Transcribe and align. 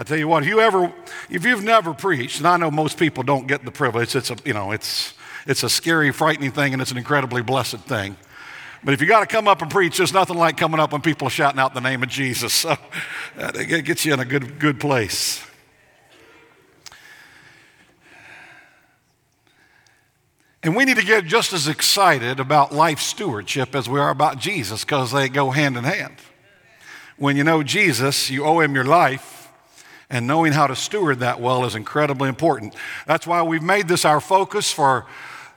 I 0.00 0.02
tell 0.02 0.16
you 0.16 0.28
what, 0.28 0.44
if 0.44 0.48
you 0.48 0.60
ever, 0.60 0.90
if 1.28 1.44
you've 1.44 1.62
never 1.62 1.92
preached, 1.92 2.38
and 2.38 2.48
I 2.48 2.56
know 2.56 2.70
most 2.70 2.98
people 2.98 3.22
don't 3.22 3.46
get 3.46 3.66
the 3.66 3.70
privilege, 3.70 4.16
it's 4.16 4.30
a, 4.30 4.36
you 4.46 4.54
know, 4.54 4.72
it's, 4.72 5.12
it's 5.46 5.62
a 5.62 5.68
scary, 5.68 6.10
frightening 6.10 6.52
thing, 6.52 6.72
and 6.72 6.80
it's 6.80 6.90
an 6.90 6.96
incredibly 6.96 7.42
blessed 7.42 7.80
thing. 7.80 8.16
But 8.82 8.94
if 8.94 9.02
you 9.02 9.06
got 9.06 9.20
to 9.20 9.26
come 9.26 9.46
up 9.46 9.60
and 9.60 9.70
preach, 9.70 9.98
there's 9.98 10.14
nothing 10.14 10.38
like 10.38 10.56
coming 10.56 10.80
up 10.80 10.92
when 10.92 11.02
people 11.02 11.26
are 11.26 11.30
shouting 11.30 11.60
out 11.60 11.74
the 11.74 11.82
name 11.82 12.02
of 12.02 12.08
Jesus. 12.08 12.54
So 12.54 12.70
uh, 12.70 13.52
it 13.54 13.84
gets 13.84 14.06
you 14.06 14.14
in 14.14 14.20
a 14.20 14.24
good, 14.24 14.58
good 14.58 14.80
place. 14.80 15.44
And 20.62 20.74
we 20.74 20.86
need 20.86 20.96
to 20.96 21.04
get 21.04 21.26
just 21.26 21.52
as 21.52 21.68
excited 21.68 22.40
about 22.40 22.72
life 22.72 23.00
stewardship 23.00 23.74
as 23.74 23.86
we 23.86 24.00
are 24.00 24.08
about 24.08 24.38
Jesus 24.38 24.82
because 24.82 25.12
they 25.12 25.28
go 25.28 25.50
hand 25.50 25.76
in 25.76 25.84
hand. 25.84 26.16
When 27.18 27.36
you 27.36 27.44
know 27.44 27.62
Jesus, 27.62 28.30
you 28.30 28.46
owe 28.46 28.60
him 28.60 28.74
your 28.74 28.84
life, 28.84 29.39
and 30.10 30.26
knowing 30.26 30.52
how 30.52 30.66
to 30.66 30.76
steward 30.76 31.20
that 31.20 31.40
well 31.40 31.64
is 31.64 31.74
incredibly 31.74 32.28
important. 32.28 32.74
That's 33.06 33.26
why 33.26 33.42
we've 33.42 33.62
made 33.62 33.88
this 33.88 34.04
our 34.04 34.20
focus 34.20 34.72
for 34.72 35.06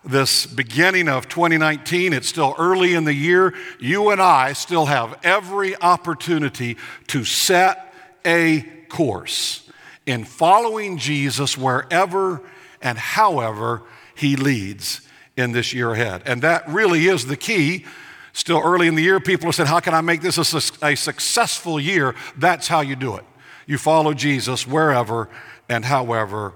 this 0.06 0.46
beginning 0.46 1.10
of 1.10 1.28
2019. 1.28 2.14
It's 2.14 2.28
still 2.28 2.54
early 2.58 2.94
in 2.94 3.04
the 3.04 3.14
year. 3.14 3.54
You 3.80 4.12
and 4.12 4.22
I 4.22 4.54
still 4.54 4.86
have 4.86 5.20
every 5.24 5.76
opportunity 5.78 6.78
to 7.08 7.24
set 7.24 7.94
a 8.26 8.62
course 8.90 9.70
in 10.06 10.24
following 10.24 10.98
Jesus 10.98 11.58
wherever 11.58 12.42
and 12.82 12.98
however 12.98 13.84
he 14.16 14.36
leads 14.36 15.02
in 15.36 15.52
this 15.52 15.74
year 15.74 15.94
ahead. 15.94 16.22
And 16.26 16.42
that 16.44 16.68
really 16.68 17.08
is 17.08 17.26
the 17.26 17.38
key. 17.38 17.86
Still 18.34 18.62
early 18.64 18.88
in 18.88 18.96
the 18.96 19.04
year, 19.04 19.20
people 19.20 19.46
have 19.48 19.56
said, 19.56 19.68
How 19.68 19.80
can 19.80 19.94
I 19.94 20.02
make 20.02 20.22
this 20.22 20.38
a, 20.38 20.86
a 20.86 20.96
successful 20.96 21.80
year? 21.80 22.16
That's 22.38 22.68
how 22.68 22.82
you 22.82 22.96
do 22.96 23.16
it. 23.16 23.24
You 23.66 23.78
follow 23.78 24.14
Jesus 24.14 24.68
wherever 24.68 25.30
and 25.70 25.86
however 25.86 26.54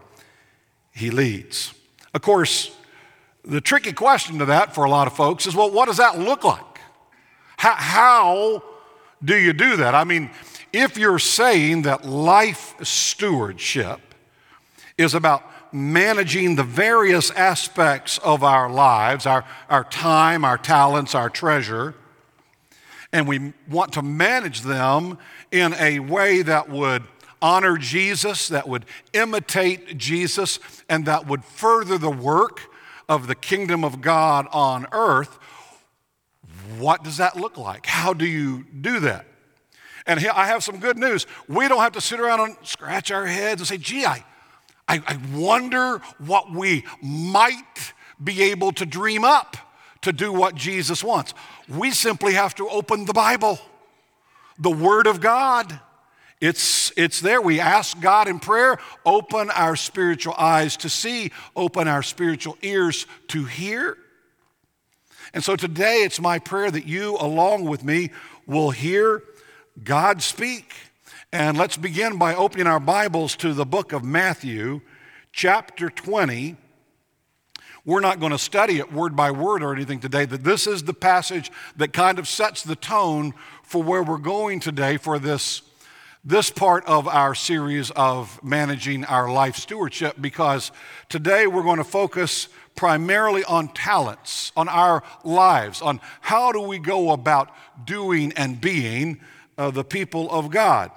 he 0.92 1.12
leads. 1.12 1.74
Of 2.14 2.22
course, 2.22 2.76
the 3.44 3.62
tricky 3.62 3.94
question 3.94 4.40
to 4.40 4.46
that 4.46 4.76
for 4.76 4.84
a 4.84 4.90
lot 4.90 5.08
of 5.08 5.14
folks 5.14 5.46
is 5.46 5.56
well, 5.56 5.72
what 5.72 5.86
does 5.86 5.98
that 5.98 6.20
look 6.20 6.44
like? 6.44 6.80
How, 7.58 7.74
how 7.74 8.64
do 9.24 9.36
you 9.36 9.54
do 9.54 9.78
that? 9.78 9.96
I 9.96 10.04
mean, 10.04 10.30
if 10.74 10.98
you're 10.98 11.20
saying 11.20 11.84
that 11.84 12.06
life 12.06 12.76
stewardship 12.84 14.00
is 14.98 15.14
about 15.14 15.44
managing 15.74 16.56
the 16.56 16.64
various 16.64 17.32
aspects 17.32 18.18
of 18.20 18.44
our 18.44 18.70
lives, 18.70 19.26
our, 19.26 19.46
our 19.70 19.84
time, 19.84 20.44
our 20.46 20.58
talents, 20.58 21.16
our 21.16 21.30
treasure, 21.30 21.96
and 23.12 23.28
we 23.28 23.54
want 23.70 23.94
to 23.94 24.02
manage 24.02 24.62
them 24.62 25.18
in 25.52 25.74
a 25.76 26.00
way 26.00 26.42
that 26.42 26.70
would 26.70 27.04
honor 27.42 27.78
Jesus, 27.78 28.48
that 28.48 28.68
would 28.68 28.86
imitate 29.14 29.98
Jesus, 29.98 30.60
and 30.90 31.06
that 31.06 31.28
would 31.28 31.44
further 31.44 31.98
the 31.98 32.10
work 32.10 32.62
of 33.08 33.28
the 33.28 33.36
kingdom 33.36 33.84
of 33.84 34.02
God 34.02 34.48
on 34.52 34.88
earth, 34.92 35.40
what 36.78 37.04
does 37.04 37.18
that 37.18 37.38
look 37.38 37.58
like? 37.58 37.86
How 37.86 38.14
do 38.14 38.26
you 38.26 38.66
do 38.82 39.00
that? 39.02 39.26
And 40.06 40.26
I 40.28 40.48
have 40.48 40.64
some 40.64 40.80
good 40.80 40.98
news. 40.98 41.26
We 41.48 41.68
don't 41.68 41.80
have 41.80 41.94
to 41.94 42.02
sit 42.02 42.20
around 42.20 42.40
and 42.40 42.58
scratch 42.64 43.12
our 43.12 43.26
heads 43.26 43.62
and 43.62 43.68
say, 43.68 43.78
gee, 43.78 44.06
I, 44.06 44.24
I, 44.88 45.02
I 45.06 45.20
wonder 45.34 46.00
what 46.18 46.52
we 46.52 46.86
might 47.02 47.94
be 48.24 48.44
able 48.44 48.72
to 48.74 48.86
dream 48.86 49.24
up 49.24 49.58
to 50.08 50.14
do 50.14 50.32
what 50.32 50.56
Jesus 50.56 51.04
wants. 51.04 51.34
We 51.68 51.92
simply 51.92 52.34
have 52.34 52.56
to 52.56 52.70
open 52.70 53.04
the 53.04 53.14
Bible, 53.14 53.60
the 54.58 54.72
Word 54.72 55.06
of 55.06 55.20
God. 55.20 55.78
It's, 56.40 56.94
it's 56.96 57.20
there. 57.20 57.42
We 57.42 57.60
ask 57.60 58.00
God 58.00 58.30
in 58.30 58.40
prayer, 58.40 58.78
open 59.06 59.50
our 59.50 59.76
spiritual 59.76 60.34
eyes 60.38 60.78
to 60.78 60.90
see, 60.90 61.32
open 61.58 61.90
our 61.90 62.02
spiritual 62.02 62.58
ears 62.62 63.06
to 63.30 63.44
hear. 63.44 63.98
And 65.34 65.44
so 65.44 65.58
today 65.58 66.04
it's 66.04 66.22
my 66.22 66.40
prayer 66.40 66.72
that 66.72 66.88
you, 66.88 67.18
along 67.20 67.66
with 67.66 67.84
me, 67.84 68.12
will 68.46 68.72
hear 68.72 69.22
God 69.84 70.22
speak. 70.22 70.74
And 71.34 71.58
let's 71.58 71.76
begin 71.76 72.18
by 72.18 72.34
opening 72.34 72.68
our 72.68 72.80
Bibles 72.80 73.36
to 73.38 73.54
the 73.54 73.66
book 73.66 73.92
of 73.92 74.06
Matthew, 74.06 74.80
chapter 75.34 75.90
20. 75.90 76.56
We're 77.88 78.02
not 78.02 78.20
going 78.20 78.34
to 78.34 78.38
study 78.38 78.80
it 78.80 78.92
word 78.92 79.16
by 79.16 79.32
word 79.32 79.64
or 79.64 79.74
anything 79.74 80.02
today, 80.02 80.26
but 80.26 80.44
this 80.44 80.68
is 80.68 80.84
the 80.84 80.94
passage 80.94 81.50
that 81.78 81.94
kind 81.94 82.20
of 82.20 82.28
sets 82.28 82.62
the 82.62 82.76
tone 82.76 83.34
for 83.64 83.82
where 83.82 84.04
we're 84.04 84.18
going 84.18 84.60
today 84.60 84.98
for 84.98 85.20
this, 85.20 85.62
this 86.26 86.52
part 86.52 86.86
of 86.86 87.08
our 87.08 87.34
series 87.34 87.90
of 87.92 88.44
managing 88.44 89.06
our 89.06 89.32
life 89.32 89.56
stewardship, 89.56 90.18
because 90.20 90.74
today 91.08 91.48
we're 91.48 91.64
going 91.64 91.78
to 91.78 91.86
focus 91.86 92.50
primarily 92.76 93.46
on 93.46 93.70
talents, 93.70 94.52
on 94.58 94.68
our 94.68 95.02
lives, 95.24 95.82
on 95.82 96.02
how 96.20 96.52
do 96.52 96.60
we 96.60 96.80
go 96.80 97.12
about 97.12 97.50
doing 97.86 98.34
and 98.34 98.60
being 98.60 99.18
uh, 99.58 99.72
the 99.72 99.86
people 99.86 100.30
of 100.30 100.52
God. 100.52 100.92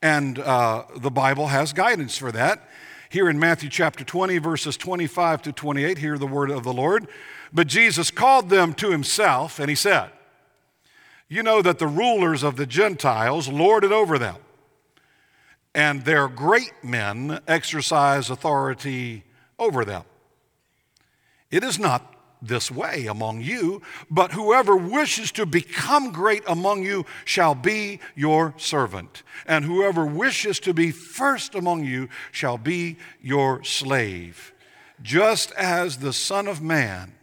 And 0.00 0.38
uh, 0.38 0.84
the 0.96 1.10
Bible 1.10 1.48
has 1.48 1.72
guidance 1.72 2.16
for 2.16 2.30
that. 2.30 2.68
Here 3.10 3.28
in 3.28 3.40
Matthew 3.40 3.68
chapter 3.68 4.04
20, 4.04 4.38
verses 4.38 4.76
25 4.76 5.42
to 5.42 5.52
28, 5.52 5.98
hear 5.98 6.16
the 6.16 6.28
word 6.28 6.48
of 6.48 6.62
the 6.62 6.72
Lord. 6.72 7.08
But 7.52 7.66
Jesus 7.66 8.08
called 8.08 8.50
them 8.50 8.72
to 8.74 8.92
himself, 8.92 9.58
and 9.58 9.68
he 9.68 9.74
said, 9.74 10.10
You 11.28 11.42
know 11.42 11.60
that 11.60 11.80
the 11.80 11.88
rulers 11.88 12.44
of 12.44 12.54
the 12.54 12.66
Gentiles 12.66 13.48
lord 13.48 13.82
it 13.82 13.90
over 13.90 14.16
them, 14.16 14.36
and 15.74 16.04
their 16.04 16.28
great 16.28 16.72
men 16.84 17.40
exercise 17.48 18.30
authority 18.30 19.24
over 19.58 19.84
them. 19.84 20.04
It 21.50 21.64
is 21.64 21.80
not 21.80 22.09
this 22.42 22.70
way 22.70 23.06
among 23.06 23.40
you, 23.40 23.82
but 24.10 24.32
whoever 24.32 24.76
wishes 24.76 25.32
to 25.32 25.46
become 25.46 26.12
great 26.12 26.42
among 26.46 26.82
you 26.82 27.04
shall 27.24 27.54
be 27.54 28.00
your 28.14 28.54
servant. 28.56 29.22
And 29.46 29.64
whoever 29.64 30.06
wishes 30.06 30.58
to 30.60 30.74
be 30.74 30.90
first 30.90 31.54
among 31.54 31.84
you 31.84 32.08
shall 32.32 32.58
be 32.58 32.96
your 33.20 33.62
slave. 33.64 34.52
Just 35.02 35.52
as 35.52 35.98
the 35.98 36.12
Son 36.12 36.46
of 36.46 36.60
Man, 36.60 37.14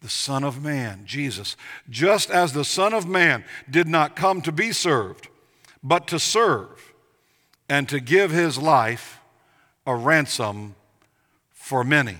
the 0.00 0.08
Son 0.08 0.44
of 0.44 0.62
Man, 0.62 1.02
Jesus, 1.04 1.56
just 1.88 2.30
as 2.30 2.52
the 2.52 2.64
Son 2.64 2.94
of 2.94 3.06
Man 3.06 3.44
did 3.68 3.86
not 3.86 4.16
come 4.16 4.40
to 4.42 4.52
be 4.52 4.72
served, 4.72 5.28
but 5.82 6.06
to 6.08 6.18
serve 6.18 6.94
and 7.68 7.88
to 7.88 8.00
give 8.00 8.30
his 8.30 8.58
life 8.58 9.20
a 9.86 9.94
ransom 9.94 10.74
for 11.52 11.84
many. 11.84 12.18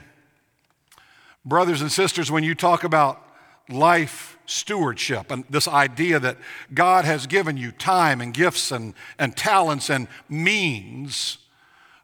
Brothers 1.50 1.82
and 1.82 1.90
sisters, 1.90 2.30
when 2.30 2.44
you 2.44 2.54
talk 2.54 2.84
about 2.84 3.20
life 3.68 4.38
stewardship 4.46 5.32
and 5.32 5.44
this 5.50 5.66
idea 5.66 6.20
that 6.20 6.36
God 6.72 7.04
has 7.04 7.26
given 7.26 7.56
you 7.56 7.72
time 7.72 8.20
and 8.20 8.32
gifts 8.32 8.70
and, 8.70 8.94
and 9.18 9.36
talents 9.36 9.90
and 9.90 10.06
means, 10.28 11.38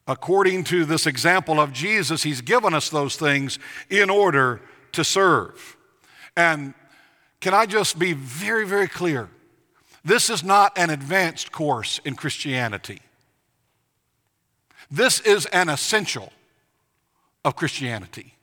according 0.08 0.64
to 0.64 0.84
this 0.84 1.06
example 1.06 1.60
of 1.60 1.72
Jesus, 1.72 2.24
He's 2.24 2.40
given 2.40 2.74
us 2.74 2.88
those 2.88 3.14
things 3.14 3.60
in 3.88 4.10
order 4.10 4.62
to 4.90 5.04
serve. 5.04 5.76
And 6.36 6.74
can 7.38 7.54
I 7.54 7.66
just 7.66 8.00
be 8.00 8.14
very, 8.14 8.66
very 8.66 8.88
clear? 8.88 9.28
This 10.04 10.28
is 10.28 10.42
not 10.42 10.76
an 10.76 10.90
advanced 10.90 11.52
course 11.52 12.00
in 12.04 12.16
Christianity. 12.16 13.00
This 14.90 15.20
is 15.20 15.46
an 15.46 15.68
essential 15.68 16.32
of 17.44 17.54
Christianity. 17.54 18.35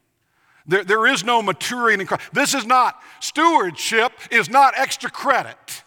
There, 0.65 0.83
there 0.83 1.07
is 1.07 1.23
no 1.23 1.41
maturing 1.41 1.99
in 1.99 2.07
Christ. 2.07 2.23
This 2.31 2.53
is 2.53 2.65
not, 2.65 3.01
stewardship 3.19 4.13
is 4.31 4.49
not 4.49 4.73
extra 4.77 5.09
credit. 5.09 5.83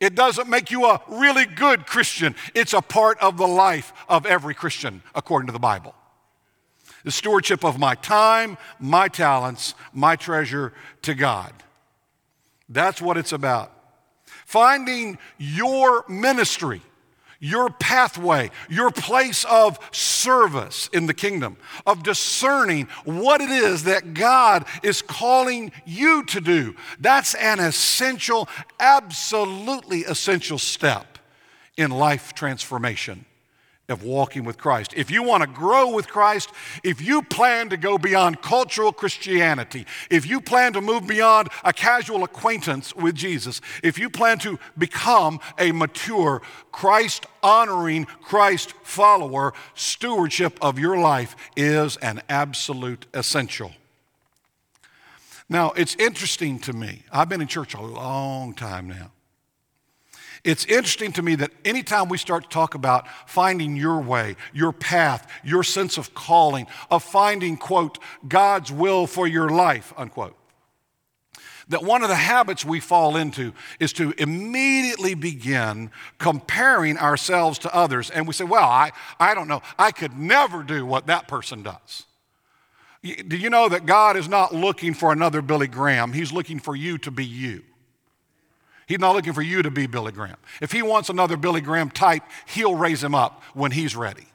It 0.00 0.14
doesn't 0.14 0.48
make 0.48 0.70
you 0.70 0.84
a 0.84 1.00
really 1.08 1.46
good 1.46 1.86
Christian. 1.86 2.34
It's 2.54 2.74
a 2.74 2.82
part 2.82 3.18
of 3.20 3.38
the 3.38 3.46
life 3.46 3.92
of 4.08 4.26
every 4.26 4.54
Christian, 4.54 5.02
according 5.14 5.46
to 5.46 5.52
the 5.52 5.58
Bible. 5.58 5.94
The 7.04 7.10
stewardship 7.10 7.64
of 7.64 7.78
my 7.78 7.94
time, 7.94 8.58
my 8.78 9.08
talents, 9.08 9.74
my 9.92 10.16
treasure 10.16 10.72
to 11.02 11.14
God. 11.14 11.52
That's 12.68 13.00
what 13.00 13.16
it's 13.16 13.32
about. 13.32 13.70
Finding 14.46 15.18
your 15.38 16.04
ministry 16.08 16.82
your 17.40 17.70
pathway, 17.70 18.50
your 18.68 18.90
place 18.90 19.44
of 19.44 19.78
service 19.92 20.88
in 20.92 21.06
the 21.06 21.14
kingdom, 21.14 21.56
of 21.86 22.02
discerning 22.02 22.88
what 23.04 23.40
it 23.40 23.50
is 23.50 23.84
that 23.84 24.14
God 24.14 24.64
is 24.82 25.02
calling 25.02 25.72
you 25.84 26.24
to 26.26 26.40
do. 26.40 26.74
That's 27.00 27.34
an 27.34 27.60
essential, 27.60 28.48
absolutely 28.80 30.04
essential 30.04 30.58
step 30.58 31.18
in 31.76 31.90
life 31.90 32.34
transformation 32.34 33.24
of 33.88 34.02
walking 34.02 34.44
with 34.44 34.56
Christ. 34.56 34.94
If 34.96 35.10
you 35.10 35.22
want 35.22 35.42
to 35.42 35.46
grow 35.46 35.90
with 35.90 36.08
Christ, 36.08 36.50
if 36.82 37.02
you 37.02 37.22
plan 37.22 37.68
to 37.68 37.76
go 37.76 37.98
beyond 37.98 38.40
cultural 38.40 38.92
Christianity, 38.92 39.86
if 40.10 40.26
you 40.26 40.40
plan 40.40 40.72
to 40.72 40.80
move 40.80 41.06
beyond 41.06 41.48
a 41.64 41.72
casual 41.72 42.24
acquaintance 42.24 42.94
with 42.96 43.14
Jesus, 43.14 43.60
if 43.82 43.98
you 43.98 44.08
plan 44.08 44.38
to 44.40 44.58
become 44.78 45.38
a 45.58 45.72
mature, 45.72 46.40
Christ 46.72 47.26
honoring, 47.42 48.06
Christ 48.22 48.72
follower, 48.82 49.52
stewardship 49.74 50.58
of 50.62 50.78
your 50.78 50.98
life 50.98 51.36
is 51.56 51.96
an 51.98 52.22
absolute 52.28 53.06
essential. 53.12 53.72
Now, 55.48 55.72
it's 55.72 55.94
interesting 55.96 56.58
to 56.60 56.72
me. 56.72 57.02
I've 57.12 57.28
been 57.28 57.42
in 57.42 57.48
church 57.48 57.74
a 57.74 57.82
long 57.82 58.54
time 58.54 58.88
now. 58.88 59.10
It's 60.44 60.66
interesting 60.66 61.12
to 61.12 61.22
me 61.22 61.36
that 61.36 61.52
anytime 61.64 62.10
we 62.10 62.18
start 62.18 62.44
to 62.44 62.48
talk 62.50 62.74
about 62.74 63.08
finding 63.26 63.76
your 63.76 64.00
way, 64.00 64.36
your 64.52 64.72
path, 64.72 65.26
your 65.42 65.62
sense 65.62 65.96
of 65.96 66.12
calling, 66.12 66.66
of 66.90 67.02
finding, 67.02 67.56
quote, 67.56 67.98
God's 68.28 68.70
will 68.70 69.06
for 69.06 69.26
your 69.26 69.48
life, 69.48 69.94
unquote, 69.96 70.36
that 71.68 71.82
one 71.82 72.02
of 72.02 72.10
the 72.10 72.14
habits 72.14 72.62
we 72.62 72.78
fall 72.78 73.16
into 73.16 73.54
is 73.80 73.94
to 73.94 74.12
immediately 74.18 75.14
begin 75.14 75.90
comparing 76.18 76.98
ourselves 76.98 77.58
to 77.60 77.74
others. 77.74 78.10
And 78.10 78.26
we 78.26 78.34
say, 78.34 78.44
well, 78.44 78.64
I, 78.64 78.92
I 79.18 79.34
don't 79.34 79.48
know, 79.48 79.62
I 79.78 79.92
could 79.92 80.18
never 80.18 80.62
do 80.62 80.84
what 80.84 81.06
that 81.06 81.26
person 81.26 81.62
does. 81.62 82.04
Do 83.02 83.36
you 83.36 83.48
know 83.48 83.68
that 83.70 83.86
God 83.86 84.16
is 84.16 84.28
not 84.28 84.54
looking 84.54 84.92
for 84.92 85.10
another 85.10 85.40
Billy 85.40 85.68
Graham? 85.68 86.12
He's 86.12 86.32
looking 86.32 86.58
for 86.58 86.76
you 86.76 86.98
to 86.98 87.10
be 87.10 87.24
you. 87.24 87.62
He's 88.86 88.98
not 88.98 89.14
looking 89.14 89.32
for 89.32 89.42
you 89.42 89.62
to 89.62 89.70
be 89.70 89.86
Billy 89.86 90.12
Graham. 90.12 90.36
If 90.60 90.72
he 90.72 90.82
wants 90.82 91.08
another 91.08 91.36
Billy 91.36 91.60
Graham 91.60 91.90
type, 91.90 92.22
he'll 92.46 92.74
raise 92.74 93.02
him 93.02 93.14
up 93.14 93.42
when 93.54 93.70
he's 93.70 93.96
ready. 93.96 94.26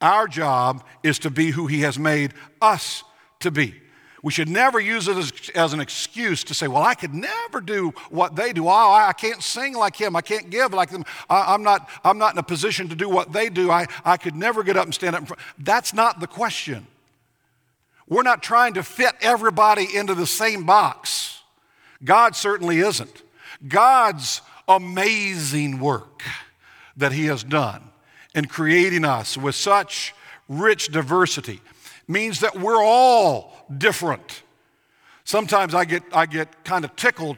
Our 0.00 0.28
job 0.28 0.84
is 1.02 1.18
to 1.20 1.30
be 1.30 1.50
who 1.50 1.66
he 1.66 1.80
has 1.80 1.98
made 1.98 2.32
us 2.60 3.02
to 3.40 3.50
be. 3.50 3.74
We 4.22 4.32
should 4.32 4.48
never 4.48 4.80
use 4.80 5.08
it 5.08 5.16
as, 5.16 5.32
as, 5.54 5.72
an 5.72 5.78
excuse 5.78 6.42
to 6.44 6.54
say, 6.54 6.66
well, 6.68 6.82
I 6.82 6.94
could 6.94 7.14
never 7.14 7.60
do 7.60 7.90
what 8.10 8.34
they 8.34 8.52
do. 8.52 8.66
Oh, 8.66 8.70
I, 8.70 9.10
I 9.10 9.12
can't 9.12 9.42
sing 9.42 9.74
like 9.74 9.94
him. 9.94 10.16
I 10.16 10.20
can't 10.20 10.50
give 10.50 10.74
like 10.74 10.90
them. 10.90 11.04
I, 11.30 11.54
am 11.54 11.62
not, 11.62 11.88
I'm 12.02 12.18
not 12.18 12.32
in 12.32 12.38
a 12.38 12.42
position 12.42 12.88
to 12.88 12.96
do 12.96 13.08
what 13.08 13.32
they 13.32 13.48
do. 13.48 13.70
I, 13.70 13.86
I 14.04 14.16
could 14.16 14.34
never 14.34 14.64
get 14.64 14.76
up 14.76 14.84
and 14.84 14.92
stand 14.92 15.14
up 15.14 15.20
in 15.20 15.26
front. 15.26 15.40
That's 15.58 15.94
not 15.94 16.18
the 16.18 16.26
question. 16.26 16.86
We're 18.08 18.24
not 18.24 18.42
trying 18.42 18.74
to 18.74 18.82
fit 18.82 19.12
everybody 19.20 19.94
into 19.94 20.14
the 20.14 20.26
same 20.26 20.64
box. 20.64 21.35
God 22.04 22.36
certainly 22.36 22.78
isn't. 22.78 23.22
God's 23.66 24.42
amazing 24.68 25.78
work 25.78 26.22
that 26.96 27.12
He 27.12 27.26
has 27.26 27.42
done 27.42 27.90
in 28.34 28.46
creating 28.46 29.04
us 29.04 29.36
with 29.36 29.54
such 29.54 30.14
rich 30.48 30.88
diversity 30.88 31.60
means 32.06 32.40
that 32.40 32.58
we're 32.58 32.82
all 32.82 33.66
different. 33.76 34.42
Sometimes 35.24 35.74
I 35.74 35.84
get, 35.84 36.02
I 36.12 36.26
get 36.26 36.64
kind 36.64 36.84
of 36.84 36.94
tickled. 36.96 37.36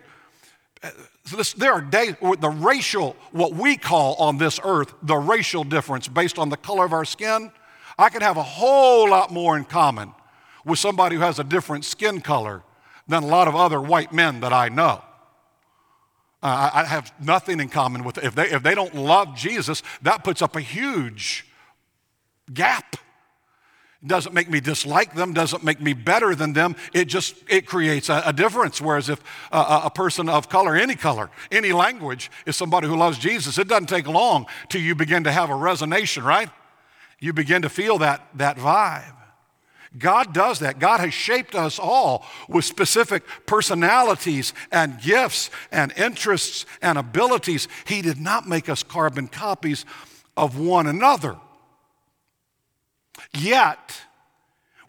There 1.56 1.72
are 1.72 1.80
days, 1.80 2.16
the 2.40 2.50
racial, 2.50 3.16
what 3.32 3.54
we 3.54 3.76
call 3.76 4.14
on 4.16 4.38
this 4.38 4.60
earth, 4.62 4.92
the 5.02 5.16
racial 5.16 5.64
difference 5.64 6.08
based 6.08 6.38
on 6.38 6.48
the 6.48 6.56
color 6.56 6.84
of 6.84 6.92
our 6.92 7.04
skin. 7.04 7.50
I 7.98 8.10
can 8.10 8.22
have 8.22 8.36
a 8.36 8.42
whole 8.42 9.08
lot 9.10 9.32
more 9.32 9.56
in 9.56 9.64
common 9.64 10.12
with 10.64 10.78
somebody 10.78 11.16
who 11.16 11.22
has 11.22 11.38
a 11.38 11.44
different 11.44 11.84
skin 11.84 12.20
color 12.20 12.62
than 13.08 13.22
a 13.22 13.26
lot 13.26 13.48
of 13.48 13.56
other 13.56 13.80
white 13.80 14.12
men 14.12 14.40
that 14.40 14.52
I 14.52 14.68
know. 14.68 15.02
Uh, 16.40 16.70
I 16.72 16.84
have 16.84 17.12
nothing 17.20 17.58
in 17.58 17.68
common 17.68 18.04
with 18.04 18.18
if 18.18 18.36
they 18.36 18.48
if 18.48 18.62
they 18.62 18.74
don't 18.74 18.94
love 18.94 19.34
Jesus, 19.34 19.82
that 20.02 20.22
puts 20.22 20.40
up 20.40 20.54
a 20.54 20.60
huge 20.60 21.44
gap. 22.54 22.96
doesn't 24.06 24.32
make 24.32 24.48
me 24.48 24.60
dislike 24.60 25.16
them, 25.16 25.32
doesn't 25.32 25.64
make 25.64 25.80
me 25.80 25.94
better 25.94 26.36
than 26.36 26.52
them. 26.52 26.76
It 26.92 27.06
just 27.06 27.34
it 27.48 27.66
creates 27.66 28.08
a, 28.08 28.22
a 28.24 28.32
difference. 28.32 28.80
Whereas 28.80 29.08
if 29.08 29.20
uh, 29.50 29.80
a 29.84 29.90
person 29.90 30.28
of 30.28 30.48
color, 30.48 30.76
any 30.76 30.94
color, 30.94 31.28
any 31.50 31.72
language, 31.72 32.30
is 32.46 32.54
somebody 32.54 32.86
who 32.86 32.94
loves 32.94 33.18
Jesus, 33.18 33.58
it 33.58 33.66
doesn't 33.66 33.88
take 33.88 34.06
long 34.06 34.46
till 34.68 34.80
you 34.80 34.94
begin 34.94 35.24
to 35.24 35.32
have 35.32 35.50
a 35.50 35.54
resonation, 35.54 36.22
right? 36.22 36.50
You 37.18 37.32
begin 37.32 37.62
to 37.62 37.68
feel 37.68 37.98
that 37.98 38.28
that 38.34 38.58
vibe. 38.58 39.17
God 39.98 40.32
does 40.32 40.60
that. 40.60 40.78
God 40.78 41.00
has 41.00 41.12
shaped 41.12 41.54
us 41.54 41.78
all 41.78 42.24
with 42.48 42.64
specific 42.64 43.24
personalities 43.46 44.52
and 44.70 45.00
gifts 45.00 45.50
and 45.72 45.92
interests 45.96 46.66
and 46.80 46.98
abilities. 46.98 47.68
He 47.86 48.02
did 48.02 48.20
not 48.20 48.48
make 48.48 48.68
us 48.68 48.82
carbon 48.82 49.28
copies 49.28 49.84
of 50.36 50.58
one 50.58 50.86
another. 50.86 51.36
Yet, 53.36 54.02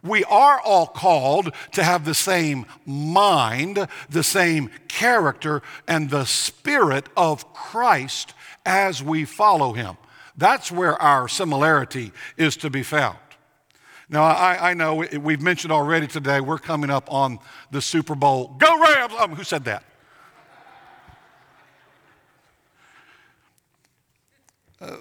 we 0.01 0.23
are 0.25 0.59
all 0.61 0.87
called 0.87 1.53
to 1.73 1.83
have 1.83 2.05
the 2.05 2.13
same 2.13 2.65
mind, 2.85 3.87
the 4.09 4.23
same 4.23 4.69
character, 4.87 5.61
and 5.87 6.09
the 6.09 6.25
spirit 6.25 7.07
of 7.17 7.53
Christ 7.53 8.33
as 8.65 9.03
we 9.03 9.25
follow 9.25 9.73
him. 9.73 9.97
That's 10.37 10.71
where 10.71 10.99
our 11.01 11.27
similarity 11.27 12.13
is 12.37 12.55
to 12.57 12.69
be 12.69 12.83
found. 12.83 13.17
Now, 14.11 14.23
I, 14.23 14.71
I 14.71 14.73
know 14.73 14.95
we've 14.95 15.41
mentioned 15.41 15.71
already 15.71 16.07
today, 16.07 16.41
we're 16.41 16.57
coming 16.57 16.89
up 16.89 17.11
on 17.13 17.37
the 17.69 17.79
Super 17.79 18.15
Bowl. 18.15 18.55
Go 18.57 18.81
Rams! 18.81 19.13
Um, 19.19 19.35
who 19.35 19.43
said 19.43 19.65
that? 19.65 19.83
Uh, 24.81 24.95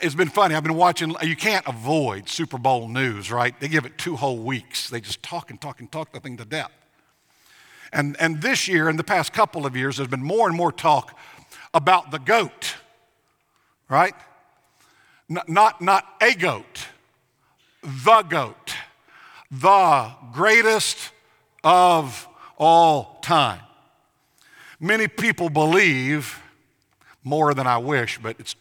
it's 0.00 0.14
been 0.14 0.30
funny. 0.30 0.54
I've 0.54 0.62
been 0.62 0.76
watching, 0.76 1.14
you 1.20 1.36
can't 1.36 1.66
avoid 1.68 2.30
Super 2.30 2.56
Bowl 2.56 2.88
news, 2.88 3.30
right? 3.30 3.58
They 3.60 3.68
give 3.68 3.84
it 3.84 3.98
two 3.98 4.16
whole 4.16 4.38
weeks. 4.38 4.88
They 4.88 5.02
just 5.02 5.22
talk 5.22 5.50
and 5.50 5.60
talk 5.60 5.80
and 5.80 5.92
talk 5.92 6.12
the 6.12 6.20
thing 6.20 6.38
to 6.38 6.46
death. 6.46 6.72
And, 7.92 8.16
and 8.18 8.40
this 8.40 8.66
year, 8.66 8.88
in 8.88 8.96
the 8.96 9.04
past 9.04 9.34
couple 9.34 9.66
of 9.66 9.76
years, 9.76 9.98
there's 9.98 10.08
been 10.08 10.22
more 10.22 10.48
and 10.48 10.56
more 10.56 10.72
talk 10.72 11.18
about 11.74 12.10
the 12.10 12.18
goat, 12.18 12.76
right? 13.90 14.14
Not, 15.28 15.82
not 15.82 16.06
a 16.22 16.34
goat 16.34 16.86
the 17.84 18.22
goat, 18.22 18.74
the 19.50 20.10
greatest 20.32 21.10
of 21.62 22.28
all 22.58 23.18
time. 23.22 23.60
Many 24.80 25.08
people 25.08 25.48
believe, 25.48 26.40
more 27.22 27.54
than 27.54 27.66
I 27.66 27.78
wish, 27.78 28.18
but 28.18 28.36
it's 28.38 28.56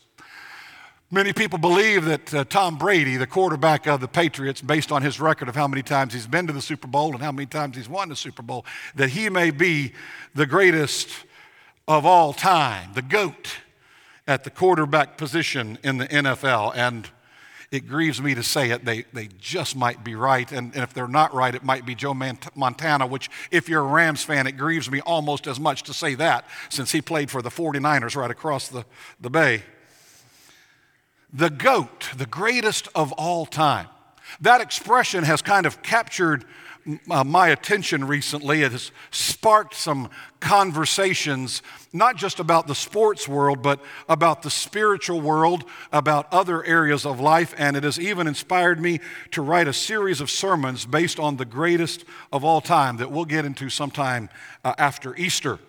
Many 1.14 1.32
people 1.32 1.60
believe 1.60 2.06
that 2.06 2.34
uh, 2.34 2.44
Tom 2.44 2.76
Brady, 2.76 3.18
the 3.18 3.28
quarterback 3.28 3.86
of 3.86 4.02
the 4.02 4.08
Patriots, 4.08 4.62
based 4.62 4.92
on 4.92 5.04
his 5.04 5.20
record 5.20 5.48
of 5.48 5.54
how 5.56 5.68
many 5.68 5.84
times 5.84 6.12
he's 6.12 6.26
been 6.26 6.48
to 6.48 6.54
the 6.54 6.60
Super 6.60 6.88
Bowl 6.88 7.14
and 7.14 7.22
how 7.22 7.32
many 7.32 7.46
times 7.46 7.78
he's 7.78 7.88
won 7.88 8.10
the 8.10 8.16
Super 8.16 8.42
Bowl, 8.42 8.66
that 8.96 9.10
he 9.10 9.30
may 9.30 9.52
be 9.52 9.94
the 10.34 10.48
greatest 10.48 11.12
of 11.88 12.04
all 12.04 12.34
time, 12.34 12.94
the 12.96 13.04
GOAT 13.04 13.58
at 14.26 14.44
the 14.44 14.50
quarterback 14.50 15.16
position 15.16 15.78
in 15.84 16.00
the 16.00 16.08
NFL. 16.08 16.76
And 16.76 17.08
it 17.74 17.88
grieves 17.88 18.22
me 18.22 18.36
to 18.36 18.44
say 18.44 18.70
it, 18.70 18.86
they, 18.86 19.06
they 19.14 19.28
just 19.40 19.76
might 19.76 20.04
be 20.04 20.14
right. 20.14 20.52
And, 20.52 20.72
and 20.76 20.84
if 20.84 20.94
they're 20.94 21.08
not 21.08 21.34
right, 21.34 21.56
it 21.56 21.64
might 21.64 21.88
be 21.88 21.96
Joe 21.96 22.14
Montana, 22.14 23.08
which, 23.08 23.32
if 23.50 23.68
you're 23.68 23.82
a 23.82 23.88
Rams 23.88 24.24
fan, 24.24 24.46
it 24.46 24.54
grieves 24.54 24.92
me 24.92 25.02
almost 25.02 25.48
as 25.48 25.60
much 25.60 25.82
to 25.84 25.94
say 25.94 26.14
that 26.16 26.46
since 26.70 26.92
he 26.92 27.02
played 27.02 27.32
for 27.32 27.42
the 27.42 27.50
49ers 27.50 28.16
right 28.16 28.30
across 28.30 28.68
the, 28.68 28.86
the 29.20 29.32
bay. 29.32 29.64
The 31.34 31.50
GOAT, 31.50 32.10
the 32.16 32.28
greatest 32.28 32.90
of 32.94 33.12
all 33.14 33.48
time. 33.48 33.88
That 34.40 34.62
expression 34.62 35.24
has 35.24 35.42
kind 35.42 35.66
of 35.66 35.82
captured 35.82 36.46
uh, 37.10 37.24
my 37.24 37.50
attention 37.50 38.06
recently. 38.06 38.62
It 38.62 38.72
has 38.72 38.92
sparked 39.12 39.76
some 39.76 40.10
conversations, 40.40 41.62
not 41.94 42.18
just 42.18 42.40
about 42.40 42.68
the 42.68 42.76
sports 42.76 43.28
world, 43.28 43.62
but 43.62 43.80
about 44.10 44.42
the 44.42 44.50
spiritual 44.50 45.22
world, 45.22 45.64
about 45.92 46.32
other 46.32 46.64
areas 46.64 47.06
of 47.06 47.20
life, 47.20 47.54
and 47.58 47.78
it 47.78 47.84
has 47.84 48.00
even 48.00 48.28
inspired 48.28 48.80
me 48.80 49.00
to 49.32 49.42
write 49.42 49.68
a 49.68 49.74
series 49.74 50.22
of 50.22 50.30
sermons 50.30 50.86
based 50.86 51.20
on 51.20 51.38
the 51.38 51.46
greatest 51.46 52.04
of 52.32 52.44
all 52.44 52.62
time 52.62 52.98
that 52.98 53.12
we'll 53.12 53.26
get 53.26 53.46
into 53.46 53.70
sometime 53.70 54.30
uh, 54.64 54.74
after 54.78 55.16
Easter. 55.16 55.60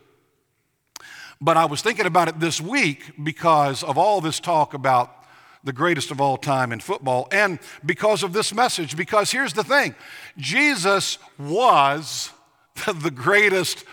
But 1.41 1.57
I 1.57 1.67
was 1.67 1.83
thinking 1.83 2.07
about 2.07 2.29
it 2.29 2.41
this 2.41 2.61
week 2.61 3.13
because 3.23 3.83
of 3.83 3.99
all 3.99 4.21
this 4.21 4.41
talk 4.41 4.75
about 4.75 5.24
the 5.65 5.73
greatest 5.73 6.11
of 6.11 6.21
all 6.21 6.37
time 6.37 6.73
in 6.73 6.81
football, 6.81 7.27
and 7.33 7.59
because 7.85 8.23
of 8.23 8.33
this 8.33 8.55
message. 8.55 8.97
Because 8.97 9.31
here's 9.31 9.55
the 9.55 9.65
thing 9.65 9.95
Jesus 10.37 11.19
was 11.39 12.31
the 12.95 13.11
greatest 13.11 13.85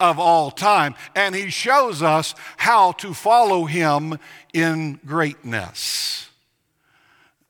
of 0.00 0.18
all 0.18 0.50
time, 0.50 0.94
and 1.14 1.34
he 1.34 1.48
shows 1.48 2.02
us 2.02 2.34
how 2.56 2.92
to 2.92 3.14
follow 3.14 3.64
him 3.64 4.18
in 4.52 4.98
greatness. 5.06 6.28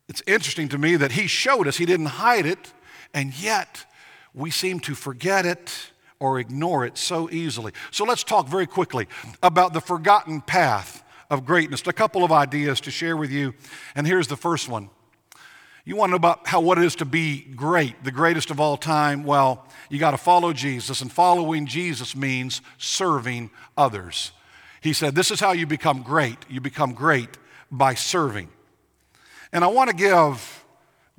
It's 0.09 0.23
interesting 0.27 0.69
to 0.69 0.79
me 0.79 0.97
that 0.97 1.13
he 1.13 1.27
showed 1.27 1.67
us, 1.67 1.79
he 1.79 1.87
didn't 1.87 2.07
hide 2.07 2.45
it, 2.45 2.73
and 3.15 3.33
yet 3.41 3.87
we 4.35 4.51
seem 4.51 4.81
to 4.81 4.95
forget 4.95 5.47
it 5.47 5.73
or 6.21 6.39
ignore 6.39 6.85
it 6.85 6.99
so 6.99 7.31
easily. 7.31 7.73
So 7.91 8.05
let's 8.05 8.23
talk 8.23 8.47
very 8.47 8.67
quickly 8.67 9.09
about 9.43 9.73
the 9.73 9.81
forgotten 9.81 10.43
path 10.43 11.02
of 11.33 11.47
greatness. 11.47 11.83
A 11.87 11.93
couple 11.93 12.25
of 12.25 12.31
ideas 12.31 12.81
to 12.83 12.91
share 12.91 13.17
with 13.17 13.31
you, 13.31 13.55
and 13.97 14.07
here's 14.07 14.29
the 14.29 14.37
first 14.37 14.69
one. 14.69 14.91
You 15.85 15.97
want 15.97 16.11
to 16.11 16.13
know 16.13 16.17
about 16.17 16.47
how 16.47 16.61
what 16.61 16.79
it 16.79 16.85
is 16.85 16.95
to 16.97 17.05
be 17.05 17.41
great, 17.41 18.05
the 18.05 18.13
greatest 18.13 18.51
of 18.51 18.61
all 18.61 18.77
time? 18.77 19.25
Well, 19.25 19.67
you 19.89 19.99
got 19.99 20.13
to 20.13 20.19
follow 20.19 20.53
Jesus, 20.53 21.01
and 21.01 21.11
following 21.11 21.67
Jesus 21.67 22.15
means 22.15 22.61
serving 22.77 23.51
others. 23.77 24.33
He 24.83 24.93
said, 24.93 25.15
This 25.15 25.31
is 25.31 25.41
how 25.41 25.53
you 25.53 25.67
become 25.67 26.03
great. 26.03 26.37
You 26.49 26.61
become 26.61 26.93
great 26.93 27.39
by 27.71 27.95
serving. 27.95 28.51
And 29.53 29.65
I 29.65 29.69
want 29.69 29.89
to 29.89 29.97
give 29.97 30.65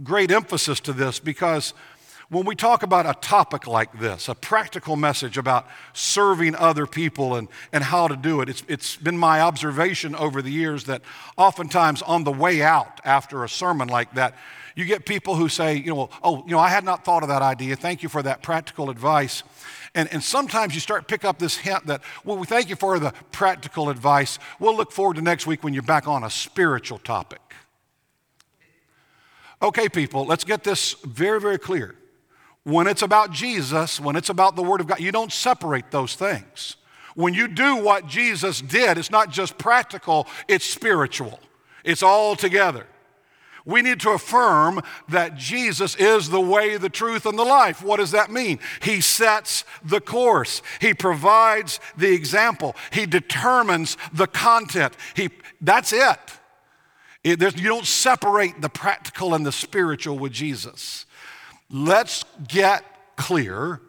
great 0.04 0.32
emphasis 0.32 0.80
to 0.82 0.94
this 0.94 1.20
because 1.20 1.74
when 2.34 2.46
we 2.46 2.56
talk 2.56 2.84
about 2.84 3.06
a 3.06 3.14
topic 3.22 3.68
like 3.68 4.00
this, 4.00 4.28
a 4.28 4.36
practical 4.36 4.96
message 4.96 5.38
about 5.38 5.68
serving 5.94 6.56
other 6.56 6.88
people 6.88 7.36
and, 7.36 7.48
and 7.72 7.84
how 7.84 8.08
to 8.08 8.16
do 8.16 8.42
it, 8.42 8.50
it's, 8.50 8.64
it's 8.68 8.96
been 8.96 9.18
my 9.18 9.42
observation 9.42 10.16
over 10.16 10.42
the 10.42 10.52
years 10.52 10.86
that 10.86 11.02
oftentimes 11.38 12.02
on 12.02 12.24
the 12.24 12.32
way 12.32 12.62
out 12.62 13.00
after 13.04 13.44
a 13.44 13.50
sermon 13.50 13.88
like 13.88 14.14
that, 14.16 14.36
you 14.76 14.86
get 14.86 15.06
people 15.06 15.36
who 15.36 15.50
say, 15.50 15.76
you 15.76 15.94
know, 15.94 16.10
oh, 16.24 16.44
you 16.46 16.52
know, 16.52 16.60
I 16.60 16.70
had 16.70 16.84
not 16.84 17.06
thought 17.06 17.24
of 17.24 17.30
that 17.30 17.42
idea. 17.42 17.76
Thank 17.76 18.02
you 18.02 18.10
for 18.10 18.24
that 18.24 18.42
practical 18.42 18.90
advice. 18.90 19.44
And, 19.94 20.12
and 20.12 20.24
sometimes 20.24 20.74
you 20.74 20.80
start 20.80 21.08
pick 21.08 21.24
up 21.24 21.38
this 21.38 21.58
hint 21.58 21.86
that, 21.86 22.02
well, 22.24 22.38
we 22.38 22.48
thank 22.48 22.70
you 22.70 22.76
for 22.76 22.98
the 22.98 23.14
practical 23.32 23.90
advice. 23.90 24.40
We'll 24.60 24.76
look 24.76 24.92
forward 24.92 25.18
to 25.18 25.22
next 25.22 25.46
week 25.46 25.64
when 25.64 25.74
you're 25.74 25.84
back 25.84 26.08
on 26.08 26.24
a 26.24 26.30
spiritual 26.30 26.98
topic. 26.98 27.42
Okay, 29.62 29.88
people, 29.88 30.26
let's 30.26 30.44
get 30.44 30.64
this 30.64 30.94
very, 31.04 31.40
very 31.40 31.60
clear. 31.60 31.96
When 32.64 32.88
it's 32.88 33.02
about 33.02 33.32
Jesus, 33.32 34.00
when 34.00 34.16
it's 34.16 34.30
about 34.30 34.56
the 34.56 34.64
Word 34.64 34.80
of 34.80 34.88
God, 34.88 35.00
you 35.00 35.12
don't 35.12 35.32
separate 35.32 35.92
those 35.92 36.16
things. 36.16 36.78
When 37.16 37.34
you 37.34 37.48
do 37.48 37.76
what 37.76 38.08
Jesus 38.08 38.62
did, 38.62 38.98
it's 38.98 39.12
not 39.12 39.30
just 39.30 39.58
practical, 39.58 40.28
it's 40.48 40.66
spiritual. 40.66 41.40
It's 41.84 42.02
all 42.02 42.36
together. 42.36 42.88
We 43.66 43.82
need 43.82 44.02
to 44.02 44.12
affirm 44.12 44.82
that 45.10 45.38
Jesus 45.38 45.96
is 45.96 46.30
the 46.30 46.42
way, 46.42 46.78
the 46.78 46.90
truth, 46.90 47.26
and 47.26 47.40
the 47.40 47.46
life. 47.46 47.82
What 47.82 47.98
does 47.98 48.12
that 48.12 48.30
mean? 48.30 48.60
He 48.82 49.00
sets 49.00 49.64
the 49.84 50.02
course, 50.02 50.62
He 50.82 50.94
provides 50.94 51.80
the 51.98 52.14
example, 52.14 52.76
He 52.92 53.06
determines 53.06 53.98
the 54.14 54.28
content. 54.28 54.96
He, 55.16 55.30
that's 55.62 55.94
it. 55.94 56.20
it 57.24 57.42
you 57.58 57.70
don't 57.70 57.86
separate 57.86 58.62
the 58.62 58.70
practical 58.70 59.34
and 59.34 59.46
the 59.46 59.52
spiritual 59.52 60.20
with 60.20 60.34
Jesus. 60.34 61.06
Let's 61.74 62.24
get 62.48 62.86
clear 63.18 63.82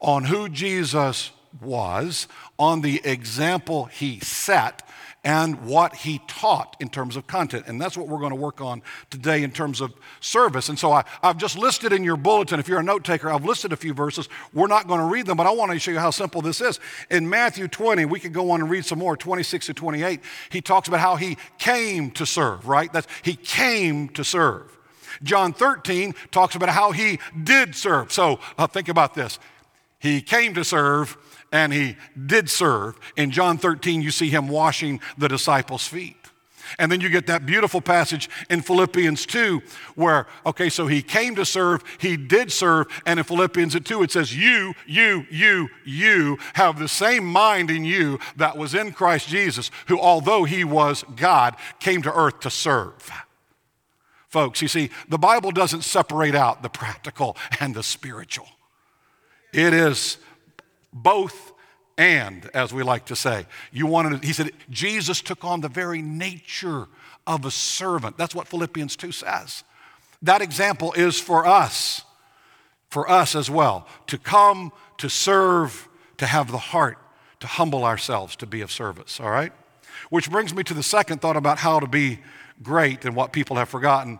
on 0.00 0.24
who 0.24 0.48
Jesus 0.48 1.32
was, 1.60 2.28
on 2.58 2.80
the 2.80 3.02
example 3.04 3.86
He 3.86 4.20
set 4.20 4.88
and 5.24 5.64
what 5.64 5.94
he 5.94 6.20
taught 6.26 6.76
in 6.80 6.88
terms 6.88 7.16
of 7.16 7.26
content. 7.26 7.66
And 7.68 7.80
that's 7.80 7.96
what 7.96 8.08
we're 8.08 8.18
going 8.18 8.30
to 8.30 8.36
work 8.36 8.60
on 8.60 8.82
today 9.10 9.42
in 9.42 9.52
terms 9.52 9.80
of 9.80 9.94
service. 10.20 10.68
And 10.68 10.78
so 10.78 10.90
I, 10.92 11.04
have 11.22 11.36
just 11.36 11.56
listed 11.56 11.92
in 11.92 12.02
your 12.02 12.16
bulletin, 12.16 12.58
if 12.58 12.68
you're 12.68 12.80
a 12.80 12.82
note 12.82 13.04
taker, 13.04 13.30
I've 13.30 13.44
listed 13.44 13.72
a 13.72 13.76
few 13.76 13.94
verses. 13.94 14.28
We're 14.52 14.66
not 14.66 14.88
going 14.88 15.00
to 15.00 15.06
read 15.06 15.26
them, 15.26 15.36
but 15.36 15.46
I 15.46 15.52
want 15.52 15.70
to 15.72 15.78
show 15.78 15.92
you 15.92 15.98
how 15.98 16.10
simple 16.10 16.42
this 16.42 16.60
is. 16.60 16.80
In 17.10 17.28
Matthew 17.28 17.68
20, 17.68 18.04
we 18.06 18.18
could 18.18 18.32
go 18.32 18.50
on 18.50 18.60
and 18.60 18.70
read 18.70 18.84
some 18.84 18.98
more, 18.98 19.16
26 19.16 19.66
to 19.66 19.74
28, 19.74 20.20
he 20.50 20.60
talks 20.60 20.88
about 20.88 21.00
how 21.00 21.16
he 21.16 21.36
came 21.58 22.10
to 22.12 22.26
serve, 22.26 22.66
right? 22.66 22.92
That's, 22.92 23.06
he 23.22 23.36
came 23.36 24.08
to 24.10 24.24
serve. 24.24 24.76
John 25.22 25.52
13 25.52 26.14
talks 26.30 26.54
about 26.54 26.70
how 26.70 26.92
he 26.92 27.18
did 27.42 27.74
serve. 27.74 28.12
So 28.12 28.40
uh, 28.58 28.66
think 28.66 28.88
about 28.88 29.14
this. 29.14 29.38
He 29.98 30.20
came 30.20 30.54
to 30.54 30.64
serve, 30.64 31.16
and 31.52 31.72
he 31.72 31.96
did 32.26 32.50
serve. 32.50 32.98
In 33.16 33.30
John 33.30 33.58
13, 33.58 34.02
you 34.02 34.10
see 34.10 34.28
him 34.28 34.48
washing 34.48 35.00
the 35.16 35.28
disciples' 35.28 35.86
feet. 35.86 36.16
And 36.78 36.90
then 36.90 37.00
you 37.00 37.08
get 37.08 37.26
that 37.26 37.46
beautiful 37.46 37.80
passage 37.80 38.30
in 38.50 38.62
Philippians 38.62 39.26
2 39.26 39.62
where, 39.94 40.26
okay, 40.46 40.68
so 40.68 40.86
he 40.86 41.02
came 41.02 41.34
to 41.36 41.44
serve, 41.44 41.82
he 41.98 42.16
did 42.16 42.50
serve, 42.52 42.86
and 43.06 43.18
in 43.18 43.24
Philippians 43.24 43.78
2 43.78 44.02
it 44.02 44.10
says, 44.10 44.36
You, 44.36 44.74
you, 44.86 45.26
you, 45.30 45.68
you 45.84 46.38
have 46.54 46.78
the 46.78 46.88
same 46.88 47.24
mind 47.24 47.70
in 47.70 47.84
you 47.84 48.18
that 48.36 48.56
was 48.56 48.74
in 48.74 48.92
Christ 48.92 49.28
Jesus, 49.28 49.70
who, 49.86 50.00
although 50.00 50.44
he 50.44 50.64
was 50.64 51.04
God, 51.16 51.56
came 51.80 52.02
to 52.02 52.14
earth 52.14 52.40
to 52.40 52.50
serve. 52.50 53.10
Folks, 54.32 54.62
you 54.62 54.68
see, 54.68 54.88
the 55.10 55.18
Bible 55.18 55.50
doesn't 55.50 55.82
separate 55.82 56.34
out 56.34 56.62
the 56.62 56.70
practical 56.70 57.36
and 57.60 57.74
the 57.74 57.82
spiritual, 57.82 58.48
it 59.52 59.74
is 59.74 60.16
both 60.90 61.52
and, 61.98 62.48
as 62.54 62.72
we 62.72 62.82
like 62.82 63.04
to 63.06 63.14
say. 63.14 63.44
You 63.72 63.86
wanted 63.86 64.22
to, 64.22 64.26
he 64.26 64.32
said, 64.32 64.52
Jesus 64.70 65.20
took 65.20 65.44
on 65.44 65.60
the 65.60 65.68
very 65.68 66.00
nature 66.00 66.88
of 67.26 67.44
a 67.44 67.50
servant. 67.50 68.16
That's 68.16 68.34
what 68.34 68.48
Philippians 68.48 68.96
2 68.96 69.12
says. 69.12 69.64
That 70.22 70.40
example 70.40 70.94
is 70.94 71.20
for 71.20 71.46
us, 71.46 72.00
for 72.88 73.10
us 73.10 73.34
as 73.34 73.50
well, 73.50 73.86
to 74.06 74.16
come, 74.16 74.72
to 74.96 75.10
serve, 75.10 75.90
to 76.16 76.24
have 76.24 76.50
the 76.50 76.56
heart, 76.56 76.96
to 77.40 77.46
humble 77.46 77.84
ourselves, 77.84 78.34
to 78.36 78.46
be 78.46 78.62
of 78.62 78.72
service, 78.72 79.20
all 79.20 79.30
right? 79.30 79.52
Which 80.08 80.30
brings 80.30 80.54
me 80.54 80.62
to 80.64 80.72
the 80.72 80.82
second 80.82 81.20
thought 81.20 81.36
about 81.36 81.58
how 81.58 81.80
to 81.80 81.86
be 81.86 82.20
great 82.62 83.04
and 83.04 83.14
what 83.16 83.32
people 83.32 83.56
have 83.56 83.68
forgotten. 83.68 84.18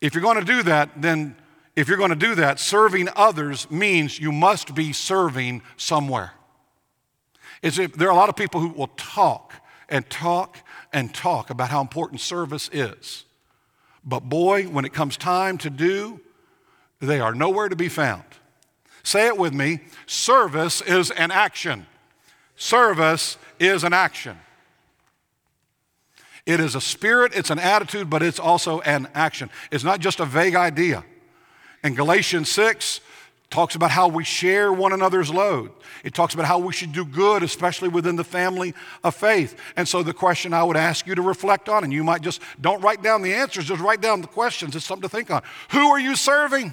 If 0.00 0.14
you're 0.14 0.22
going 0.22 0.38
to 0.38 0.44
do 0.44 0.62
that, 0.64 0.90
then 1.00 1.36
if 1.76 1.88
you're 1.88 1.98
going 1.98 2.10
to 2.10 2.16
do 2.16 2.34
that, 2.36 2.58
serving 2.58 3.08
others 3.16 3.70
means 3.70 4.18
you 4.18 4.32
must 4.32 4.74
be 4.74 4.92
serving 4.92 5.62
somewhere. 5.76 6.32
Is 7.62 7.76
there 7.76 8.08
are 8.08 8.12
a 8.12 8.16
lot 8.16 8.28
of 8.28 8.36
people 8.36 8.60
who 8.60 8.68
will 8.68 8.90
talk 8.96 9.54
and 9.90 10.08
talk 10.08 10.56
and 10.92 11.12
talk 11.12 11.50
about 11.50 11.68
how 11.68 11.80
important 11.80 12.20
service 12.20 12.70
is. 12.72 13.24
But 14.04 14.20
boy, 14.20 14.64
when 14.64 14.84
it 14.84 14.92
comes 14.92 15.16
time 15.16 15.58
to 15.58 15.70
do, 15.70 16.20
they 17.00 17.20
are 17.20 17.34
nowhere 17.34 17.68
to 17.68 17.76
be 17.76 17.88
found. 17.88 18.24
Say 19.02 19.26
it 19.26 19.36
with 19.36 19.52
me 19.52 19.80
service 20.06 20.80
is 20.82 21.10
an 21.10 21.30
action. 21.30 21.86
Service 22.56 23.36
is 23.58 23.84
an 23.84 23.92
action. 23.92 24.38
It 26.46 26.60
is 26.60 26.74
a 26.74 26.80
spirit, 26.80 27.32
it's 27.34 27.50
an 27.50 27.58
attitude, 27.58 28.08
but 28.10 28.22
it's 28.22 28.38
also 28.38 28.80
an 28.80 29.08
action. 29.14 29.50
It's 29.70 29.84
not 29.84 30.00
just 30.00 30.20
a 30.20 30.24
vague 30.24 30.54
idea. 30.54 31.04
And 31.82 31.96
Galatians 31.96 32.50
6 32.50 33.00
talks 33.50 33.74
about 33.74 33.90
how 33.90 34.06
we 34.08 34.22
share 34.22 34.72
one 34.72 34.92
another's 34.92 35.28
load. 35.28 35.72
It 36.04 36.14
talks 36.14 36.34
about 36.34 36.46
how 36.46 36.58
we 36.58 36.72
should 36.72 36.92
do 36.92 37.04
good, 37.04 37.42
especially 37.42 37.88
within 37.88 38.16
the 38.16 38.24
family 38.24 38.74
of 39.02 39.14
faith. 39.14 39.58
And 39.76 39.86
so, 39.86 40.02
the 40.02 40.14
question 40.14 40.54
I 40.54 40.62
would 40.62 40.76
ask 40.76 41.06
you 41.06 41.14
to 41.16 41.22
reflect 41.22 41.68
on, 41.68 41.82
and 41.84 41.92
you 41.92 42.04
might 42.04 42.22
just 42.22 42.40
don't 42.60 42.80
write 42.80 43.02
down 43.02 43.22
the 43.22 43.34
answers, 43.34 43.66
just 43.66 43.82
write 43.82 44.00
down 44.00 44.20
the 44.20 44.28
questions. 44.28 44.76
It's 44.76 44.84
something 44.84 45.02
to 45.02 45.08
think 45.08 45.30
on. 45.30 45.42
Who 45.70 45.88
are 45.88 46.00
you 46.00 46.14
serving? 46.14 46.72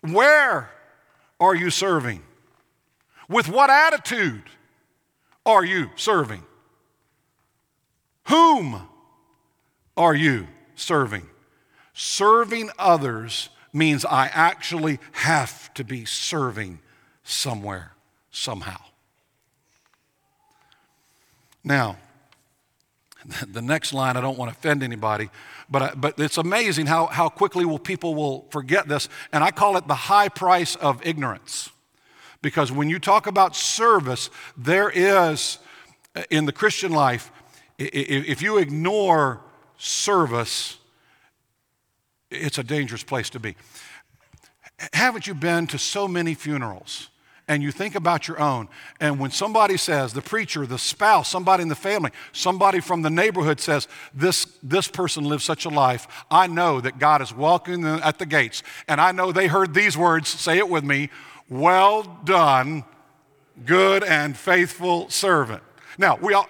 Where 0.00 0.70
are 1.40 1.54
you 1.54 1.70
serving? 1.70 2.22
With 3.28 3.48
what 3.48 3.68
attitude 3.70 4.44
are 5.44 5.64
you 5.64 5.90
serving? 5.96 6.44
Whom 8.26 8.88
are 9.96 10.14
you 10.14 10.48
serving? 10.74 11.26
Serving 11.94 12.70
others 12.78 13.48
means 13.72 14.04
I 14.04 14.26
actually 14.32 14.98
have 15.12 15.72
to 15.74 15.84
be 15.84 16.04
serving 16.04 16.80
somewhere, 17.22 17.92
somehow. 18.30 18.78
Now, 21.62 21.96
the 23.46 23.62
next 23.62 23.92
line, 23.92 24.16
I 24.16 24.20
don't 24.20 24.38
want 24.38 24.52
to 24.52 24.58
offend 24.58 24.82
anybody, 24.82 25.30
but, 25.68 25.82
I, 25.82 25.94
but 25.94 26.18
it's 26.18 26.38
amazing 26.38 26.86
how, 26.86 27.06
how 27.06 27.28
quickly 27.28 27.64
will 27.64 27.78
people 27.78 28.14
will 28.14 28.46
forget 28.50 28.88
this, 28.88 29.08
and 29.32 29.42
I 29.42 29.50
call 29.50 29.76
it 29.76 29.86
the 29.86 29.94
high 29.94 30.28
price 30.28 30.76
of 30.76 31.04
ignorance. 31.06 31.70
Because 32.42 32.70
when 32.70 32.88
you 32.88 32.98
talk 32.98 33.26
about 33.26 33.56
service, 33.56 34.30
there 34.56 34.90
is, 34.90 35.58
uh, 36.14 36.22
in 36.30 36.46
the 36.46 36.52
Christian 36.52 36.92
life, 36.92 37.32
if 37.78 38.42
you 38.42 38.58
ignore 38.58 39.40
service, 39.78 40.78
it's 42.30 42.58
a 42.58 42.64
dangerous 42.64 43.02
place 43.02 43.30
to 43.30 43.40
be. 43.40 43.56
Haven't 44.92 45.26
you 45.26 45.34
been 45.34 45.66
to 45.68 45.78
so 45.78 46.06
many 46.08 46.34
funerals? 46.34 47.10
And 47.48 47.62
you 47.62 47.70
think 47.70 47.94
about 47.94 48.26
your 48.26 48.40
own, 48.40 48.68
and 48.98 49.20
when 49.20 49.30
somebody 49.30 49.76
says, 49.76 50.12
the 50.12 50.20
preacher, 50.20 50.66
the 50.66 50.78
spouse, 50.78 51.30
somebody 51.30 51.62
in 51.62 51.68
the 51.68 51.76
family, 51.76 52.10
somebody 52.32 52.80
from 52.80 53.02
the 53.02 53.10
neighborhood 53.10 53.60
says, 53.60 53.86
this, 54.12 54.58
this 54.64 54.88
person 54.88 55.22
lived 55.22 55.44
such 55.44 55.64
a 55.64 55.68
life, 55.68 56.08
I 56.28 56.48
know 56.48 56.80
that 56.80 56.98
God 56.98 57.22
is 57.22 57.32
welcoming 57.32 57.82
them 57.82 58.00
at 58.02 58.18
the 58.18 58.26
gates. 58.26 58.64
And 58.88 59.00
I 59.00 59.12
know 59.12 59.30
they 59.30 59.46
heard 59.46 59.74
these 59.74 59.96
words, 59.96 60.28
say 60.28 60.58
it 60.58 60.68
with 60.68 60.82
me, 60.82 61.08
well 61.48 62.02
done, 62.24 62.82
good 63.64 64.02
and 64.02 64.36
faithful 64.36 65.08
servant. 65.08 65.62
Now, 65.98 66.16
we 66.16 66.34
all, 66.34 66.48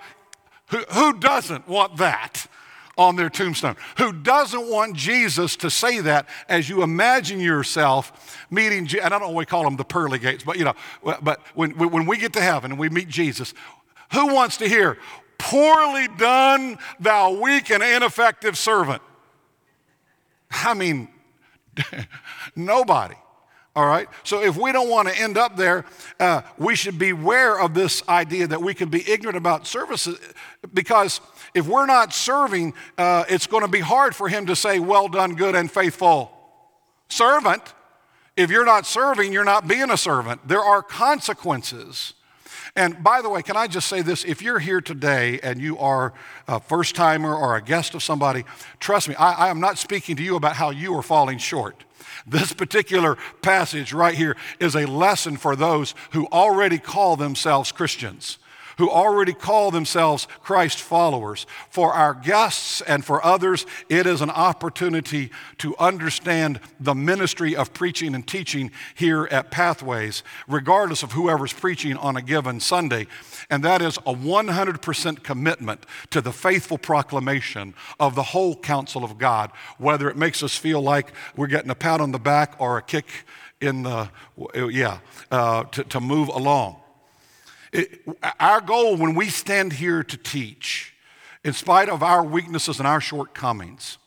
who, 0.69 0.79
who 0.91 1.19
doesn't 1.19 1.69
want 1.69 1.97
that? 1.99 2.47
on 2.99 3.15
their 3.15 3.29
tombstone. 3.29 3.77
Who 3.99 4.11
doesn't 4.11 4.71
want 4.71 4.97
Jesus 4.97 5.55
to 5.57 5.69
say 5.69 6.01
that 6.01 6.27
as 6.49 6.71
you 6.71 6.83
imagine 6.83 7.41
yourself 7.41 8.39
meeting, 8.51 8.89
and 8.89 9.01
I 9.03 9.11
don't 9.11 9.21
know 9.21 9.33
we 9.33 9.45
call 9.45 9.65
them 9.65 9.77
the 9.77 9.85
pearly 9.85 10.19
gates, 10.19 10.43
but 10.43 10.57
you 10.57 10.65
know, 10.65 10.73
but 11.03 11.43
when, 11.55 11.73
when 11.73 12.07
we 12.07 12.17
get 12.17 12.33
to 12.33 12.41
heaven 12.41 12.71
and 12.71 12.81
we 12.81 12.89
meet 12.89 13.09
Jesus, 13.09 13.53
who 14.15 14.33
wants 14.33 14.57
to 14.57 14.67
hear, 14.67 14.97
Poorly 15.39 16.09
done, 16.17 16.79
thou 16.99 17.33
weak 17.33 17.71
and 17.71 17.83
ineffective 17.83 18.57
servant. 18.57 19.03
I 20.51 20.75
mean, 20.75 21.09
nobody. 22.57 23.17
All 23.77 23.87
right? 23.87 24.09
So 24.25 24.43
if 24.43 24.57
we 24.57 24.73
don't 24.73 24.89
want 24.89 25.07
to 25.09 25.21
end 25.21 25.37
up 25.37 25.57
there, 25.57 25.85
uh, 26.19 26.41
we 26.57 26.75
should 26.75 26.99
beware 26.99 27.61
of 27.61 27.75
this 27.75 28.03
idea 28.09 28.47
that 28.47 28.63
we 28.63 28.73
can 28.73 28.89
be 28.89 29.09
ignorant 29.09 29.37
about 29.37 29.67
services 29.67 30.19
because 30.73 31.21
if 31.55 31.69
we're 31.69 31.85
not 31.85 32.15
serving, 32.15 32.73
uh, 32.97 33.25
it's 33.29 33.47
going 33.47 33.63
to 33.63 33.69
be 33.69 33.81
hard 33.81 34.17
for 34.17 34.29
him 34.31 34.47
to 34.47 34.57
say, 34.57 34.79
Well 34.79 35.09
done, 35.09 35.35
good 35.35 35.55
and 35.55 35.71
faithful 35.71 36.33
servant. 37.09 37.63
If 38.35 38.51
you're 38.51 38.65
not 38.65 38.87
serving, 38.87 39.33
you're 39.33 39.45
not 39.45 39.69
being 39.69 39.91
a 39.91 39.97
servant. 39.97 40.47
There 40.49 40.61
are 40.61 40.83
consequences. 40.83 42.15
And 42.77 43.03
by 43.03 43.23
the 43.23 43.31
way, 43.31 43.43
can 43.43 43.57
I 43.57 43.67
just 43.67 43.89
say 43.89 44.03
this? 44.03 44.23
If 44.23 44.43
you're 44.43 44.59
here 44.59 44.83
today 44.83 45.41
and 45.43 45.61
you 45.61 45.79
are 45.79 46.13
a 46.47 46.61
first 46.61 46.95
timer 46.95 47.35
or 47.35 47.57
a 47.57 47.63
guest 47.63 47.95
of 47.95 48.03
somebody, 48.03 48.45
trust 48.81 49.09
me, 49.09 49.15
I, 49.15 49.47
I, 49.47 49.49
am 49.49 49.61
not 49.61 49.79
speaking 49.79 50.15
to 50.17 50.23
you 50.23 50.37
about 50.37 50.57
how 50.57 50.71
you 50.71 50.95
are 50.95 51.03
falling 51.03 51.39
short. 51.39 51.85
This 52.27 52.53
particular 52.53 53.17
passage 53.41 53.95
right 53.95 54.15
here 54.15 54.37
is 54.61 54.75
a 54.75 54.85
lesson 54.85 55.39
for 55.39 55.57
those 55.57 55.95
who 56.11 56.27
already 56.27 56.79
call 56.79 57.17
themselves 57.17 57.73
Christians 57.73 58.39
who 58.79 58.91
already 58.91 59.33
call 59.33 59.71
themselves 59.71 60.29
Christ 60.43 60.81
followers. 60.81 61.47
For 61.71 61.93
our 61.93 62.15
guests 62.15 62.81
and 62.83 63.05
for 63.05 63.25
others, 63.25 63.67
it 63.89 64.07
is 64.07 64.21
an 64.21 64.31
opportunity 64.31 65.31
to 65.59 65.77
understand 65.79 66.61
the 66.79 66.95
ministry 66.95 67.57
of 67.57 67.73
preaching 67.73 68.15
and 68.15 68.27
teaching 68.27 68.71
here 68.95 69.29
at 69.31 69.51
Pathways, 69.51 70.23
regardless 70.47 71.03
of 71.03 71.13
whoever's 71.13 71.53
preaching 71.53 71.97
on 71.97 72.17
a 72.17 72.23
given 72.23 72.61
Sunday. 72.61 73.07
And 73.51 73.65
that 73.65 73.83
is 73.83 73.97
a 73.99 74.15
100% 74.15 75.23
commitment 75.23 75.87
to 76.11 76.21
the 76.21 76.33
faithful 76.33 76.79
proclamation 76.79 77.75
of 77.99 78.15
the 78.15 78.23
whole 78.23 78.57
counsel 78.57 79.05
of 79.05 79.19
God, 79.19 79.51
whether 79.79 80.11
it 80.11 80.17
makes 80.17 80.43
us 80.43 80.57
feel 80.57 80.83
like 80.83 81.13
we're 81.37 81.47
getting 81.47 81.71
a 81.71 81.75
pat 81.75 82.01
on 82.01 82.13
the 82.13 82.19
back 82.19 82.55
or 82.59 82.79
a 82.79 82.83
kick 82.83 83.07
in 83.61 83.83
the, 83.83 84.11
yeah, 84.55 84.99
uh, 85.31 85.65
to, 85.65 85.85
to 85.85 86.01
move 86.01 86.29
along. 86.29 86.77
It, 87.73 88.01
our 88.41 88.61
goal 88.61 88.97
when 88.97 89.15
we 89.15 89.29
stand 89.29 89.75
here 89.75 90.03
to 90.03 90.17
teach, 90.17 90.95
in 91.45 91.53
spite 91.53 91.89
of 91.89 92.03
our 92.03 92.25
weaknesses 92.25 92.79
and 92.79 92.87
our 92.87 93.01
shortcomings, 93.01 93.99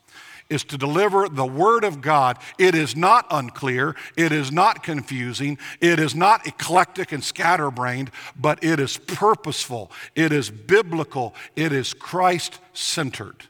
is 0.50 0.64
to 0.64 0.76
deliver 0.76 1.28
the 1.28 1.46
Word 1.46 1.84
of 1.84 2.00
God. 2.00 2.36
It 2.58 2.74
is 2.74 2.96
not 2.96 3.26
unclear, 3.30 3.94
it 4.16 4.32
is 4.32 4.50
not 4.52 4.82
confusing, 4.82 5.56
it 5.80 5.98
is 5.98 6.14
not 6.14 6.46
eclectic 6.46 7.12
and 7.12 7.22
scatterbrained, 7.22 8.10
but 8.36 8.62
it 8.62 8.80
is 8.80 8.98
purposeful, 8.98 9.90
it 10.14 10.32
is 10.32 10.50
biblical, 10.50 11.34
it 11.56 11.72
is 11.72 11.94
Christ 11.94 12.58
centered. 12.74 13.44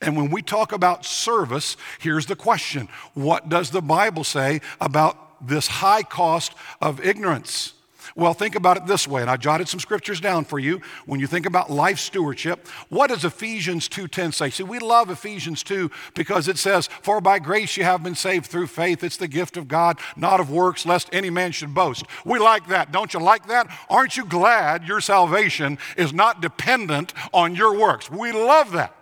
And 0.00 0.16
when 0.16 0.30
we 0.30 0.42
talk 0.42 0.72
about 0.72 1.04
service, 1.04 1.76
here's 2.00 2.26
the 2.26 2.36
question 2.36 2.88
What 3.14 3.48
does 3.48 3.70
the 3.70 3.82
Bible 3.82 4.24
say 4.24 4.60
about 4.80 5.46
this 5.46 5.66
high 5.66 6.02
cost 6.02 6.54
of 6.80 7.04
ignorance? 7.04 7.74
Well, 8.16 8.32
think 8.32 8.54
about 8.54 8.76
it 8.76 8.86
this 8.86 9.08
way, 9.08 9.22
and 9.22 9.30
I 9.30 9.36
jotted 9.36 9.68
some 9.68 9.80
scriptures 9.80 10.20
down 10.20 10.44
for 10.44 10.60
you. 10.60 10.80
When 11.04 11.18
you 11.18 11.26
think 11.26 11.46
about 11.46 11.68
life 11.68 11.98
stewardship, 11.98 12.68
what 12.88 13.08
does 13.08 13.24
Ephesians 13.24 13.88
2:10 13.88 14.30
say? 14.30 14.50
See, 14.50 14.62
we 14.62 14.78
love 14.78 15.10
Ephesians 15.10 15.64
2 15.64 15.90
because 16.14 16.46
it 16.46 16.56
says, 16.56 16.88
"For 17.02 17.20
by 17.20 17.40
grace 17.40 17.76
you 17.76 17.82
have 17.82 18.04
been 18.04 18.14
saved 18.14 18.46
through 18.46 18.68
faith. 18.68 19.02
It's 19.02 19.16
the 19.16 19.26
gift 19.26 19.56
of 19.56 19.66
God, 19.66 19.98
not 20.14 20.38
of 20.38 20.48
works, 20.48 20.86
lest 20.86 21.08
any 21.12 21.28
man 21.28 21.50
should 21.50 21.74
boast." 21.74 22.04
We 22.24 22.38
like 22.38 22.68
that. 22.68 22.92
Don't 22.92 23.12
you 23.12 23.18
like 23.18 23.48
that? 23.48 23.66
Aren't 23.90 24.16
you 24.16 24.24
glad 24.24 24.86
your 24.86 25.00
salvation 25.00 25.76
is 25.96 26.12
not 26.12 26.40
dependent 26.40 27.12
on 27.32 27.56
your 27.56 27.74
works? 27.74 28.08
We 28.10 28.30
love 28.30 28.70
that. 28.72 28.94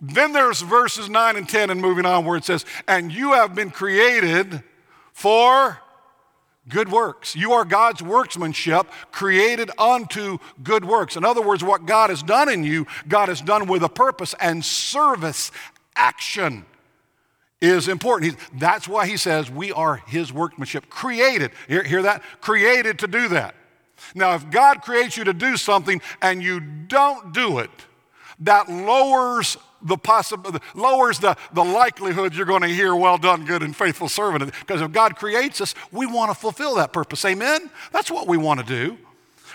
Then 0.00 0.32
there's 0.32 0.60
verses 0.62 1.08
9 1.08 1.36
and 1.36 1.48
10 1.48 1.70
and 1.70 1.80
moving 1.80 2.06
on 2.06 2.24
where 2.24 2.36
it 2.36 2.44
says, 2.44 2.64
"And 2.88 3.12
you 3.12 3.32
have 3.34 3.54
been 3.54 3.70
created 3.70 4.64
for 5.12 5.78
good 6.68 6.90
works. 6.90 7.34
You 7.34 7.52
are 7.52 7.64
God's 7.64 8.02
workmanship 8.02 8.88
created 9.10 9.70
unto 9.78 10.38
good 10.62 10.84
works. 10.84 11.16
In 11.16 11.24
other 11.24 11.42
words, 11.42 11.64
what 11.64 11.86
God 11.86 12.10
has 12.10 12.22
done 12.22 12.48
in 12.48 12.64
you, 12.64 12.86
God 13.06 13.28
has 13.28 13.40
done 13.40 13.66
with 13.66 13.82
a 13.82 13.88
purpose 13.88 14.34
and 14.40 14.64
service 14.64 15.50
action 15.96 16.64
is 17.60 17.88
important. 17.88 18.36
that's 18.54 18.86
why 18.86 19.06
he 19.06 19.16
says 19.16 19.50
we 19.50 19.72
are 19.72 19.96
his 20.06 20.32
workmanship 20.32 20.88
created. 20.88 21.50
Hear, 21.66 21.82
hear 21.82 22.02
that? 22.02 22.22
Created 22.40 23.00
to 23.00 23.08
do 23.08 23.28
that. 23.28 23.54
Now, 24.14 24.34
if 24.34 24.48
God 24.50 24.82
creates 24.82 25.16
you 25.16 25.24
to 25.24 25.32
do 25.32 25.56
something 25.56 26.00
and 26.22 26.42
you 26.42 26.60
don't 26.60 27.32
do 27.32 27.58
it, 27.58 27.70
that 28.40 28.68
lowers 28.68 29.56
the 29.82 29.96
possible 29.96 30.58
lowers 30.74 31.18
the, 31.18 31.36
the 31.52 31.64
likelihood 31.64 32.34
you're 32.34 32.46
going 32.46 32.62
to 32.62 32.68
hear 32.68 32.94
well 32.94 33.18
done 33.18 33.44
good 33.44 33.62
and 33.62 33.76
faithful 33.76 34.08
servant 34.08 34.52
because 34.60 34.80
if 34.80 34.90
god 34.92 35.16
creates 35.16 35.60
us 35.60 35.74
we 35.92 36.06
want 36.06 36.30
to 36.30 36.34
fulfill 36.34 36.74
that 36.76 36.92
purpose. 36.92 37.24
Amen? 37.24 37.70
That's 37.92 38.10
what 38.10 38.26
we 38.26 38.36
want 38.36 38.60
to 38.60 38.66
do. 38.66 38.98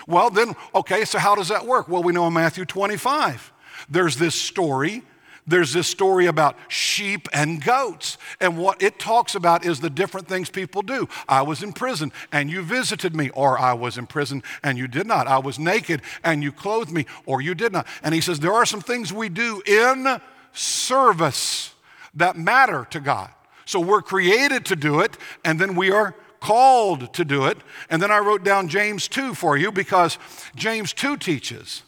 Well 0.06 0.30
then 0.30 0.54
okay 0.74 1.04
so 1.04 1.18
how 1.18 1.34
does 1.34 1.48
that 1.48 1.66
work? 1.66 1.88
Well 1.88 2.02
we 2.02 2.12
know 2.12 2.26
in 2.26 2.32
matthew 2.32 2.64
25 2.64 3.52
there's 3.88 4.16
this 4.16 4.34
story 4.34 5.02
there's 5.46 5.72
this 5.72 5.86
story 5.86 6.26
about 6.26 6.56
sheep 6.68 7.28
and 7.32 7.62
goats. 7.62 8.16
And 8.40 8.56
what 8.56 8.82
it 8.82 8.98
talks 8.98 9.34
about 9.34 9.64
is 9.64 9.80
the 9.80 9.90
different 9.90 10.26
things 10.26 10.48
people 10.48 10.82
do. 10.82 11.08
I 11.28 11.42
was 11.42 11.62
in 11.62 11.72
prison 11.72 12.12
and 12.32 12.50
you 12.50 12.62
visited 12.62 13.14
me, 13.14 13.30
or 13.30 13.58
I 13.58 13.74
was 13.74 13.98
in 13.98 14.06
prison 14.06 14.42
and 14.62 14.78
you 14.78 14.88
did 14.88 15.06
not. 15.06 15.26
I 15.26 15.38
was 15.38 15.58
naked 15.58 16.02
and 16.22 16.42
you 16.42 16.50
clothed 16.50 16.90
me, 16.90 17.06
or 17.26 17.42
you 17.42 17.54
did 17.54 17.72
not. 17.72 17.86
And 18.02 18.14
he 18.14 18.20
says, 18.20 18.40
There 18.40 18.54
are 18.54 18.66
some 18.66 18.80
things 18.80 19.12
we 19.12 19.28
do 19.28 19.62
in 19.66 20.20
service 20.52 21.74
that 22.14 22.36
matter 22.36 22.86
to 22.90 23.00
God. 23.00 23.30
So 23.66 23.80
we're 23.80 24.02
created 24.02 24.66
to 24.66 24.76
do 24.76 25.00
it, 25.00 25.16
and 25.44 25.58
then 25.58 25.74
we 25.74 25.90
are 25.90 26.14
called 26.40 27.12
to 27.14 27.24
do 27.24 27.46
it. 27.46 27.58
And 27.88 28.02
then 28.02 28.10
I 28.10 28.18
wrote 28.18 28.44
down 28.44 28.68
James 28.68 29.08
2 29.08 29.34
for 29.34 29.56
you 29.56 29.72
because 29.72 30.18
James 30.54 30.92
2 30.92 31.16
teaches 31.16 31.82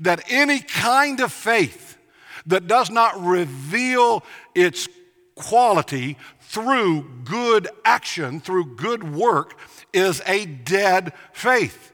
that 0.00 0.22
any 0.28 0.60
kind 0.60 1.20
of 1.20 1.32
faith 1.32 1.96
that 2.46 2.66
does 2.66 2.90
not 2.90 3.20
reveal 3.22 4.24
its 4.54 4.88
quality 5.34 6.16
through 6.40 7.02
good 7.24 7.68
action, 7.84 8.40
through 8.40 8.76
good 8.76 9.14
work, 9.14 9.56
is 9.92 10.22
a 10.26 10.46
dead 10.46 11.12
faith. 11.32 11.90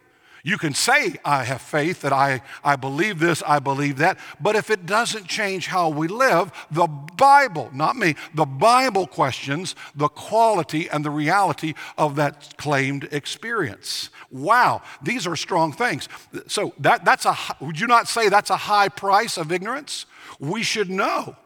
You 0.47 0.59
can 0.59 0.75
say, 0.75 1.17
I 1.25 1.43
have 1.43 1.61
faith, 1.61 2.03
that 2.03 2.13
I, 2.13 2.41
I 2.63 2.77
believe 2.77 3.19
this, 3.19 3.43
I 3.45 3.59
believe 3.59 3.97
that, 3.97 4.17
but 4.41 4.55
if 4.55 4.71
it 4.71 4.87
doesn't 4.87 5.27
change 5.27 5.67
how 5.67 5.89
we 5.89 6.07
live, 6.07 6.53
the 6.71 6.87
Bible, 6.87 7.69
not 7.75 7.97
me, 7.97 8.15
the 8.33 8.45
Bible 8.45 9.09
questions 9.09 9.75
the 9.97 10.07
quality 10.07 10.89
and 10.89 11.05
the 11.05 11.11
reality 11.11 11.75
of 11.99 12.15
that 12.15 12.55
claimed 12.59 13.09
experience. 13.11 14.11
Wow, 14.31 14.83
these 15.03 15.27
are 15.27 15.35
strong 15.35 15.73
things. 15.73 16.09
So 16.47 16.73
that, 16.79 17.05
that's 17.05 17.27
a, 17.27 17.37
would 17.61 17.81
you 17.81 17.89
not 17.89 18.07
say 18.07 18.29
that's 18.29 18.51
a 18.51 18.57
high 18.57 18.89
price 18.89 19.37
of 19.37 19.51
ignorance? 19.51 20.07
We 20.39 20.63
should 20.63 20.91
know. 20.91 21.37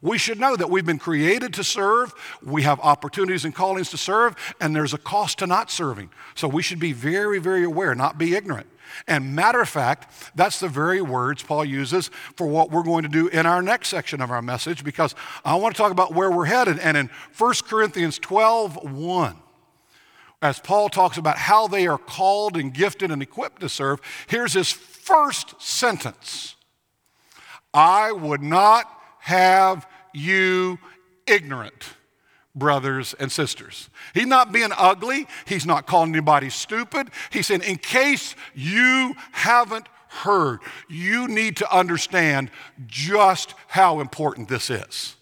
We 0.00 0.16
should 0.16 0.38
know 0.38 0.54
that 0.54 0.70
we've 0.70 0.86
been 0.86 0.98
created 0.98 1.52
to 1.54 1.64
serve, 1.64 2.14
we 2.42 2.62
have 2.62 2.78
opportunities 2.80 3.44
and 3.44 3.54
callings 3.54 3.90
to 3.90 3.96
serve, 3.96 4.36
and 4.60 4.74
there's 4.74 4.94
a 4.94 4.98
cost 4.98 5.38
to 5.38 5.46
not 5.46 5.70
serving. 5.70 6.10
So 6.34 6.46
we 6.46 6.62
should 6.62 6.78
be 6.78 6.92
very, 6.92 7.40
very 7.40 7.64
aware, 7.64 7.94
not 7.94 8.16
be 8.16 8.36
ignorant. 8.36 8.68
And 9.06 9.34
matter 9.34 9.60
of 9.60 9.68
fact, 9.68 10.32
that's 10.34 10.60
the 10.60 10.68
very 10.68 11.02
words 11.02 11.42
Paul 11.42 11.64
uses 11.64 12.10
for 12.36 12.46
what 12.46 12.70
we're 12.70 12.82
going 12.82 13.02
to 13.02 13.08
do 13.08 13.28
in 13.28 13.44
our 13.44 13.60
next 13.60 13.88
section 13.88 14.20
of 14.20 14.30
our 14.30 14.40
message 14.40 14.84
because 14.84 15.14
I 15.44 15.56
want 15.56 15.74
to 15.74 15.82
talk 15.82 15.92
about 15.92 16.14
where 16.14 16.30
we're 16.30 16.46
headed. 16.46 16.78
And 16.78 16.96
in 16.96 17.10
1 17.36 17.54
Corinthians 17.66 18.18
12 18.18 18.92
1, 18.92 19.36
as 20.40 20.60
Paul 20.60 20.88
talks 20.88 21.18
about 21.18 21.36
how 21.36 21.66
they 21.66 21.86
are 21.86 21.98
called 21.98 22.56
and 22.56 22.72
gifted 22.72 23.10
and 23.10 23.20
equipped 23.20 23.60
to 23.60 23.68
serve, 23.68 24.00
here's 24.28 24.52
his 24.52 24.70
first 24.70 25.60
sentence 25.60 26.54
I 27.72 28.12
would 28.12 28.42
not 28.42 28.90
have 29.20 29.86
you 30.12 30.78
ignorant, 31.26 31.94
brothers 32.54 33.14
and 33.18 33.30
sisters. 33.30 33.90
He's 34.14 34.26
not 34.26 34.52
being 34.52 34.70
ugly. 34.76 35.26
He's 35.46 35.66
not 35.66 35.86
calling 35.86 36.10
anybody 36.10 36.50
stupid. 36.50 37.10
He's 37.30 37.46
saying, 37.46 37.62
in 37.62 37.76
case 37.76 38.34
you 38.54 39.14
haven't 39.32 39.86
heard, 40.08 40.60
you 40.88 41.28
need 41.28 41.56
to 41.58 41.74
understand 41.74 42.50
just 42.86 43.54
how 43.68 44.00
important 44.00 44.48
this 44.48 44.70
is. 44.70 45.16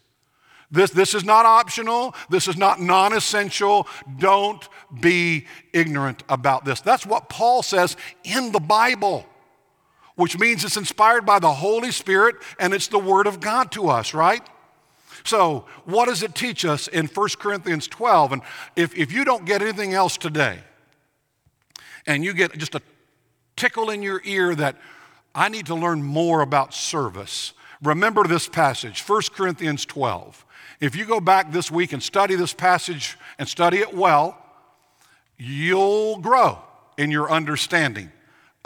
This, 0.71 0.91
this 0.91 1.15
is 1.15 1.25
not 1.25 1.47
optional. 1.47 2.15
This 2.29 2.49
is 2.49 2.57
not 2.57 2.81
non 2.81 3.13
essential. 3.13 3.87
Don't 4.19 4.69
be 5.01 5.47
ignorant 5.73 6.23
about 6.29 6.65
this. 6.65 6.81
That's 6.81 7.07
what 7.07 7.29
Paul 7.29 7.63
says 7.63 7.97
in 8.25 8.53
the 8.53 8.61
Bible 8.61 9.27
which 10.16 10.38
means 10.38 10.64
it's 10.64 10.76
inspired 10.76 11.24
by 11.24 11.38
the 11.38 11.52
Holy 11.52 11.92
Spirit 11.92 12.37
and 12.59 12.74
it's 12.74 12.88
the 12.88 12.98
Word 12.98 13.26
of 13.26 13.40
God 13.40 13.70
to 13.72 13.88
us, 13.88 14.12
right? 14.12 14.42
So, 15.24 15.66
what 15.85 16.07
does 16.07 16.22
it 16.22 16.35
teach 16.35 16.64
us 16.64 16.88
in 16.88 17.07
1 17.07 17.29
Corinthians 17.38 17.87
12? 17.88 18.33
And 18.33 18.42
if, 18.76 18.96
if 18.96 19.12
you 19.12 19.24
don't 19.24 19.44
get 19.44 19.62
anything 19.62 19.92
else 19.92 20.16
today, 20.16 20.61
and 22.07 22.24
you 22.24 22.33
get 22.33 22.57
just 22.57 22.74
a 22.74 22.83
tickle 23.57 23.90
in 23.90 24.02
your 24.02 24.20
ear 24.24 24.55
that 24.55 24.76
I 25.35 25.48
need 25.48 25.66
to 25.66 25.74
learn 25.74 26.02
more 26.02 26.40
about 26.40 26.72
service. 26.72 27.52
Remember 27.83 28.24
this 28.24 28.48
passage, 28.48 29.02
1 29.02 29.22
Corinthians 29.35 29.85
12. 29.85 30.44
If 30.81 30.94
you 30.94 31.05
go 31.05 31.20
back 31.20 31.52
this 31.52 31.70
week 31.70 31.92
and 31.92 32.02
study 32.02 32.37
this 32.37 32.55
passage 32.55 33.18
and 33.38 33.48
study 33.48 33.79
it 33.79 33.92
well, 33.94 34.38
you'll 35.37 36.18
grow 36.18 36.59
in 36.96 37.11
your 37.11 37.31
understanding 37.31 38.11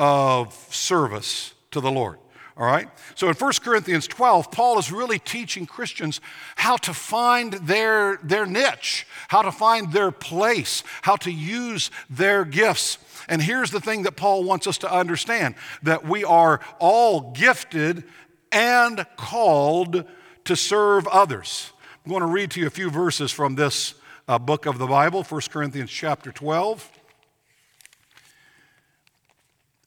of 0.01 0.55
service 0.71 1.53
to 1.73 1.81
the 1.81 1.91
Lord. 1.91 2.19
All 2.57 2.67
right? 2.67 2.89
So 3.15 3.29
in 3.29 3.35
1 3.35 3.53
Corinthians 3.63 4.07
12, 4.07 4.51
Paul 4.51 4.79
is 4.79 4.91
really 4.91 5.19
teaching 5.19 5.67
Christians 5.67 6.21
how 6.57 6.77
to 6.79 6.95
find 6.95 7.53
their, 7.53 8.19
their 8.23 8.47
niche, 8.47 9.07
how 9.29 9.43
to 9.43 9.53
find 9.53 9.93
their 9.93 10.11
place, 10.11 10.83
how 11.03 11.17
to 11.17 11.31
use 11.31 11.91
their 12.09 12.47
gifts. 12.47 12.99
And 13.29 13.43
here's 13.43 13.71
the 13.71 13.81
thing 13.81 14.03
that 14.05 14.17
Paul 14.17 14.43
wants 14.43 14.67
us 14.67 14.79
to 14.79 14.93
understand 14.93 15.55
that 15.83 16.07
we 16.07 16.25
are 16.25 16.61
all 16.79 17.33
gifted 17.33 18.05
and 18.51 19.07
called 19.17 20.05
to 20.45 20.57
serve 20.57 21.07
others. 21.09 21.73
I'm 22.05 22.11
going 22.11 22.23
to 22.23 22.27
read 22.27 22.51
to 22.53 22.61
you 22.61 22.67
a 22.67 22.71
few 22.71 22.91
verses 22.91 23.31
from 23.31 23.55
this 23.55 23.95
uh, 24.27 24.39
book 24.39 24.65
of 24.65 24.79
the 24.79 24.87
Bible, 24.87 25.23
1 25.23 25.41
Corinthians 25.51 25.91
chapter 25.91 26.33
12. 26.33 27.00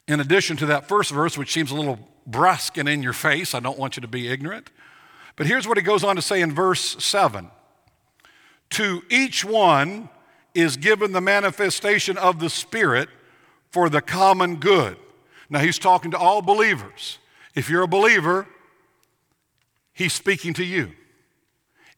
In 0.08 0.20
addition 0.20 0.58
to 0.58 0.66
that 0.68 0.88
first 0.88 1.12
verse, 1.12 1.38
which 1.38 1.54
seems 1.54 1.72
a 1.72 1.76
little 1.76 2.00
brusque 2.28 2.78
and 2.78 2.89
in 2.89 3.04
your 3.04 3.13
face, 3.13 3.54
I 3.54 3.60
don't 3.60 3.78
want 3.78 3.96
you 3.96 4.02
to 4.02 4.08
be 4.08 4.28
ignorant. 4.28 4.70
But 5.36 5.48
here's 5.48 5.68
what 5.68 5.78
he 5.78 5.84
goes 5.84 6.04
on 6.04 6.16
to 6.16 6.22
say 6.22 6.42
in 6.42 6.54
verse 6.54 7.04
7 7.04 7.50
To 8.72 9.02
each 9.10 9.44
one 9.44 10.10
is 10.54 10.78
given 10.78 11.12
the 11.12 11.22
manifestation 11.22 12.18
of 12.18 12.39
the 12.39 12.50
Spirit 12.50 13.10
for 13.72 13.89
the 13.89 14.02
common 14.02 14.58
good. 14.58 14.98
Now, 15.50 15.60
he's 15.60 15.80
talking 15.80 16.12
to 16.12 16.18
all 16.18 16.42
believers. 16.42 17.18
If 17.56 17.70
you're 17.70 17.84
a 17.84 17.88
believer, 17.88 18.48
he's 19.94 20.13
speaking 20.13 20.54
to 20.56 20.63
you. 20.63 20.92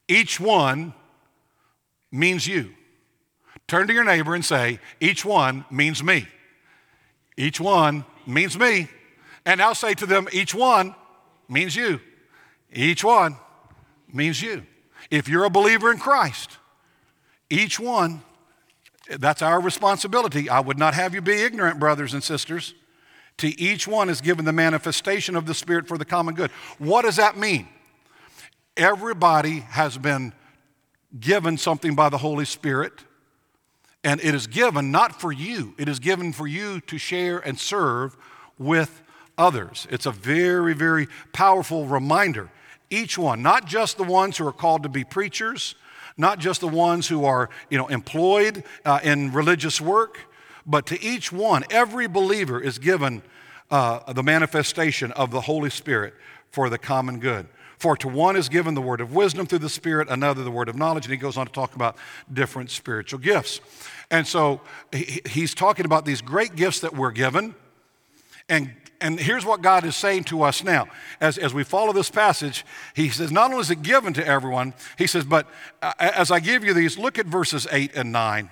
Each 0.07 0.39
one 0.39 0.93
means 2.11 2.47
you. 2.47 2.73
Turn 3.67 3.87
to 3.87 3.93
your 3.93 4.03
neighbor 4.03 4.35
and 4.35 4.45
say, 4.45 4.79
Each 4.99 5.25
one 5.25 5.65
means 5.71 6.03
me. 6.03 6.27
Each 7.37 7.59
one 7.59 8.05
means 8.25 8.57
me. 8.57 8.87
And 9.45 9.61
I'll 9.61 9.75
say 9.75 9.93
to 9.95 10.05
them, 10.05 10.27
Each 10.31 10.55
one 10.55 10.95
means 11.47 11.75
you. 11.75 11.99
Each 12.73 13.03
one 13.03 13.37
means 14.11 14.41
you. 14.41 14.65
If 15.11 15.29
you're 15.29 15.45
a 15.45 15.49
believer 15.49 15.91
in 15.91 15.97
Christ, 15.97 16.57
each 17.49 17.79
one, 17.79 18.21
that's 19.07 19.41
our 19.41 19.61
responsibility. 19.61 20.49
I 20.49 20.59
would 20.59 20.79
not 20.79 20.93
have 20.93 21.13
you 21.13 21.21
be 21.21 21.33
ignorant, 21.33 21.79
brothers 21.79 22.13
and 22.13 22.23
sisters. 22.23 22.73
To 23.37 23.59
each 23.59 23.87
one 23.87 24.09
is 24.09 24.21
given 24.21 24.45
the 24.45 24.53
manifestation 24.53 25.35
of 25.35 25.45
the 25.45 25.53
Spirit 25.53 25.87
for 25.87 25.97
the 25.97 26.05
common 26.05 26.35
good. 26.35 26.51
What 26.79 27.03
does 27.03 27.17
that 27.17 27.37
mean? 27.37 27.67
Everybody 28.77 29.59
has 29.59 29.97
been 29.97 30.33
given 31.19 31.57
something 31.57 31.95
by 31.95 32.09
the 32.09 32.17
Holy 32.17 32.45
Spirit, 32.45 33.03
and 34.05 34.21
it 34.21 34.35
is 34.35 34.45
given 34.45 34.91
not 34.91 35.19
for 35.19 35.33
you, 35.33 35.73
it 35.77 35.89
is 35.89 35.99
given 35.99 36.31
for 36.31 36.47
you 36.47 36.79
to 36.81 36.97
share 36.97 37.39
and 37.39 37.59
serve 37.59 38.15
with 38.57 39.01
others. 39.37 39.87
It's 39.89 40.05
a 40.05 40.11
very, 40.11 40.73
very 40.73 41.07
powerful 41.33 41.87
reminder. 41.87 42.49
Each 42.91 43.17
one, 43.17 43.41
not 43.41 43.65
just 43.65 43.97
the 43.97 44.03
ones 44.03 44.37
who 44.37 44.47
are 44.47 44.53
called 44.53 44.83
to 44.83 44.89
be 44.89 45.03
preachers, 45.03 45.73
not 46.17 46.39
just 46.39 46.61
the 46.61 46.67
ones 46.67 47.07
who 47.07 47.25
are 47.25 47.49
you 47.69 47.79
know, 47.79 47.87
employed 47.87 48.63
uh, 48.85 48.99
in 49.03 49.33
religious 49.33 49.81
work, 49.81 50.19
but 50.67 50.85
to 50.85 51.01
each 51.01 51.31
one, 51.31 51.63
every 51.71 52.07
believer 52.07 52.61
is 52.61 52.77
given 52.77 53.23
uh, 53.71 54.13
the 54.13 54.23
manifestation 54.23 55.11
of 55.13 55.31
the 55.31 55.41
Holy 55.41 55.71
Spirit 55.71 56.13
for 56.51 56.69
the 56.69 56.77
common 56.77 57.19
good. 57.19 57.47
For 57.77 57.97
to 57.97 58.07
one 58.07 58.35
is 58.35 58.49
given 58.49 58.73
the 58.73 58.81
word 58.81 59.01
of 59.01 59.13
wisdom 59.13 59.45
through 59.45 59.59
the 59.59 59.69
Spirit, 59.69 60.09
another 60.09 60.43
the 60.43 60.51
word 60.51 60.69
of 60.69 60.75
knowledge. 60.75 61.05
And 61.05 61.11
he 61.11 61.17
goes 61.17 61.37
on 61.37 61.45
to 61.47 61.51
talk 61.51 61.75
about 61.75 61.97
different 62.31 62.71
spiritual 62.71 63.19
gifts. 63.19 63.59
And 64.09 64.25
so 64.25 64.61
he's 64.91 65.53
talking 65.53 65.85
about 65.85 66.05
these 66.05 66.21
great 66.21 66.55
gifts 66.55 66.79
that 66.81 66.95
we're 66.95 67.11
given. 67.11 67.55
And, 68.47 68.73
and 69.01 69.19
here's 69.19 69.45
what 69.45 69.61
God 69.61 69.85
is 69.85 69.95
saying 69.95 70.25
to 70.25 70.43
us 70.43 70.63
now. 70.63 70.87
As, 71.19 71.37
as 71.37 71.53
we 71.53 71.63
follow 71.63 71.91
this 71.91 72.09
passage, 72.09 72.65
he 72.93 73.09
says, 73.09 73.31
not 73.31 73.51
only 73.51 73.61
is 73.61 73.71
it 73.71 73.81
given 73.81 74.13
to 74.13 74.25
everyone, 74.25 74.73
he 74.97 75.07
says, 75.07 75.25
but 75.25 75.47
uh, 75.81 75.93
as 75.99 76.31
I 76.31 76.39
give 76.39 76.63
you 76.63 76.73
these, 76.73 76.97
look 76.97 77.17
at 77.17 77.25
verses 77.25 77.67
8 77.71 77.91
and 77.95 78.11
9. 78.11 78.49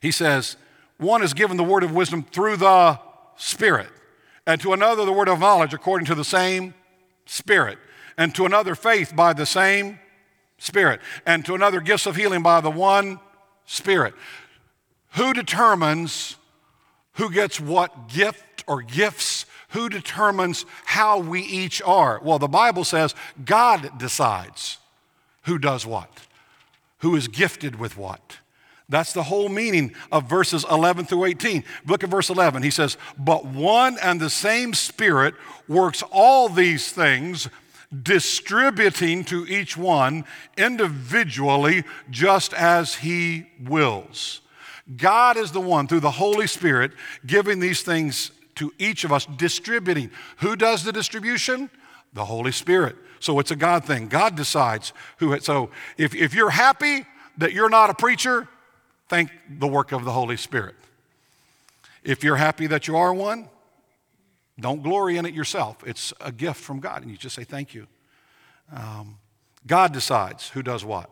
He 0.00 0.10
says, 0.10 0.56
one 0.98 1.22
is 1.22 1.34
given 1.34 1.56
the 1.56 1.64
word 1.64 1.82
of 1.82 1.92
wisdom 1.92 2.22
through 2.22 2.56
the 2.56 2.98
Spirit, 3.36 3.88
and 4.46 4.60
to 4.62 4.72
another 4.72 5.04
the 5.04 5.12
word 5.12 5.28
of 5.28 5.38
knowledge 5.38 5.74
according 5.74 6.06
to 6.06 6.14
the 6.14 6.24
same 6.24 6.72
Spirit, 7.26 7.78
and 8.16 8.34
to 8.34 8.46
another 8.46 8.74
faith 8.74 9.14
by 9.14 9.32
the 9.32 9.46
same 9.46 9.98
Spirit, 10.58 11.00
and 11.26 11.44
to 11.44 11.54
another 11.54 11.80
gifts 11.80 12.06
of 12.06 12.16
healing 12.16 12.42
by 12.42 12.60
the 12.60 12.70
one 12.70 13.20
Spirit. 13.66 14.14
Who 15.10 15.32
determines 15.34 16.36
who 17.12 17.30
gets 17.30 17.60
what 17.60 18.08
gift 18.08 18.64
or 18.66 18.82
gifts? 18.82 19.46
Who 19.70 19.88
determines 19.88 20.64
how 20.84 21.18
we 21.18 21.42
each 21.42 21.82
are? 21.82 22.20
Well, 22.22 22.38
the 22.38 22.48
Bible 22.48 22.84
says 22.84 23.14
God 23.44 23.98
decides 23.98 24.78
who 25.42 25.58
does 25.58 25.84
what, 25.84 26.10
who 26.98 27.16
is 27.16 27.28
gifted 27.28 27.78
with 27.78 27.96
what. 27.96 28.38
That's 28.88 29.12
the 29.12 29.24
whole 29.24 29.48
meaning 29.48 29.94
of 30.12 30.28
verses 30.28 30.64
11 30.70 31.06
through 31.06 31.24
18. 31.24 31.64
Look 31.86 32.04
at 32.04 32.10
verse 32.10 32.30
11. 32.30 32.62
He 32.62 32.70
says, 32.70 32.96
But 33.18 33.44
one 33.44 33.98
and 34.00 34.20
the 34.20 34.30
same 34.30 34.74
Spirit 34.74 35.34
works 35.66 36.04
all 36.12 36.48
these 36.48 36.92
things, 36.92 37.48
distributing 38.02 39.24
to 39.24 39.44
each 39.46 39.76
one 39.76 40.24
individually 40.56 41.82
just 42.10 42.54
as 42.54 42.94
He 42.94 43.46
wills. 43.60 44.40
God 44.96 45.36
is 45.36 45.50
the 45.50 45.60
one, 45.60 45.88
through 45.88 46.00
the 46.00 46.10
Holy 46.12 46.46
Spirit, 46.46 46.92
giving 47.26 47.58
these 47.58 47.82
things 47.82 48.30
to 48.54 48.72
each 48.78 49.02
of 49.02 49.12
us, 49.12 49.26
distributing. 49.26 50.10
Who 50.38 50.54
does 50.54 50.84
the 50.84 50.92
distribution? 50.92 51.70
The 52.12 52.24
Holy 52.24 52.52
Spirit. 52.52 52.96
So 53.18 53.40
it's 53.40 53.50
a 53.50 53.56
God 53.56 53.84
thing. 53.84 54.06
God 54.06 54.36
decides 54.36 54.92
who. 55.18 55.38
So 55.40 55.70
if, 55.98 56.14
if 56.14 56.34
you're 56.34 56.50
happy 56.50 57.04
that 57.38 57.52
you're 57.52 57.68
not 57.68 57.90
a 57.90 57.94
preacher, 57.94 58.48
thank 59.08 59.30
the 59.48 59.66
work 59.66 59.92
of 59.92 60.04
the 60.04 60.12
Holy 60.12 60.36
Spirit. 60.36 60.74
If 62.02 62.22
you're 62.22 62.36
happy 62.36 62.66
that 62.68 62.86
you 62.86 62.96
are 62.96 63.12
one, 63.12 63.48
don't 64.58 64.82
glory 64.82 65.16
in 65.16 65.26
it 65.26 65.34
yourself. 65.34 65.82
It's 65.86 66.12
a 66.20 66.32
gift 66.32 66.60
from 66.60 66.80
God, 66.80 67.02
and 67.02 67.10
you 67.10 67.16
just 67.16 67.34
say 67.34 67.44
thank 67.44 67.74
you. 67.74 67.86
Um, 68.74 69.18
God 69.66 69.92
decides 69.92 70.48
who 70.50 70.62
does 70.62 70.84
what. 70.84 71.10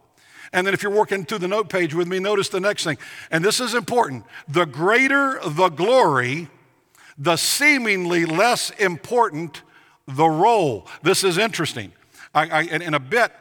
And 0.53 0.67
then 0.67 0.75
if 0.75 0.83
you're 0.83 0.93
working 0.93 1.25
through 1.25 1.39
the 1.39 1.49
note 1.49 1.69
page 1.69 1.95
with 1.95 2.07
me, 2.07 2.21
notice 2.21 2.49
the 2.49 2.61
next 2.61 2.85
thing. 2.85 2.97
And 3.31 3.45
this 3.45 3.61
is 3.61 3.75
important. 3.75 4.25
The 4.47 4.65
greater 4.65 5.41
the 5.45 5.69
glory, 5.69 6.49
the 7.19 7.37
seemingly 7.37 8.25
less 8.25 8.71
important 8.71 9.63
the 10.07 10.29
role. 10.29 10.87
This 11.03 11.25
is 11.25 11.39
interesting. 11.39 11.93
I, 12.35 12.49
I, 12.49 12.61
in 12.63 12.95
a 12.95 13.01
bit, 13.01 13.33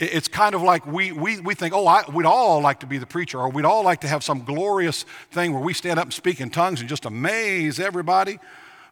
it's 0.00 0.26
kind 0.26 0.54
of 0.54 0.62
like 0.62 0.86
we, 0.86 1.12
we, 1.12 1.40
we 1.40 1.54
think, 1.54 1.72
oh, 1.72 1.86
I, 1.86 2.02
we'd 2.12 2.26
all 2.26 2.60
like 2.60 2.80
to 2.80 2.86
be 2.86 2.98
the 2.98 3.06
preacher, 3.06 3.38
or 3.38 3.48
we'd 3.48 3.64
all 3.64 3.84
like 3.84 4.00
to 4.00 4.08
have 4.08 4.24
some 4.24 4.44
glorious 4.44 5.04
thing 5.30 5.52
where 5.52 5.62
we 5.62 5.72
stand 5.72 6.00
up 6.00 6.06
and 6.06 6.12
speak 6.12 6.40
in 6.40 6.50
tongues 6.50 6.80
and 6.80 6.88
just 6.88 7.04
amaze 7.04 7.78
everybody. 7.78 8.38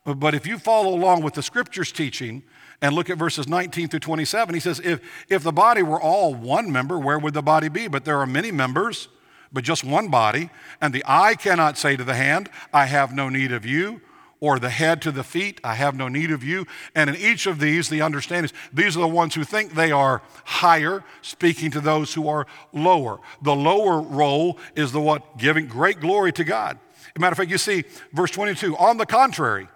But 0.04 0.34
if 0.34 0.46
you 0.46 0.58
follow 0.58 0.94
along 0.94 1.22
with 1.22 1.34
the 1.34 1.42
scriptures 1.42 1.90
teaching 1.90 2.42
and 2.80 2.94
look 2.94 3.10
at 3.10 3.18
verses 3.18 3.48
19 3.48 3.88
through 3.88 4.00
27, 4.00 4.54
he 4.54 4.60
says, 4.60 4.80
if, 4.80 5.00
if 5.28 5.42
the 5.42 5.52
body 5.52 5.82
were 5.82 6.00
all 6.00 6.34
one 6.34 6.70
member, 6.70 6.98
where 6.98 7.18
would 7.18 7.34
the 7.34 7.42
body 7.42 7.68
be? 7.68 7.88
But 7.88 8.04
there 8.04 8.18
are 8.18 8.26
many 8.26 8.52
members, 8.52 9.08
but 9.52 9.64
just 9.64 9.84
one 9.84 10.08
body. 10.08 10.50
And 10.80 10.92
the 10.92 11.04
eye 11.06 11.34
cannot 11.34 11.78
say 11.78 11.96
to 11.96 12.04
the 12.04 12.14
hand, 12.14 12.48
I 12.72 12.86
have 12.86 13.12
no 13.12 13.28
need 13.28 13.52
of 13.52 13.66
you 13.66 14.00
or 14.42 14.58
the 14.58 14.70
head 14.70 15.00
to 15.00 15.12
the 15.12 15.22
feet, 15.22 15.60
I 15.62 15.76
have 15.76 15.94
no 15.94 16.08
need 16.08 16.32
of 16.32 16.42
you. 16.42 16.66
And 16.96 17.08
in 17.08 17.14
each 17.14 17.46
of 17.46 17.60
these, 17.60 17.88
the 17.88 18.02
understanding 18.02 18.46
is 18.46 18.52
these 18.72 18.96
are 18.96 19.00
the 19.00 19.06
ones 19.06 19.36
who 19.36 19.44
think 19.44 19.74
they 19.74 19.92
are 19.92 20.20
higher, 20.44 21.04
speaking 21.22 21.70
to 21.70 21.80
those 21.80 22.12
who 22.12 22.28
are 22.28 22.48
lower. 22.72 23.20
The 23.40 23.54
lower 23.54 24.00
role 24.00 24.58
is 24.74 24.90
the 24.90 25.00
what? 25.00 25.38
Giving 25.38 25.68
great 25.68 26.00
glory 26.00 26.32
to 26.32 26.42
God. 26.42 26.76
As 27.02 27.12
a 27.14 27.20
matter 27.20 27.34
of 27.34 27.38
fact, 27.38 27.52
you 27.52 27.58
see, 27.58 27.84
verse 28.12 28.32
22, 28.32 28.76
on 28.78 28.96
the 28.96 29.06
contrary, 29.06 29.68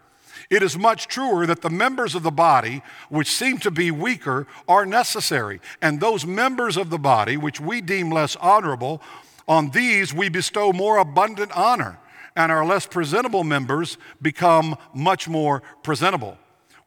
it 0.50 0.64
is 0.64 0.76
much 0.76 1.06
truer 1.06 1.46
that 1.46 1.62
the 1.62 1.70
members 1.70 2.16
of 2.16 2.24
the 2.24 2.32
body, 2.32 2.82
which 3.08 3.30
seem 3.30 3.58
to 3.58 3.70
be 3.70 3.92
weaker, 3.92 4.48
are 4.66 4.84
necessary. 4.84 5.60
And 5.80 6.00
those 6.00 6.26
members 6.26 6.76
of 6.76 6.90
the 6.90 6.98
body, 6.98 7.36
which 7.36 7.60
we 7.60 7.80
deem 7.80 8.10
less 8.10 8.34
honorable, 8.34 9.00
on 9.46 9.70
these 9.70 10.12
we 10.12 10.28
bestow 10.28 10.72
more 10.72 10.98
abundant 10.98 11.52
honor 11.56 12.00
and 12.36 12.52
our 12.52 12.64
less 12.64 12.86
presentable 12.86 13.42
members 13.42 13.96
become 14.20 14.76
much 14.94 15.26
more 15.26 15.62
presentable, 15.82 16.36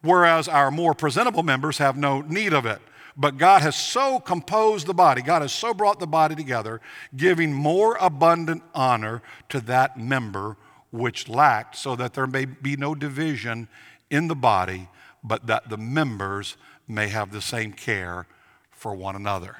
whereas 0.01 0.47
our 0.47 0.71
more 0.71 0.93
presentable 0.93 1.43
members 1.43 1.79
have 1.79 1.97
no 1.97 2.21
need 2.21 2.53
of 2.53 2.65
it. 2.65 2.79
But 3.17 3.38
God 3.38 3.63
has 3.63 3.75
so 3.75 4.19
composed 4.19 4.88
the 4.88 4.93
body, 4.93 5.21
God 5.21 5.41
has 5.41 5.51
so 5.51 5.73
brought 5.73 5.99
the 5.99 6.07
body 6.07 6.35
together, 6.35 6.79
giving 7.17 7.51
more 7.51 7.97
abundant 7.99 8.63
honor 8.73 9.21
to 9.49 9.59
that 9.62 9.99
member 9.99 10.55
which 10.91 11.27
lacked, 11.27 11.75
so 11.75 11.95
that 11.97 12.13
there 12.13 12.27
may 12.27 12.45
be 12.45 12.77
no 12.77 12.95
division 12.95 13.67
in 14.09 14.27
the 14.27 14.35
body, 14.35 14.88
but 15.23 15.47
that 15.47 15.69
the 15.69 15.77
members 15.77 16.55
may 16.88 17.09
have 17.09 17.31
the 17.31 17.41
same 17.41 17.73
care 17.73 18.25
for 18.71 18.95
one 18.95 19.15
another. 19.15 19.57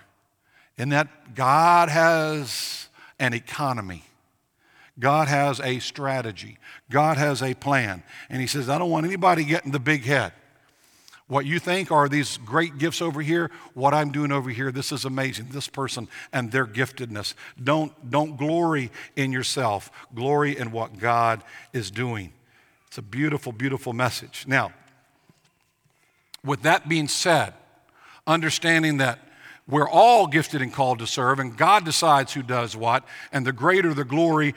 In 0.78 0.90
that 0.90 1.36
God 1.36 1.90
has 1.90 2.88
an 3.20 3.34
economy. 3.34 4.04
God 5.00 5.28
has 5.28 5.60
a 5.62 5.80
strategy. 5.80 6.58
God 6.90 7.18
has 7.18 7.42
a 7.42 7.54
plan. 7.54 8.04
And 8.30 8.42
He 8.42 8.48
says, 8.48 8.70
I 8.70 8.78
don't 8.78 8.90
want 8.90 9.06
anybody 9.06 9.44
getting 9.46 9.72
the 9.72 9.80
big 9.80 10.04
head. 10.04 10.34
What 11.28 11.46
you 11.46 11.60
think 11.60 11.92
are 11.92 12.10
these 12.10 12.38
great 12.38 12.80
gifts 12.80 13.04
over 13.04 13.22
here, 13.22 13.52
what 13.76 13.94
I'm 13.94 14.12
doing 14.12 14.32
over 14.32 14.50
here, 14.50 14.72
this 14.72 14.92
is 14.92 15.06
amazing. 15.06 15.50
This 15.52 15.68
person 15.68 16.08
and 16.34 16.52
their 16.52 16.66
giftedness. 16.66 17.36
Don't, 17.64 18.10
don't 18.10 18.36
glory 18.36 18.90
in 19.16 19.32
yourself, 19.32 19.92
glory 20.16 20.58
in 20.58 20.72
what 20.72 20.98
God 20.98 21.44
is 21.72 21.92
doing. 21.92 22.34
It's 22.88 22.98
a 22.98 23.04
beautiful, 23.04 23.52
beautiful 23.52 23.94
message. 23.94 24.46
Now, 24.48 24.74
with 26.44 26.64
that 26.64 26.90
being 26.90 27.08
said, 27.08 27.54
understanding 28.26 28.98
that 28.98 29.20
we're 29.68 29.90
all 29.90 30.26
gifted 30.26 30.64
and 30.64 30.74
called 30.74 30.98
to 30.98 31.06
serve, 31.06 31.38
and 31.38 31.56
God 31.56 31.86
decides 31.86 32.34
who 32.34 32.42
does 32.42 32.76
what, 32.76 33.04
and 33.32 33.46
the 33.46 33.52
greater 33.52 33.94
the 33.94 34.04
glory, 34.04 34.56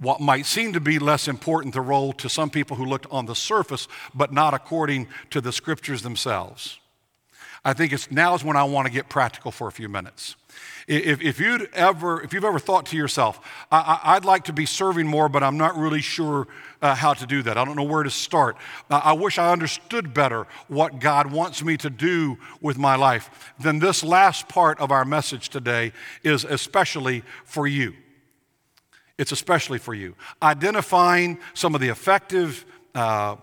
what 0.00 0.20
might 0.20 0.46
seem 0.46 0.72
to 0.72 0.80
be 0.80 0.98
less 0.98 1.28
important 1.28 1.74
the 1.74 1.80
role 1.80 2.12
to 2.14 2.28
some 2.28 2.50
people 2.50 2.76
who 2.76 2.84
looked 2.84 3.06
on 3.10 3.26
the 3.26 3.34
surface, 3.34 3.86
but 4.14 4.32
not 4.32 4.54
according 4.54 5.06
to 5.30 5.40
the 5.40 5.52
scriptures 5.52 6.02
themselves. 6.02 6.80
I 7.62 7.74
think 7.74 7.92
it's 7.92 8.10
now 8.10 8.34
is 8.34 8.42
when 8.42 8.56
I 8.56 8.64
want 8.64 8.86
to 8.86 8.92
get 8.92 9.10
practical 9.10 9.50
for 9.50 9.68
a 9.68 9.72
few 9.72 9.88
minutes. 9.88 10.34
If, 10.88 11.20
if 11.20 11.38
you'd 11.38 11.68
ever, 11.74 12.22
if 12.22 12.32
you've 12.32 12.44
ever 12.44 12.58
thought 12.58 12.86
to 12.86 12.96
yourself, 12.96 13.38
I, 13.70 14.14
would 14.14 14.24
like 14.24 14.44
to 14.44 14.54
be 14.54 14.64
serving 14.64 15.06
more, 15.06 15.28
but 15.28 15.42
I'm 15.42 15.58
not 15.58 15.76
really 15.76 16.00
sure 16.00 16.48
uh, 16.80 16.94
how 16.94 17.12
to 17.12 17.26
do 17.26 17.42
that. 17.42 17.58
I 17.58 17.64
don't 17.66 17.76
know 17.76 17.84
where 17.84 18.02
to 18.02 18.10
start. 18.10 18.56
Uh, 18.90 19.02
I 19.04 19.12
wish 19.12 19.36
I 19.36 19.52
understood 19.52 20.14
better 20.14 20.46
what 20.68 20.98
God 20.98 21.30
wants 21.30 21.62
me 21.62 21.76
to 21.76 21.90
do 21.90 22.38
with 22.62 22.78
my 22.78 22.96
life. 22.96 23.52
Then 23.60 23.78
this 23.78 24.02
last 24.02 24.48
part 24.48 24.80
of 24.80 24.90
our 24.90 25.04
message 25.04 25.50
today 25.50 25.92
is 26.24 26.44
especially 26.44 27.22
for 27.44 27.66
you. 27.66 27.94
It's 29.20 29.32
especially 29.32 29.76
for 29.76 29.92
you. 29.92 30.16
Identifying 30.42 31.40
some 31.52 31.74
of 31.74 31.82
the 31.82 31.90
effective 31.90 32.64
uh, 32.94 33.36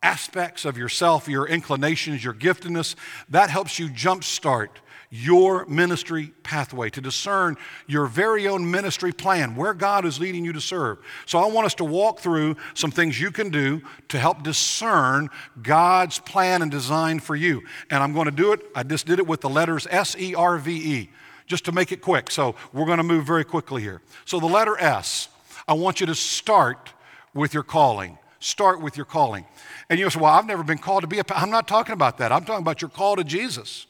aspects 0.00 0.64
of 0.64 0.78
yourself, 0.78 1.26
your 1.26 1.48
inclinations, 1.48 2.22
your 2.22 2.34
giftedness, 2.34 2.94
that 3.30 3.50
helps 3.50 3.76
you 3.80 3.88
jumpstart 3.88 4.68
your 5.10 5.66
ministry 5.66 6.32
pathway, 6.44 6.88
to 6.90 7.00
discern 7.00 7.56
your 7.88 8.06
very 8.06 8.46
own 8.46 8.70
ministry 8.70 9.10
plan, 9.10 9.56
where 9.56 9.74
God 9.74 10.04
is 10.04 10.20
leading 10.20 10.44
you 10.44 10.52
to 10.52 10.60
serve. 10.60 10.98
So, 11.26 11.40
I 11.40 11.46
want 11.46 11.66
us 11.66 11.74
to 11.76 11.84
walk 11.84 12.20
through 12.20 12.54
some 12.74 12.92
things 12.92 13.20
you 13.20 13.32
can 13.32 13.50
do 13.50 13.82
to 14.10 14.20
help 14.20 14.44
discern 14.44 15.30
God's 15.60 16.20
plan 16.20 16.62
and 16.62 16.70
design 16.70 17.18
for 17.18 17.34
you. 17.34 17.62
And 17.90 18.04
I'm 18.04 18.12
going 18.12 18.26
to 18.26 18.30
do 18.30 18.52
it, 18.52 18.60
I 18.72 18.84
just 18.84 19.04
did 19.04 19.18
it 19.18 19.26
with 19.26 19.40
the 19.40 19.50
letters 19.50 19.88
S 19.90 20.14
E 20.16 20.36
R 20.36 20.58
V 20.58 20.98
E 21.00 21.10
just 21.46 21.64
to 21.66 21.72
make 21.72 21.92
it 21.92 22.00
quick. 22.00 22.30
So 22.30 22.54
we're 22.72 22.86
going 22.86 22.98
to 22.98 23.04
move 23.04 23.26
very 23.26 23.44
quickly 23.44 23.82
here. 23.82 24.00
So 24.24 24.40
the 24.40 24.46
letter 24.46 24.78
S, 24.78 25.28
I 25.68 25.74
want 25.74 26.00
you 26.00 26.06
to 26.06 26.14
start 26.14 26.92
with 27.34 27.54
your 27.54 27.62
calling. 27.62 28.18
Start 28.40 28.80
with 28.80 28.96
your 28.96 29.06
calling. 29.06 29.46
And 29.88 29.98
you 29.98 30.08
say, 30.10 30.20
well, 30.20 30.32
I've 30.32 30.46
never 30.46 30.62
been 30.62 30.78
called 30.78 31.02
to 31.02 31.06
be 31.06 31.18
a 31.18 31.24
I'm 31.34 31.50
not 31.50 31.66
talking 31.66 31.92
about 31.92 32.18
that. 32.18 32.32
I'm 32.32 32.44
talking 32.44 32.62
about 32.62 32.82
your 32.82 32.90
call 32.90 33.16
to 33.16 33.24
Jesus. 33.24 33.86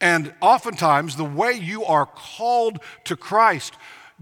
And 0.00 0.32
oftentimes, 0.40 1.16
the 1.16 1.24
way 1.24 1.52
you 1.52 1.84
are 1.84 2.06
called 2.06 2.78
to 3.04 3.16
Christ 3.16 3.74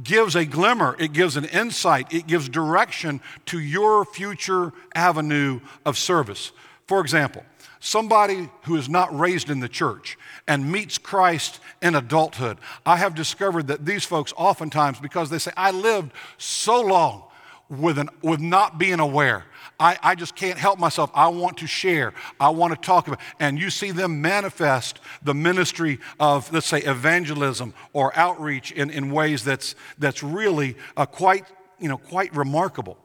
gives 0.03 0.35
a 0.35 0.45
glimmer, 0.45 0.97
it 0.99 1.13
gives 1.13 1.37
an 1.37 1.45
insight, 1.47 2.13
it 2.13 2.27
gives 2.27 2.49
direction 2.49 3.21
to 3.47 3.59
your 3.59 4.05
future 4.05 4.73
avenue 4.95 5.61
of 5.85 5.99
service. 5.99 6.53
For 6.87 7.01
example, 7.01 7.45
somebody 7.81 8.49
who 8.63 8.77
is 8.77 8.89
not 8.89 9.17
raised 9.19 9.51
in 9.51 9.61
the 9.61 9.69
church 9.69 10.17
and 10.47 10.71
meets 10.71 10.99
Christ 10.99 11.61
in 11.83 11.95
adulthood, 11.95 12.59
I 12.85 12.97
have 12.97 13.15
discovered 13.15 13.67
that 13.69 13.85
these 13.85 14.05
folks 14.05 14.33
oftentimes, 14.37 15.01
because 15.01 15.29
they 15.31 15.39
say, 15.39 15.51
I 15.57 15.73
lived 15.73 16.13
so 16.39 16.81
long 16.81 17.25
with, 17.69 17.99
an, 17.99 18.09
with 18.23 18.41
not 18.41 18.79
being 18.79 19.01
aware. 19.01 19.45
I, 19.79 19.99
I 20.03 20.15
just 20.15 20.37
can't 20.37 20.59
help 20.59 20.79
myself. 20.79 21.11
I 21.13 21.29
want 21.29 21.59
to 21.59 21.67
share. 21.67 22.15
I 22.41 22.51
want 22.51 22.73
to 22.73 22.81
talk 22.81 23.09
about. 23.09 23.21
And 23.41 23.59
you 23.59 23.69
see 23.69 23.91
them 23.91 24.23
manifest 24.23 25.01
the 25.23 25.35
ministry 25.35 25.99
of, 26.21 26.51
let's 26.53 26.67
say, 26.67 26.79
evangelism 26.79 27.75
or 27.93 28.17
outreach 28.17 28.73
in, 28.73 28.91
in 28.91 29.11
ways 29.11 29.45
that's, 29.45 29.75
that's 29.99 30.23
really 30.23 30.77
uh, 30.97 31.05
quite, 31.05 31.45
you 31.79 31.89
know, 31.89 31.99
quite 31.99 32.35
remarkable. 32.35 32.97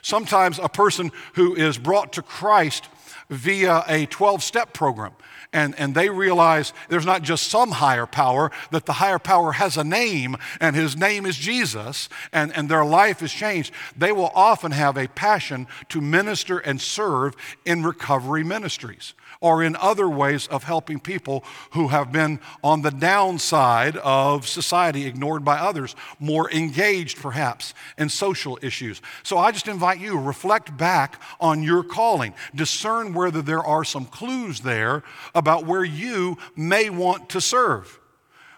Sometimes 0.00 0.58
a 0.58 0.68
person 0.68 1.12
who 1.34 1.54
is 1.54 1.78
brought 1.78 2.14
to 2.14 2.22
Christ 2.22 2.88
via 3.30 3.84
a 3.86 4.06
12 4.06 4.42
step 4.42 4.72
program. 4.72 5.12
And, 5.52 5.74
and 5.78 5.94
they 5.94 6.10
realize 6.10 6.72
there's 6.88 7.06
not 7.06 7.22
just 7.22 7.48
some 7.48 7.70
higher 7.70 8.06
power, 8.06 8.50
that 8.72 8.84
the 8.84 8.94
higher 8.94 9.18
power 9.18 9.52
has 9.52 9.76
a 9.76 9.84
name, 9.84 10.36
and 10.60 10.76
his 10.76 10.96
name 10.96 11.24
is 11.24 11.36
Jesus, 11.36 12.08
and, 12.32 12.54
and 12.54 12.68
their 12.68 12.84
life 12.84 13.22
is 13.22 13.32
changed. 13.32 13.72
They 13.96 14.12
will 14.12 14.32
often 14.34 14.72
have 14.72 14.96
a 14.96 15.08
passion 15.08 15.66
to 15.90 16.00
minister 16.00 16.58
and 16.58 16.80
serve 16.80 17.34
in 17.64 17.84
recovery 17.84 18.44
ministries 18.44 19.14
or 19.46 19.62
in 19.62 19.76
other 19.76 20.08
ways 20.08 20.48
of 20.48 20.64
helping 20.64 20.98
people 20.98 21.44
who 21.70 21.86
have 21.86 22.10
been 22.10 22.40
on 22.64 22.82
the 22.82 22.90
downside 22.90 23.96
of 23.98 24.48
society, 24.48 25.06
ignored 25.06 25.44
by 25.44 25.56
others, 25.56 25.94
more 26.18 26.50
engaged 26.50 27.18
perhaps 27.18 27.72
in 27.96 28.08
social 28.08 28.58
issues. 28.60 29.00
So 29.22 29.38
I 29.38 29.52
just 29.52 29.68
invite 29.68 30.00
you, 30.00 30.18
reflect 30.18 30.76
back 30.76 31.22
on 31.38 31.62
your 31.62 31.84
calling, 31.84 32.34
discern 32.56 33.14
whether 33.14 33.40
there 33.40 33.62
are 33.62 33.84
some 33.84 34.06
clues 34.06 34.62
there 34.62 35.04
about 35.32 35.64
where 35.64 35.84
you 35.84 36.38
may 36.56 36.90
want 36.90 37.28
to 37.28 37.40
serve. 37.40 38.00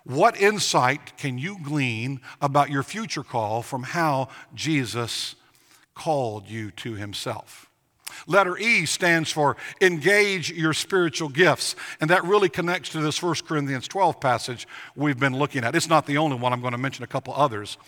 What 0.05 0.41
insight 0.41 1.19
can 1.19 1.37
you 1.37 1.59
glean 1.63 2.23
about 2.41 2.71
your 2.71 2.83
future 2.83 3.23
call 3.23 3.61
from 3.61 3.83
how 3.83 4.31
Jesus 4.55 5.35
called 5.95 6.49
you 6.49 6.71
to 6.71 6.95
himself? 6.95 7.68
Letter 8.27 8.57
E 8.59 8.87
stands 8.87 9.31
for 9.31 9.57
engage 9.81 10.51
your 10.51 10.73
spiritual 10.73 11.29
gifts. 11.29 11.77
And 12.01 12.11
that 12.11 12.25
really 12.25 12.49
connects 12.49 12.91
to 12.91 13.01
this 13.01 13.23
1 13.23 13.35
Corinthians 13.47 13.89
12 13.89 14.21
passage 14.21 14.67
we've 14.97 15.19
been 15.19 15.37
looking 15.37 15.65
at. 15.65 15.75
It's 15.75 15.89
not 15.89 16.07
the 16.07 16.19
only 16.19 16.37
one, 16.37 16.53
I'm 16.53 16.61
going 16.61 16.73
to 16.73 16.79
mention 16.79 17.05
a 17.05 17.09
couple 17.09 17.35
others. 17.35 17.79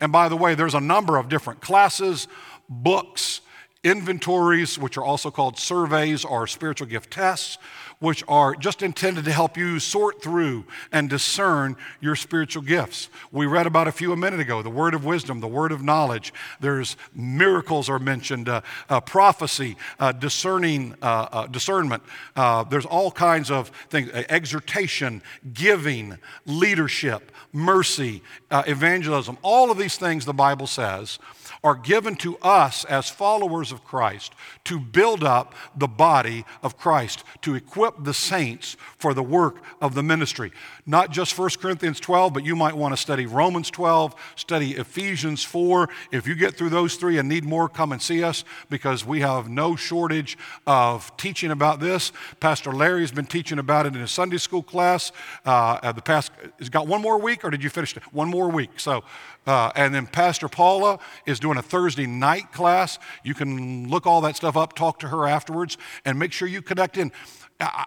And 0.00 0.12
by 0.12 0.28
the 0.28 0.36
way, 0.36 0.54
there's 0.54 0.74
a 0.74 0.80
number 0.80 1.16
of 1.16 1.28
different 1.28 1.60
classes, 1.60 2.28
books, 2.68 3.40
inventories, 3.84 4.78
which 4.78 4.96
are 4.96 5.04
also 5.04 5.30
called 5.30 5.58
surveys 5.58 6.24
or 6.24 6.46
spiritual 6.46 6.86
gift 6.86 7.10
tests, 7.10 7.58
which 8.00 8.22
are 8.28 8.54
just 8.54 8.82
intended 8.82 9.24
to 9.24 9.32
help 9.32 9.56
you 9.56 9.80
sort 9.80 10.22
through 10.22 10.64
and 10.92 11.10
discern 11.10 11.76
your 12.00 12.14
spiritual 12.14 12.62
gifts. 12.62 13.08
We 13.32 13.46
read 13.46 13.66
about 13.66 13.88
a 13.88 13.92
few 13.92 14.12
a 14.12 14.16
minute 14.16 14.40
ago 14.40 14.62
the 14.62 14.70
word 14.70 14.94
of 14.94 15.04
wisdom, 15.04 15.40
the 15.40 15.48
word 15.48 15.72
of 15.72 15.82
knowledge. 15.82 16.32
There's 16.60 16.96
miracles 17.14 17.88
are 17.88 17.98
mentioned, 17.98 18.48
uh, 18.48 18.60
uh, 18.88 19.00
prophecy, 19.00 19.76
uh, 19.98 20.12
discerning, 20.12 20.94
uh, 21.02 21.28
uh, 21.32 21.46
discernment. 21.46 22.02
Uh, 22.36 22.64
there's 22.64 22.86
all 22.86 23.10
kinds 23.10 23.50
of 23.50 23.68
things 23.90 24.10
exhortation, 24.12 25.22
giving, 25.52 26.18
leadership, 26.46 27.32
mercy, 27.52 28.22
evangelism. 28.50 29.38
All 29.42 29.70
of 29.70 29.78
these 29.78 29.96
things 29.96 30.24
the 30.24 30.34
Bible 30.34 30.66
says 30.66 31.18
are 31.62 31.74
given 31.74 32.14
to 32.16 32.36
us 32.38 32.84
as 32.84 33.08
followers 33.08 33.72
of 33.72 33.84
Christ 33.84 34.34
to 34.64 34.78
build 34.78 35.24
up 35.24 35.54
the 35.76 35.88
body 35.88 36.44
of 36.62 36.76
Christ, 36.76 37.24
to 37.42 37.54
equip 37.54 38.04
the 38.04 38.14
saints 38.14 38.76
for 38.96 39.14
the 39.14 39.22
work 39.22 39.56
of 39.80 39.94
the 39.94 40.02
ministry. 40.02 40.52
Not 40.86 41.10
just 41.10 41.38
1 41.38 41.50
Corinthians 41.60 42.00
12, 42.00 42.32
but 42.32 42.44
you 42.44 42.56
might 42.56 42.74
want 42.74 42.92
to 42.92 42.96
study 42.96 43.26
Romans 43.26 43.70
12, 43.70 44.14
study 44.36 44.72
Ephesians 44.72 45.44
4. 45.44 45.88
If 46.12 46.26
you 46.26 46.34
get 46.34 46.54
through 46.54 46.70
those 46.70 46.96
three 46.96 47.18
and 47.18 47.28
need 47.28 47.44
more, 47.44 47.68
come 47.68 47.92
and 47.92 48.00
see 48.00 48.22
us 48.22 48.44
because 48.70 49.04
we 49.04 49.20
have 49.20 49.48
no 49.48 49.76
shortage 49.76 50.38
of 50.66 51.14
teaching 51.16 51.50
about 51.50 51.80
this. 51.80 52.12
Pastor 52.40 52.72
Larry 52.72 53.02
has 53.02 53.12
been 53.12 53.26
teaching 53.26 53.58
about 53.58 53.86
it 53.86 53.94
in 53.94 54.00
his 54.00 54.10
Sunday 54.10 54.38
school 54.38 54.62
class. 54.62 55.12
Uh, 55.44 55.92
the 55.92 56.02
past, 56.02 56.32
has 56.58 56.68
got 56.68 56.86
one 56.86 57.02
more 57.02 57.18
week, 57.18 57.44
or 57.44 57.50
did 57.50 57.62
you 57.62 57.70
finish 57.70 57.96
it? 57.96 58.02
One 58.12 58.28
more 58.28 58.48
week. 58.48 58.70
So 58.76 59.04
uh, 59.46 59.72
and 59.74 59.94
then 59.94 60.06
Pastor 60.06 60.48
Paula 60.48 60.98
is 61.26 61.40
doing 61.40 61.56
a 61.56 61.62
Thursday 61.62 62.06
night 62.06 62.52
class. 62.52 62.98
You 63.24 63.34
can 63.34 63.88
look 63.88 64.06
all 64.06 64.20
that 64.22 64.36
stuff 64.36 64.56
up, 64.56 64.74
talk 64.74 64.98
to 65.00 65.08
her 65.08 65.26
afterwards, 65.26 65.78
and 66.04 66.18
make 66.18 66.32
sure 66.32 66.46
you 66.48 66.60
connect 66.60 66.98
in. 66.98 67.12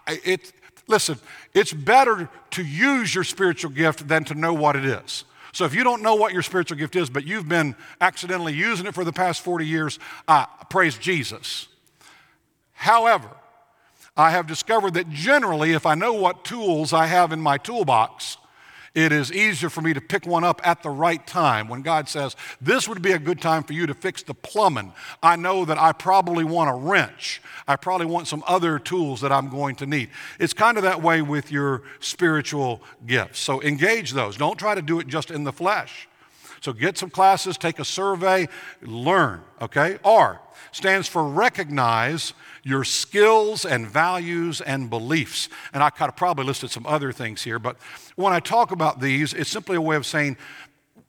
It, 0.08 0.54
listen, 0.88 1.20
it's 1.54 1.74
better 1.74 2.30
to 2.52 2.64
use 2.64 3.14
your 3.14 3.24
spiritual 3.24 3.72
gift 3.72 4.08
than 4.08 4.24
to 4.26 4.36
know 4.36 4.54
what 4.54 4.76
it 4.76 4.86
is. 4.86 5.26
So 5.54 5.66
if 5.66 5.76
you 5.76 5.84
don't 5.84 6.02
know 6.02 6.16
what 6.16 6.34
your 6.34 6.42
spiritual 6.42 6.78
gift 6.78 6.96
is, 6.96 7.10
but 7.10 7.26
you've 7.26 7.50
been 7.50 7.76
accidentally 8.00 8.54
using 8.54 8.86
it 8.86 8.94
for 8.94 9.04
the 9.04 9.14
past 9.14 9.42
40 9.42 9.66
years, 9.66 10.00
uh, 10.28 10.46
praise 10.70 10.98
Jesus. 10.98 11.68
However, 12.74 13.30
I 14.16 14.32
have 14.32 14.48
discovered 14.48 14.94
that 14.96 15.10
generally, 15.10 15.74
if 15.74 15.86
I 15.86 15.96
know 15.96 16.14
what 16.14 16.44
tools 16.44 16.94
I 16.94 17.06
have 17.06 17.32
in 17.32 17.42
my 17.42 17.58
toolbox, 17.58 18.38
It 18.94 19.14
is 19.14 19.32
easier 19.32 19.70
for 19.70 19.80
me 19.80 19.94
to 19.94 20.02
pick 20.02 20.26
one 20.26 20.44
up 20.44 20.60
at 20.66 20.84
the 20.84 20.90
right 20.90 21.26
time 21.26 21.70
when 21.70 21.82
God 21.82 22.10
says, 22.10 22.36
This 22.60 22.90
would 22.90 23.02
be 23.02 23.14
a 23.14 23.20
good 23.20 23.42
time 23.42 23.64
for 23.64 23.72
you 23.72 23.88
to 23.88 23.94
fix 23.94 24.22
the 24.22 24.34
plumbing. 24.34 24.92
I 25.24 25.38
know 25.38 25.64
that 25.64 25.78
I 25.78 25.94
probably 25.94 26.44
want 26.44 26.70
a 26.70 26.74
wrench. 26.74 27.42
I 27.70 27.78
probably 27.78 28.08
want 28.08 28.28
some 28.28 28.44
other 28.46 28.80
tools 28.80 29.22
that 29.22 29.32
I'm 29.32 29.50
going 29.50 29.76
to 29.76 29.86
need. 29.86 30.10
It's 30.40 30.54
kind 30.54 30.76
of 30.76 30.84
that 30.84 31.02
way 31.02 31.22
with 31.22 31.54
your 31.54 31.84
spiritual 32.02 32.82
gifts. 33.06 33.40
So 33.40 33.62
engage 33.62 34.12
those. 34.12 34.36
Don't 34.36 34.60
try 34.60 34.76
to 34.76 34.82
do 34.82 35.00
it 35.00 35.08
just 35.08 35.32
in 35.32 35.46
the 35.46 35.54
flesh. 35.54 36.10
So 36.62 36.74
get 36.74 36.98
some 36.98 37.10
classes, 37.10 37.58
take 37.58 37.80
a 37.80 37.86
survey, 37.86 38.48
learn, 38.82 39.42
okay? 39.62 39.98
R 40.06 40.40
stands 40.72 41.08
for 41.08 41.24
recognize 41.24 42.34
your 42.64 42.84
skills 42.84 43.66
and 43.66 43.88
values 43.88 44.62
and 44.62 44.90
beliefs. 44.90 45.50
And 45.74 45.82
I 45.82 45.90
kind 45.90 46.08
of 46.10 46.16
probably 46.16 46.46
listed 46.46 46.70
some 46.70 46.86
other 46.86 47.12
things 47.12 47.42
here, 47.42 47.60
but 47.60 47.78
when 48.16 48.32
I 48.32 48.40
talk 48.40 48.72
about 48.72 49.02
these, 49.02 49.34
it's 49.34 49.50
simply 49.50 49.76
a 49.76 49.82
way 49.82 49.96
of 49.96 50.06
saying 50.06 50.38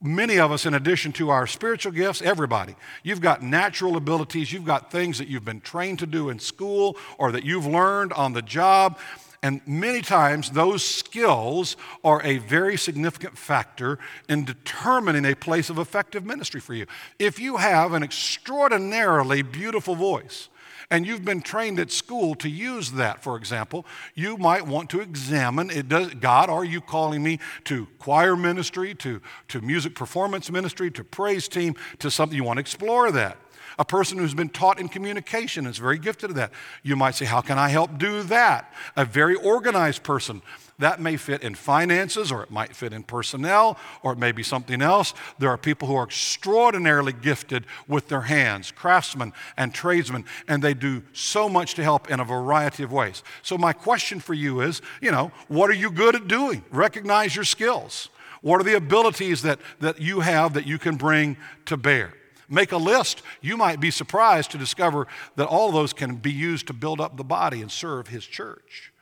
many 0.01 0.39
of 0.39 0.51
us, 0.51 0.67
in 0.67 0.75
addition 0.75 1.13
to 1.13 1.31
our 1.31 1.47
spiritual 1.47 1.93
gifts, 1.93 2.23
everybody, 2.23 2.75
you've 3.03 3.21
got 3.21 3.43
natural 3.43 3.97
abilities, 3.97 4.53
you've 4.53 4.65
got 4.65 4.91
things 4.91 5.19
that 5.19 5.29
you've 5.29 5.45
been 5.45 5.61
trained 5.61 5.99
to 6.01 6.07
do 6.07 6.31
in 6.31 6.39
school 6.39 6.97
or 7.19 7.31
that 7.33 7.45
you've 7.45 7.67
learned 7.67 8.13
on 8.15 8.33
the 8.33 8.43
job. 8.43 8.99
And 9.43 9.61
many 9.67 10.03
times, 10.03 10.51
those 10.51 10.85
skills 10.85 11.77
are 12.05 12.23
a 12.23 12.39
very 12.39 12.77
significant 12.77 13.37
factor 13.37 13.99
in 14.29 14.45
determining 14.45 15.25
a 15.25 15.35
place 15.35 15.69
of 15.69 15.79
effective 15.79 16.25
ministry 16.25 16.61
for 16.61 16.75
you. 16.75 16.87
If 17.19 17.41
you 17.41 17.57
have 17.57 17.93
an 17.93 18.05
extraordinarily 18.05 19.43
beautiful 19.43 19.97
voice, 19.97 20.49
and 20.93 21.07
you've 21.07 21.25
been 21.25 21.41
trained 21.41 21.81
at 21.81 21.91
school 21.91 22.35
to 22.35 22.51
use 22.51 22.93
that, 22.93 23.23
for 23.23 23.37
example, 23.37 23.87
you 24.15 24.37
might 24.37 24.67
want 24.67 24.91
to 24.91 25.01
examine 25.01 25.71
it 25.71 25.89
does, 25.89 26.13
God, 26.15 26.51
are 26.51 26.65
you 26.65 26.83
calling 26.83 27.23
me 27.23 27.39
to 27.65 27.87
choir 27.99 28.37
ministry, 28.37 28.95
to, 28.97 29.23
to 29.49 29.63
music 29.63 29.95
performance 29.95 30.51
ministry, 30.51 30.91
to 30.91 31.03
praise 31.03 31.49
team, 31.49 31.77
to 31.99 32.11
something? 32.11 32.37
You 32.37 32.45
want 32.45 32.59
to 32.59 32.61
explore 32.61 33.11
that. 33.11 33.39
A 33.79 33.85
person 33.85 34.19
who's 34.19 34.35
been 34.35 34.49
taught 34.49 34.79
in 34.79 34.89
communication 34.89 35.67
is 35.67 35.79
very 35.79 35.99
gifted 35.99 36.31
at 36.31 36.37
that. 36.37 36.53
You 36.83 36.97
might 36.97 37.15
say, 37.15 37.25
How 37.25 37.41
can 37.41 37.59
I 37.59 37.69
help 37.69 37.99
do 37.99 38.23
that? 38.25 38.73
A 38.97 39.05
very 39.05 39.35
organized 39.35 40.03
person 40.03 40.43
that 40.79 41.01
may 41.01 41.17
fit 41.17 41.43
in 41.43 41.55
finances, 41.55 42.33
or 42.33 42.43
it 42.43 42.51
might 42.51 42.75
fit 42.75 42.93
in 42.93 43.05
personnel, 43.05 43.79
or 44.03 44.13
it 44.13 44.19
may 44.19 44.33
be 44.33 44.43
something 44.43 44.83
else. 44.83 45.15
There 45.39 45.49
are 45.49 45.57
people 45.57 45.87
who 45.87 45.95
are 45.95 46.05
extraordinarily 46.05 47.13
gifted 47.13 47.67
with 47.87 48.09
their 48.09 48.23
hands, 48.23 48.73
craftsmen 48.73 49.33
and 49.57 49.73
tradesmen, 49.73 50.25
and 50.49 50.63
they 50.63 50.75
do 50.75 51.03
so 51.13 51.49
much 51.49 51.75
to 51.75 51.85
help 51.85 52.11
in 52.11 52.21
a 52.21 52.25
variety 52.25 52.83
of 52.83 52.93
ways. 52.93 53.23
So, 53.43 53.57
my 53.57 53.73
question 53.73 54.19
for 54.19 54.35
you 54.35 54.61
is 54.61 54.83
you 55.01 55.13
know, 55.13 55.31
what 55.49 55.71
are 55.71 55.75
you 55.75 55.91
good 55.91 56.17
at 56.17 56.29
doing? 56.29 56.65
Recognize 56.71 57.35
your 57.37 57.45
skills. 57.45 58.09
What 58.41 58.61
are 58.61 58.65
the 58.65 58.77
abilities 58.77 59.43
that, 59.43 59.61
that 59.79 60.01
you 60.01 60.21
have 60.21 60.55
that 60.55 60.67
you 60.67 60.79
can 60.79 60.97
bring 60.97 61.37
to 61.67 61.77
bear? 61.77 62.13
Make 62.53 62.73
a 62.73 62.77
list. 62.77 63.23
You 63.41 63.57
might 63.57 63.81
be 63.81 63.91
surprised 63.91 64.51
to 64.51 64.59
discover 64.59 65.07
that 65.37 65.47
all 65.47 65.69
of 65.69 65.75
those 65.75 65.95
can 65.95 66.17
be 66.17 66.31
used 66.31 66.67
to 66.67 66.75
build 66.75 67.01
up 67.01 67.17
the 67.17 67.25
body 67.25 67.63
and 67.63 67.71
serve 67.73 68.09
His 68.09 68.27
church. 68.27 68.93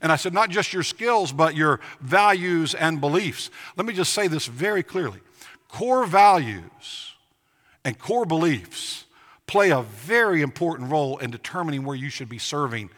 And 0.00 0.10
I 0.10 0.16
said, 0.16 0.32
not 0.32 0.48
just 0.48 0.72
your 0.72 0.82
skills, 0.82 1.30
but 1.30 1.54
your 1.54 1.80
values 2.00 2.74
and 2.74 3.02
beliefs. 3.02 3.50
Let 3.76 3.86
me 3.86 3.92
just 3.92 4.14
say 4.14 4.26
this 4.26 4.46
very 4.46 4.82
clearly 4.82 5.20
core 5.68 6.06
values 6.06 7.12
and 7.84 7.98
core 7.98 8.24
beliefs 8.24 9.04
play 9.46 9.70
a 9.70 9.82
very 9.82 10.40
important 10.40 10.90
role 10.90 11.18
in 11.18 11.30
determining 11.30 11.84
where 11.84 11.96
you 11.96 12.08
should 12.08 12.30
be 12.30 12.38
serving 12.38 12.88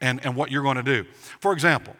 and, 0.00 0.24
and 0.24 0.34
what 0.34 0.50
you're 0.50 0.64
going 0.64 0.76
to 0.76 0.82
do. 0.82 1.04
For 1.38 1.52
example, 1.52 1.94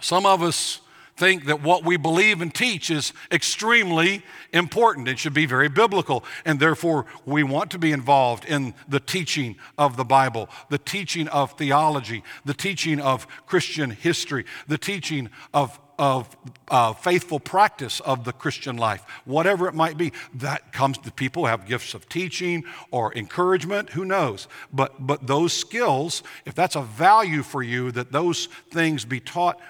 some 0.00 0.24
of 0.24 0.40
us 0.40 0.80
think 1.20 1.44
that 1.44 1.62
what 1.62 1.84
we 1.84 1.98
believe 1.98 2.40
and 2.40 2.52
teach 2.52 2.90
is 2.90 3.12
extremely 3.30 4.22
important. 4.54 5.06
It 5.06 5.18
should 5.18 5.34
be 5.34 5.44
very 5.44 5.68
biblical. 5.68 6.24
And 6.46 6.58
therefore, 6.58 7.04
we 7.26 7.42
want 7.42 7.70
to 7.72 7.78
be 7.78 7.92
involved 7.92 8.46
in 8.46 8.74
the 8.88 9.00
teaching 9.00 9.56
of 9.76 9.98
the 9.98 10.04
Bible, 10.04 10.48
the 10.70 10.78
teaching 10.78 11.28
of 11.28 11.52
theology, 11.52 12.24
the 12.46 12.54
teaching 12.54 13.00
of 13.00 13.26
Christian 13.46 13.90
history, 13.90 14.46
the 14.66 14.78
teaching 14.78 15.28
of 15.52 15.78
of 16.00 16.34
uh, 16.70 16.94
faithful 16.94 17.38
practice 17.38 18.00
of 18.00 18.24
the 18.24 18.32
Christian 18.32 18.78
life, 18.78 19.04
whatever 19.26 19.68
it 19.68 19.74
might 19.74 19.98
be. 19.98 20.14
That 20.32 20.72
comes 20.72 20.96
to 20.96 21.12
people 21.12 21.42
who 21.42 21.48
have 21.48 21.66
gifts 21.66 21.92
of 21.92 22.08
teaching 22.08 22.64
or 22.90 23.12
encouragement, 23.14 23.90
who 23.90 24.06
knows? 24.06 24.48
But, 24.72 25.06
but 25.06 25.26
those 25.26 25.52
skills, 25.52 26.22
if 26.46 26.54
that's 26.54 26.74
a 26.74 26.80
value 26.80 27.42
for 27.42 27.62
you, 27.62 27.92
that 27.92 28.12
those 28.12 28.48
things 28.70 29.04
be 29.04 29.20
taught, 29.20 29.60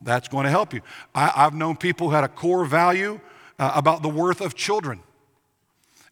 that's 0.00 0.28
going 0.28 0.44
to 0.44 0.50
help 0.50 0.72
you. 0.72 0.80
I, 1.14 1.28
have 1.28 1.54
known 1.54 1.76
people 1.76 2.08
who 2.08 2.14
had 2.14 2.24
a 2.24 2.28
core 2.28 2.64
value 2.64 3.20
uh, 3.58 3.72
about 3.74 4.02
the 4.02 4.08
worth 4.08 4.40
of 4.40 4.54
children. 4.54 5.00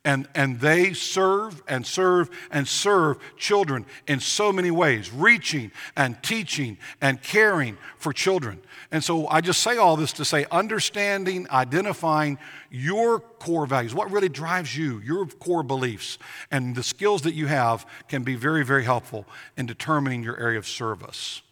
And, 0.04 0.28
and 0.34 0.60
they 0.60 0.92
serve 0.92 1.60
and 1.66 1.84
serve 1.84 2.30
and 2.50 2.68
serve 2.68 3.18
children 3.36 3.84
in 4.06 4.20
so 4.20 4.52
many 4.52 4.70
ways, 4.70 5.12
reaching 5.12 5.72
and 5.96 6.22
teaching 6.22 6.78
and 7.00 7.20
caring 7.20 7.76
for 7.98 8.12
children. 8.12 8.60
And 8.90 9.02
so 9.02 9.26
I 9.28 9.40
just 9.40 9.62
say 9.62 9.76
all 9.76 9.96
this 9.96 10.12
to 10.14 10.24
say 10.24 10.46
understanding, 10.50 11.46
identifying 11.50 12.38
your 12.70 13.20
core 13.20 13.66
values, 13.66 13.94
what 13.94 14.10
really 14.10 14.28
drives 14.28 14.74
you, 14.76 15.00
your 15.00 15.26
core 15.26 15.64
beliefs, 15.64 16.16
and 16.50 16.74
the 16.74 16.82
skills 16.82 17.22
that 17.22 17.34
you 17.34 17.46
have 17.46 17.84
can 18.08 18.22
be 18.22 18.34
very, 18.34 18.64
very 18.64 18.84
helpful 18.84 19.26
in 19.56 19.66
determining 19.66 20.22
your 20.22 20.38
area 20.38 20.58
of 20.58 20.66
service. 20.66 21.42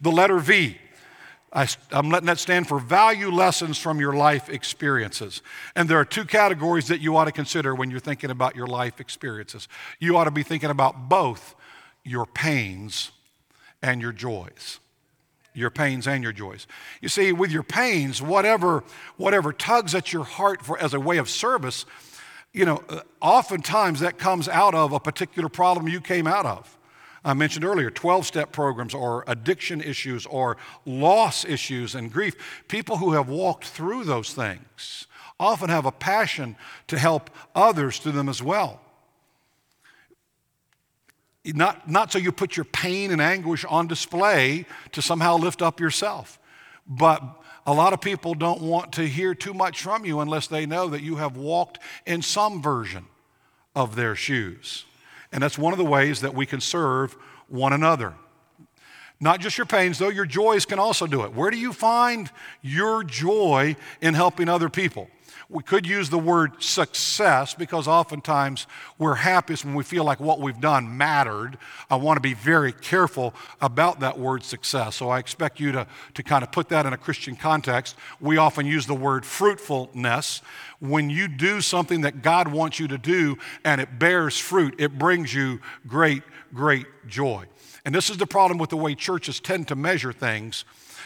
The 0.00 0.10
letter 0.10 0.38
V 0.40 0.78
I, 1.54 1.68
am 1.92 2.10
letting 2.10 2.26
that 2.26 2.38
stand 2.38 2.66
for 2.66 2.80
value 2.80 3.30
lessons 3.30 3.78
from 3.78 4.00
your 4.00 4.12
life 4.12 4.48
experiences. 4.48 5.40
And 5.76 5.88
there 5.88 5.98
are 5.98 6.04
two 6.04 6.24
categories 6.24 6.88
that 6.88 7.00
you 7.00 7.16
ought 7.16 7.26
to 7.26 7.32
consider 7.32 7.74
when 7.74 7.90
you're 7.90 8.00
thinking 8.00 8.30
about 8.30 8.56
your 8.56 8.66
life 8.66 9.00
experiences. 9.00 9.68
You 10.00 10.16
ought 10.16 10.24
to 10.24 10.32
be 10.32 10.42
thinking 10.42 10.70
about 10.70 11.08
both 11.08 11.54
your 12.02 12.26
pains 12.26 13.12
and 13.82 14.02
your 14.02 14.12
joys. 14.12 14.80
Your 15.54 15.70
pains 15.70 16.08
and 16.08 16.24
your 16.24 16.32
joys. 16.32 16.66
You 17.00 17.08
see, 17.08 17.32
with 17.32 17.52
your 17.52 17.62
pains, 17.62 18.20
whatever, 18.20 18.82
whatever 19.16 19.52
tugs 19.52 19.94
at 19.94 20.12
your 20.12 20.24
heart 20.24 20.62
for, 20.62 20.76
as 20.78 20.94
a 20.94 21.00
way 21.00 21.18
of 21.18 21.30
service, 21.30 21.86
you 22.52 22.64
know, 22.64 22.82
uh, 22.88 23.00
oftentimes 23.20 24.00
that 24.00 24.18
comes 24.18 24.48
out 24.48 24.74
of 24.74 24.92
a 24.92 24.98
particular 24.98 25.48
problem 25.48 25.88
you 25.88 26.00
came 26.00 26.26
out 26.26 26.46
of. 26.46 26.76
I 27.24 27.32
mentioned 27.32 27.64
earlier 27.64 27.90
12 27.90 28.26
step 28.26 28.52
programs 28.52 28.94
or 28.94 29.24
addiction 29.26 29.80
issues 29.80 30.26
or 30.26 30.58
loss 30.84 31.44
issues 31.44 31.94
and 31.94 32.12
grief. 32.12 32.64
People 32.68 32.98
who 32.98 33.12
have 33.12 33.28
walked 33.28 33.64
through 33.64 34.04
those 34.04 34.34
things 34.34 35.06
often 35.40 35.70
have 35.70 35.86
a 35.86 35.92
passion 35.92 36.56
to 36.88 36.98
help 36.98 37.30
others 37.54 37.98
through 37.98 38.12
them 38.12 38.28
as 38.28 38.42
well. 38.42 38.80
Not, 41.46 41.90
not 41.90 42.12
so 42.12 42.18
you 42.18 42.32
put 42.32 42.56
your 42.56 42.64
pain 42.64 43.10
and 43.10 43.20
anguish 43.20 43.64
on 43.66 43.86
display 43.86 44.66
to 44.92 45.02
somehow 45.02 45.36
lift 45.36 45.60
up 45.60 45.80
yourself, 45.80 46.38
but 46.86 47.22
a 47.66 47.72
lot 47.72 47.92
of 47.92 48.00
people 48.00 48.34
don't 48.34 48.62
want 48.62 48.92
to 48.94 49.06
hear 49.06 49.34
too 49.34 49.52
much 49.52 49.82
from 49.82 50.04
you 50.04 50.20
unless 50.20 50.46
they 50.46 50.66
know 50.66 50.88
that 50.88 51.02
you 51.02 51.16
have 51.16 51.36
walked 51.36 51.78
in 52.06 52.22
some 52.22 52.62
version 52.62 53.06
of 53.74 53.96
their 53.96 54.14
shoes. 54.14 54.84
And 55.34 55.42
that's 55.42 55.58
one 55.58 55.72
of 55.72 55.78
the 55.78 55.84
ways 55.84 56.20
that 56.20 56.32
we 56.32 56.46
can 56.46 56.60
serve 56.60 57.14
one 57.48 57.72
another. 57.72 58.14
Not 59.18 59.40
just 59.40 59.58
your 59.58 59.66
pains, 59.66 59.98
though, 59.98 60.08
your 60.08 60.26
joys 60.26 60.64
can 60.64 60.78
also 60.78 61.08
do 61.08 61.24
it. 61.24 61.34
Where 61.34 61.50
do 61.50 61.58
you 61.58 61.72
find 61.72 62.30
your 62.62 63.02
joy 63.02 63.74
in 64.00 64.14
helping 64.14 64.48
other 64.48 64.68
people? 64.68 65.08
We 65.50 65.62
could 65.62 65.86
use 65.86 66.08
the 66.08 66.18
word 66.18 66.62
success 66.62 67.54
because 67.54 67.86
oftentimes 67.86 68.66
we're 68.98 69.16
happiest 69.16 69.64
when 69.64 69.74
we 69.74 69.84
feel 69.84 70.04
like 70.04 70.18
what 70.18 70.40
we've 70.40 70.60
done 70.60 70.96
mattered. 70.96 71.58
I 71.90 71.96
want 71.96 72.16
to 72.16 72.22
be 72.22 72.34
very 72.34 72.72
careful 72.72 73.34
about 73.60 74.00
that 74.00 74.18
word 74.18 74.42
success. 74.42 74.96
So 74.96 75.10
I 75.10 75.18
expect 75.18 75.60
you 75.60 75.72
to, 75.72 75.86
to 76.14 76.22
kind 76.22 76.42
of 76.42 76.50
put 76.50 76.70
that 76.70 76.86
in 76.86 76.92
a 76.92 76.96
Christian 76.96 77.36
context. 77.36 77.94
We 78.20 78.38
often 78.38 78.66
use 78.66 78.86
the 78.86 78.94
word 78.94 79.26
fruitfulness. 79.26 80.40
When 80.80 81.10
you 81.10 81.28
do 81.28 81.60
something 81.60 82.00
that 82.02 82.22
God 82.22 82.48
wants 82.48 82.80
you 82.80 82.88
to 82.88 82.98
do 82.98 83.36
and 83.64 83.80
it 83.80 83.98
bears 83.98 84.38
fruit, 84.38 84.74
it 84.78 84.98
brings 84.98 85.34
you 85.34 85.60
great, 85.86 86.22
great 86.54 86.86
joy. 87.06 87.44
And 87.84 87.94
this 87.94 88.08
is 88.08 88.16
the 88.16 88.26
problem 88.26 88.58
with 88.58 88.70
the 88.70 88.76
way 88.76 88.94
churches 88.94 89.40
tend 89.40 89.68
to 89.68 89.76
measure 89.76 90.12
things. 90.12 90.64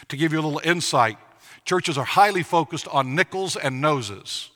To 0.09 0.17
give 0.17 0.33
you 0.33 0.39
a 0.39 0.43
little 0.43 0.61
insight, 0.65 1.19
Churches 1.69 1.99
are 1.99 2.05
highly 2.07 2.43
focused 2.43 2.89
on 2.89 3.15
nickels 3.15 3.55
and 3.55 3.83
noses, 3.83 4.49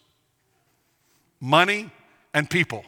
money 1.42 1.90
and 2.32 2.48
people 2.48 2.86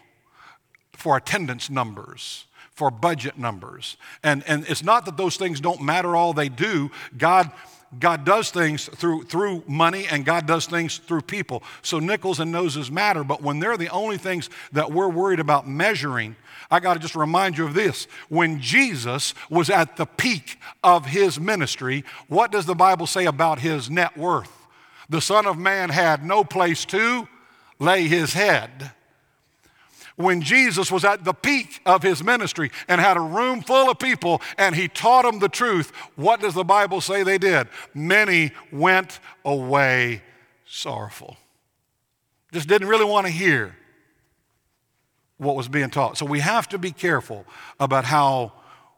for 0.94 1.18
attendance 1.18 1.68
numbers, 1.68 2.46
for 2.72 2.90
budget 2.90 3.36
numbers. 3.36 3.98
And, 4.22 4.42
and 4.46 4.64
it's 4.66 4.82
not 4.82 5.04
that 5.04 5.18
those 5.18 5.36
things 5.36 5.60
don't 5.60 5.82
matter, 5.82 6.16
all 6.16 6.32
they 6.32 6.48
do. 6.48 6.90
God 7.18 7.52
God 7.98 8.24
does 8.24 8.50
things 8.50 8.86
through, 8.86 9.24
through 9.24 9.62
money 9.68 10.06
and 10.10 10.24
God 10.24 10.46
does 10.46 10.66
things 10.66 10.98
through 10.98 11.20
people. 11.20 11.62
So 11.82 11.98
nickels 11.98 12.40
and 12.40 12.50
noses 12.50 12.90
matter, 12.90 13.22
but 13.22 13.42
when 13.42 13.60
they're 13.60 13.76
the 13.76 13.90
only 13.90 14.16
things 14.16 14.48
that 14.72 14.90
we're 14.90 15.10
worried 15.10 15.38
about 15.38 15.68
measuring, 15.68 16.34
I 16.70 16.80
got 16.80 16.94
to 16.94 17.00
just 17.00 17.14
remind 17.14 17.58
you 17.58 17.64
of 17.66 17.74
this. 17.74 18.06
When 18.28 18.60
Jesus 18.60 19.34
was 19.50 19.70
at 19.70 19.96
the 19.96 20.06
peak 20.06 20.58
of 20.82 21.06
his 21.06 21.38
ministry, 21.38 22.04
what 22.28 22.50
does 22.50 22.66
the 22.66 22.74
Bible 22.74 23.06
say 23.06 23.26
about 23.26 23.60
his 23.60 23.90
net 23.90 24.16
worth? 24.16 24.50
The 25.08 25.20
Son 25.20 25.46
of 25.46 25.58
Man 25.58 25.90
had 25.90 26.24
no 26.24 26.44
place 26.44 26.84
to 26.86 27.28
lay 27.78 28.08
his 28.08 28.32
head. 28.32 28.92
When 30.16 30.42
Jesus 30.42 30.92
was 30.92 31.04
at 31.04 31.24
the 31.24 31.34
peak 31.34 31.80
of 31.84 32.02
his 32.02 32.22
ministry 32.22 32.70
and 32.86 33.00
had 33.00 33.16
a 33.16 33.20
room 33.20 33.62
full 33.62 33.90
of 33.90 33.98
people 33.98 34.40
and 34.56 34.74
he 34.76 34.86
taught 34.86 35.24
them 35.24 35.40
the 35.40 35.48
truth, 35.48 35.90
what 36.14 36.40
does 36.40 36.54
the 36.54 36.64
Bible 36.64 37.00
say 37.00 37.24
they 37.24 37.38
did? 37.38 37.66
Many 37.94 38.52
went 38.70 39.18
away 39.44 40.22
sorrowful. 40.66 41.36
Just 42.52 42.68
didn't 42.68 42.88
really 42.88 43.04
want 43.04 43.26
to 43.26 43.32
hear 43.32 43.74
what 45.38 45.56
was 45.56 45.68
being 45.68 45.90
taught. 45.90 46.16
So 46.16 46.26
we 46.26 46.40
have 46.40 46.68
to 46.70 46.78
be 46.78 46.92
careful 46.92 47.44
about 47.80 48.04
how 48.04 48.52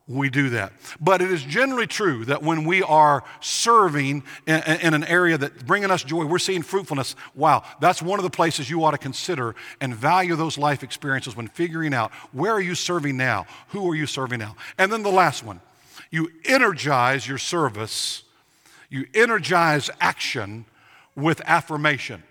we 0.09 0.31
do 0.31 0.51
that. 0.51 0.73
But 1.01 1.21
it 1.21 1.33
is 1.33 1.43
generally 1.43 1.89
true 1.89 2.25
that 2.27 2.43
when 2.43 2.65
we 2.65 2.83
are 2.83 3.25
serving 3.41 4.23
in, 4.47 4.63
in, 4.63 4.95
an 4.95 5.05
area 5.05 5.37
that's 5.37 5.63
bringing 5.65 5.91
us 5.91 6.05
joy, 6.05 6.25
we're 6.25 6.39
seeing 6.39 6.63
fruitfulness. 6.63 7.17
Wow, 7.35 7.65
that's 7.81 8.01
one 8.01 8.21
of 8.21 8.23
the 8.23 8.31
places 8.31 8.71
you 8.71 8.85
ought 8.85 8.93
to 8.93 8.99
consider 8.99 9.57
and 9.81 9.95
value 9.95 10.37
those 10.37 10.59
life 10.59 10.85
experiences 10.85 11.37
when 11.37 11.49
figuring 11.49 11.93
out 11.93 12.13
where 12.33 12.53
are 12.53 12.61
you 12.61 12.77
serving 12.77 13.17
now? 13.17 13.47
Who 13.69 13.91
are 13.91 13.97
you 13.97 14.07
serving 14.07 14.39
now? 14.39 14.55
And 14.79 14.93
then 14.93 15.03
the 15.03 15.11
last 15.11 15.43
one, 15.43 15.61
you 16.11 16.31
energize 16.45 17.27
your 17.27 17.39
service, 17.39 18.23
you 18.89 19.07
energize 19.13 19.91
action 20.01 20.67
with 21.17 21.41
affirmation. 21.47 22.23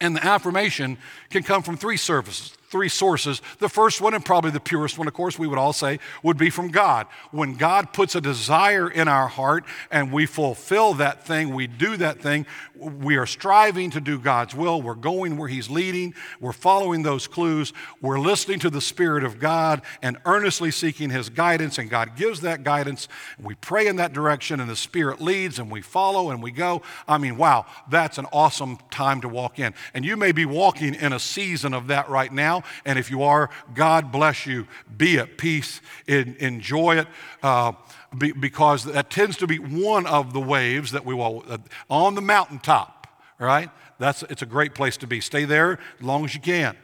And 0.00 0.16
the 0.16 0.24
affirmation 0.24 0.96
can 1.28 1.42
come 1.42 1.62
from 1.62 1.76
three 1.76 1.98
services, 1.98 2.56
three 2.70 2.88
sources. 2.88 3.42
The 3.58 3.68
first 3.68 4.00
one, 4.00 4.14
and 4.14 4.24
probably 4.24 4.52
the 4.52 4.60
purest 4.60 4.96
one, 4.96 5.08
of 5.08 5.14
course, 5.14 5.38
we 5.38 5.46
would 5.46 5.58
all 5.58 5.72
say, 5.72 5.98
would 6.22 6.38
be 6.38 6.50
from 6.50 6.68
God. 6.68 7.06
When 7.32 7.54
God 7.54 7.92
puts 7.92 8.14
a 8.14 8.20
desire 8.20 8.88
in 8.88 9.08
our 9.08 9.28
heart 9.28 9.64
and 9.90 10.12
we 10.12 10.26
fulfill 10.26 10.94
that 10.94 11.26
thing, 11.26 11.52
we 11.52 11.66
do 11.66 11.96
that 11.96 12.20
thing, 12.20 12.46
we 12.76 13.16
are 13.16 13.26
striving 13.26 13.90
to 13.90 14.00
do 14.00 14.18
God's 14.18 14.54
will. 14.54 14.80
We're 14.80 14.94
going 14.94 15.36
where 15.36 15.48
He's 15.48 15.68
leading. 15.68 16.14
We're 16.40 16.52
following 16.52 17.02
those 17.02 17.26
clues. 17.26 17.72
We're 18.00 18.20
listening 18.20 18.60
to 18.60 18.70
the 18.70 18.80
Spirit 18.80 19.24
of 19.24 19.38
God 19.38 19.82
and 20.00 20.16
earnestly 20.24 20.70
seeking 20.70 21.10
His 21.10 21.28
guidance, 21.28 21.78
and 21.78 21.90
God 21.90 22.16
gives 22.16 22.40
that 22.42 22.62
guidance. 22.62 23.08
We 23.42 23.54
pray 23.56 23.86
in 23.88 23.96
that 23.96 24.12
direction, 24.12 24.60
and 24.60 24.70
the 24.70 24.76
Spirit 24.76 25.20
leads, 25.20 25.58
and 25.58 25.70
we 25.70 25.82
follow 25.82 26.30
and 26.30 26.42
we 26.42 26.52
go. 26.52 26.82
I 27.06 27.18
mean, 27.18 27.36
wow, 27.36 27.66
that's 27.90 28.16
an 28.18 28.26
awesome 28.32 28.78
time 28.90 29.20
to 29.22 29.28
walk 29.28 29.58
in. 29.58 29.74
And 29.92 30.04
you 30.04 30.16
may 30.16 30.32
be 30.32 30.46
walking 30.46 30.94
in 30.94 31.12
a 31.12 31.18
season 31.18 31.74
of 31.74 31.88
that 31.88 32.08
right 32.08 32.32
now. 32.32 32.59
And 32.84 32.98
if 32.98 33.10
you 33.10 33.22
are, 33.22 33.50
God 33.74 34.12
bless 34.12 34.46
you. 34.46 34.66
Be 34.96 35.18
at 35.18 35.38
peace, 35.38 35.80
in, 36.06 36.36
enjoy 36.38 36.98
it. 36.98 37.08
Uh, 37.42 37.72
be, 38.16 38.32
because 38.32 38.84
that 38.84 39.10
tends 39.10 39.36
to 39.38 39.46
be 39.46 39.58
one 39.58 40.06
of 40.06 40.32
the 40.32 40.40
waves 40.40 40.92
that 40.92 41.04
we 41.04 41.14
will 41.14 41.44
uh, 41.48 41.58
on 41.88 42.14
the 42.14 42.22
mountaintop, 42.22 43.06
right? 43.38 43.70
That's, 43.98 44.22
it's 44.24 44.42
a 44.42 44.46
great 44.46 44.74
place 44.74 44.96
to 44.98 45.06
be. 45.06 45.20
Stay 45.20 45.44
there 45.44 45.78
as 45.98 46.04
long 46.04 46.24
as 46.24 46.34
you 46.34 46.40
can. 46.40 46.76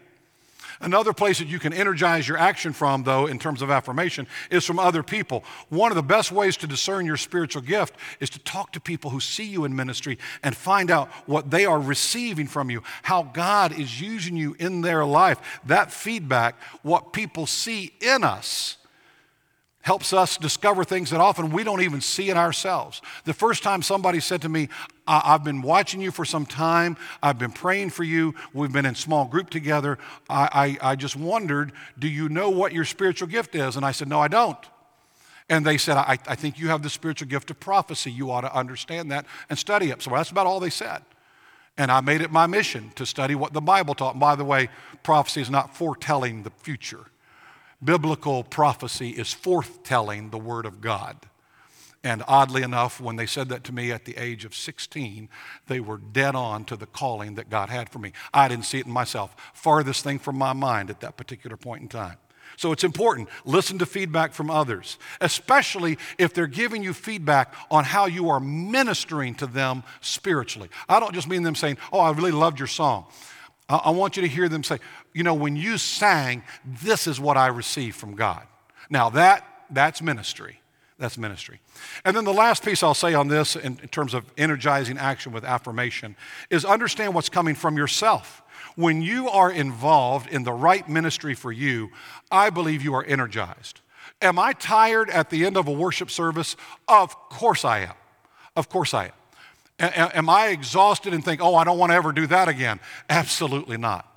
Another 0.80 1.12
place 1.12 1.38
that 1.38 1.48
you 1.48 1.58
can 1.58 1.72
energize 1.72 2.28
your 2.28 2.38
action 2.38 2.72
from, 2.72 3.04
though, 3.04 3.26
in 3.26 3.38
terms 3.38 3.62
of 3.62 3.70
affirmation, 3.70 4.26
is 4.50 4.64
from 4.64 4.78
other 4.78 5.02
people. 5.02 5.44
One 5.68 5.90
of 5.90 5.96
the 5.96 6.02
best 6.02 6.32
ways 6.32 6.56
to 6.58 6.66
discern 6.66 7.06
your 7.06 7.16
spiritual 7.16 7.62
gift 7.62 7.94
is 8.20 8.30
to 8.30 8.38
talk 8.40 8.72
to 8.72 8.80
people 8.80 9.10
who 9.10 9.20
see 9.20 9.44
you 9.44 9.64
in 9.64 9.74
ministry 9.74 10.18
and 10.42 10.56
find 10.56 10.90
out 10.90 11.08
what 11.26 11.50
they 11.50 11.64
are 11.64 11.80
receiving 11.80 12.46
from 12.46 12.70
you, 12.70 12.82
how 13.02 13.22
God 13.22 13.78
is 13.78 14.00
using 14.00 14.36
you 14.36 14.54
in 14.58 14.82
their 14.82 15.04
life. 15.04 15.60
That 15.64 15.90
feedback, 15.92 16.60
what 16.82 17.12
people 17.12 17.46
see 17.46 17.92
in 18.00 18.24
us, 18.24 18.76
helps 19.86 20.12
us 20.12 20.36
discover 20.36 20.82
things 20.82 21.10
that 21.10 21.20
often 21.20 21.52
we 21.52 21.62
don't 21.62 21.80
even 21.80 22.00
see 22.00 22.28
in 22.28 22.36
ourselves. 22.36 23.00
The 23.24 23.32
first 23.32 23.62
time 23.62 23.82
somebody 23.82 24.18
said 24.18 24.42
to 24.42 24.48
me, 24.48 24.68
I've 25.06 25.44
been 25.44 25.62
watching 25.62 26.00
you 26.00 26.10
for 26.10 26.24
some 26.24 26.44
time. 26.44 26.96
I've 27.22 27.38
been 27.38 27.52
praying 27.52 27.90
for 27.90 28.02
you. 28.02 28.34
We've 28.52 28.72
been 28.72 28.84
in 28.84 28.96
small 28.96 29.26
group 29.26 29.48
together. 29.48 29.96
I, 30.28 30.76
I, 30.82 30.90
I, 30.90 30.96
just 30.96 31.14
wondered, 31.14 31.70
do 31.96 32.08
you 32.08 32.28
know 32.28 32.50
what 32.50 32.72
your 32.72 32.84
spiritual 32.84 33.28
gift 33.28 33.54
is? 33.54 33.76
And 33.76 33.86
I 33.86 33.92
said, 33.92 34.08
No, 34.08 34.18
I 34.18 34.26
don't. 34.26 34.58
And 35.48 35.64
they 35.64 35.78
said, 35.78 35.96
I, 35.96 36.18
I 36.26 36.34
think 36.34 36.58
you 36.58 36.66
have 36.66 36.82
the 36.82 36.90
spiritual 36.90 37.28
gift 37.28 37.52
of 37.52 37.60
prophecy. 37.60 38.10
You 38.10 38.32
ought 38.32 38.40
to 38.40 38.52
understand 38.52 39.12
that 39.12 39.24
and 39.48 39.56
study 39.56 39.90
it. 39.90 40.02
So 40.02 40.10
that's 40.10 40.32
about 40.32 40.48
all 40.48 40.58
they 40.58 40.68
said. 40.68 41.02
And 41.78 41.92
I 41.92 42.00
made 42.00 42.22
it 42.22 42.32
my 42.32 42.48
mission 42.48 42.90
to 42.96 43.06
study 43.06 43.36
what 43.36 43.52
the 43.52 43.60
Bible 43.60 43.94
taught. 43.94 44.14
And 44.14 44.20
by 44.20 44.34
the 44.34 44.44
way, 44.44 44.68
prophecy 45.04 45.42
is 45.42 45.50
not 45.50 45.76
foretelling 45.76 46.42
the 46.42 46.50
future. 46.50 47.06
Biblical 47.82 48.42
prophecy 48.42 49.10
is 49.10 49.28
forthtelling 49.28 50.30
the 50.30 50.38
Word 50.38 50.66
of 50.66 50.80
God. 50.80 51.16
And 52.02 52.22
oddly 52.28 52.62
enough, 52.62 53.00
when 53.00 53.16
they 53.16 53.26
said 53.26 53.48
that 53.48 53.64
to 53.64 53.74
me 53.74 53.90
at 53.90 54.04
the 54.04 54.16
age 54.16 54.44
of 54.44 54.54
16, 54.54 55.28
they 55.66 55.80
were 55.80 55.98
dead 55.98 56.36
on 56.36 56.64
to 56.66 56.76
the 56.76 56.86
calling 56.86 57.34
that 57.34 57.50
God 57.50 57.68
had 57.68 57.88
for 57.88 57.98
me. 57.98 58.12
I 58.32 58.46
didn't 58.46 58.64
see 58.64 58.78
it 58.78 58.86
in 58.86 58.92
myself. 58.92 59.34
Farthest 59.54 60.04
thing 60.04 60.20
from 60.20 60.38
my 60.38 60.52
mind 60.52 60.88
at 60.88 61.00
that 61.00 61.16
particular 61.16 61.56
point 61.56 61.82
in 61.82 61.88
time. 61.88 62.16
So 62.56 62.72
it's 62.72 62.84
important. 62.84 63.28
Listen 63.44 63.78
to 63.78 63.86
feedback 63.86 64.32
from 64.32 64.50
others, 64.50 64.98
especially 65.20 65.98
if 66.16 66.32
they're 66.32 66.46
giving 66.46 66.82
you 66.82 66.94
feedback 66.94 67.52
on 67.70 67.84
how 67.84 68.06
you 68.06 68.30
are 68.30 68.40
ministering 68.40 69.34
to 69.36 69.46
them 69.46 69.82
spiritually. 70.00 70.70
I 70.88 71.00
don't 71.00 71.12
just 71.12 71.28
mean 71.28 71.42
them 71.42 71.54
saying, 71.54 71.76
Oh, 71.92 71.98
I 71.98 72.12
really 72.12 72.30
loved 72.30 72.58
your 72.58 72.68
song. 72.68 73.06
I, 73.68 73.90
want 73.90 74.16
you 74.16 74.22
to 74.22 74.28
hear 74.28 74.48
them 74.48 74.62
say, 74.62 74.78
you 75.12 75.24
know, 75.24 75.34
when 75.34 75.56
you 75.56 75.76
sang, 75.76 76.44
this 76.64 77.06
is 77.06 77.18
what 77.18 77.36
I 77.36 77.48
received 77.48 77.96
from 77.96 78.14
God. 78.14 78.46
Now 78.90 79.10
that 79.10 79.44
that's 79.70 80.00
ministry. 80.00 80.60
That's 80.98 81.18
ministry. 81.18 81.60
And 82.04 82.16
then 82.16 82.24
the 82.24 82.32
last 82.32 82.64
piece 82.64 82.82
I'll 82.82 82.94
say 82.94 83.12
on 83.12 83.28
this 83.28 83.54
in, 83.56 83.78
in 83.82 83.88
terms 83.88 84.14
of 84.14 84.24
energizing 84.38 84.96
action 84.96 85.32
with 85.32 85.44
affirmation 85.44 86.16
is 86.48 86.64
understand 86.64 87.14
what's 87.14 87.28
coming 87.28 87.54
from 87.54 87.76
yourself. 87.76 88.42
When 88.76 89.02
you 89.02 89.28
are 89.28 89.50
involved 89.50 90.28
in 90.30 90.44
the 90.44 90.52
right 90.52 90.88
ministry 90.88 91.34
for 91.34 91.52
you, 91.52 91.90
I 92.30 92.50
believe 92.50 92.82
you 92.82 92.94
are 92.94 93.04
energized. 93.04 93.80
Am 94.22 94.38
I 94.38 94.52
tired 94.54 95.10
at 95.10 95.28
the 95.28 95.44
end 95.44 95.56
of 95.56 95.68
a 95.68 95.72
worship 95.72 96.10
service? 96.10 96.56
Of 96.88 97.14
course 97.28 97.64
I 97.64 97.80
am. 97.80 97.94
Of 98.54 98.68
course 98.68 98.94
I 98.94 99.06
am. 99.06 99.12
Am 99.78 100.30
I 100.30 100.48
exhausted 100.48 101.12
and 101.12 101.24
think, 101.24 101.42
oh, 101.42 101.54
I 101.54 101.64
don't 101.64 101.78
want 101.78 101.92
to 101.92 101.96
ever 101.96 102.12
do 102.12 102.26
that 102.28 102.48
again? 102.48 102.80
Absolutely 103.10 103.76
not. 103.76 104.16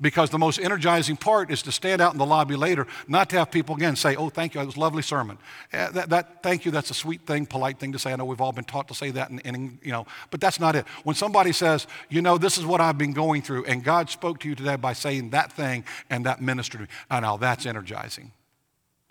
Because 0.00 0.30
the 0.30 0.38
most 0.38 0.58
energizing 0.58 1.16
part 1.16 1.52
is 1.52 1.62
to 1.62 1.72
stand 1.72 2.00
out 2.00 2.12
in 2.12 2.18
the 2.18 2.26
lobby 2.26 2.56
later, 2.56 2.88
not 3.06 3.30
to 3.30 3.38
have 3.38 3.52
people 3.52 3.76
again 3.76 3.94
say, 3.94 4.16
oh, 4.16 4.28
thank 4.28 4.54
you, 4.54 4.60
that 4.60 4.66
was 4.66 4.74
a 4.74 4.80
lovely 4.80 5.02
sermon. 5.02 5.38
Eh, 5.72 5.88
that, 5.90 6.10
that, 6.10 6.42
thank 6.42 6.64
you, 6.64 6.72
that's 6.72 6.90
a 6.90 6.94
sweet 6.94 7.24
thing, 7.24 7.46
polite 7.46 7.78
thing 7.78 7.92
to 7.92 7.98
say. 8.00 8.12
I 8.12 8.16
know 8.16 8.24
we've 8.24 8.40
all 8.40 8.50
been 8.50 8.64
taught 8.64 8.88
to 8.88 8.94
say 8.94 9.12
that, 9.12 9.30
and, 9.30 9.78
you 9.82 9.92
know, 9.92 10.04
but 10.32 10.40
that's 10.40 10.58
not 10.58 10.74
it. 10.74 10.84
When 11.04 11.14
somebody 11.14 11.52
says, 11.52 11.86
you 12.08 12.22
know, 12.22 12.38
this 12.38 12.58
is 12.58 12.66
what 12.66 12.80
I've 12.80 12.98
been 12.98 13.12
going 13.12 13.42
through, 13.42 13.66
and 13.66 13.84
God 13.84 14.10
spoke 14.10 14.40
to 14.40 14.48
you 14.48 14.56
today 14.56 14.74
by 14.74 14.94
saying 14.94 15.30
that 15.30 15.52
thing 15.52 15.84
and 16.10 16.26
that 16.26 16.42
ministered 16.42 16.80
to 16.80 16.86
me, 16.86 16.88
I 17.08 17.20
know 17.20 17.36
that's 17.36 17.64
energizing, 17.64 18.32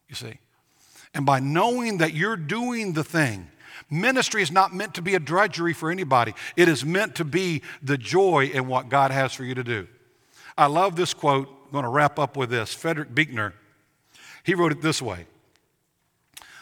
you 0.09 0.16
see. 0.16 0.38
And 1.14 1.26
by 1.26 1.39
knowing 1.39 1.99
that 1.99 2.14
you're 2.14 2.36
doing 2.36 2.91
the 2.91 3.05
thing, 3.05 3.47
Ministry 3.90 4.42
is 4.42 4.52
not 4.52 4.74
meant 4.74 4.94
to 4.96 5.02
be 5.02 5.16
a 5.16 5.20
drudgery 5.20 5.74
for 5.74 5.92
anybody, 5.92 6.34
it 6.56 6.68
is 6.68 6.86
meant 6.86 7.16
to 7.16 7.26
be 7.26 7.62
the 7.82 7.98
joy 7.98 8.52
in 8.54 8.68
what 8.68 8.90
God 8.90 9.12
has 9.12 9.34
for 9.34 9.44
you 9.44 9.56
to 9.56 9.64
do. 9.64 9.88
I 10.58 10.68
love 10.68 10.96
this 10.96 11.14
quote. 11.14 11.48
I'm 11.48 11.72
going 11.72 11.84
to 11.84 11.90
wrap 11.90 12.20
up 12.20 12.38
with 12.38 12.50
this. 12.50 12.74
Frederick 12.74 13.16
Buechner, 13.16 13.54
he 14.44 14.54
wrote 14.54 14.72
it 14.72 14.82
this 14.82 15.02
way 15.02 15.26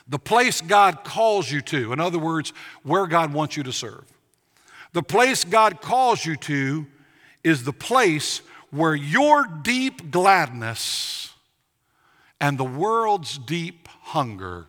The 0.08 0.20
place 0.20 0.62
God 0.62 1.04
calls 1.04 1.52
you 1.52 1.62
to, 1.62 1.92
in 1.92 2.00
other 2.00 2.20
words, 2.20 2.54
where 2.84 3.08
God 3.08 3.34
wants 3.34 3.58
you 3.58 3.64
to 3.64 3.74
serve, 3.74 4.06
the 4.94 5.04
place 5.04 5.44
God 5.44 5.82
calls 5.82 6.26
you 6.26 6.36
to 6.38 6.88
is 7.44 7.64
the 7.64 7.74
place 7.74 8.42
where 8.70 8.96
your 8.96 9.46
deep 9.46 10.12
gladness 10.12 11.34
and 12.40 12.58
the 12.58 12.66
world's 12.66 13.38
deep 13.38 13.88
hunger 13.88 14.68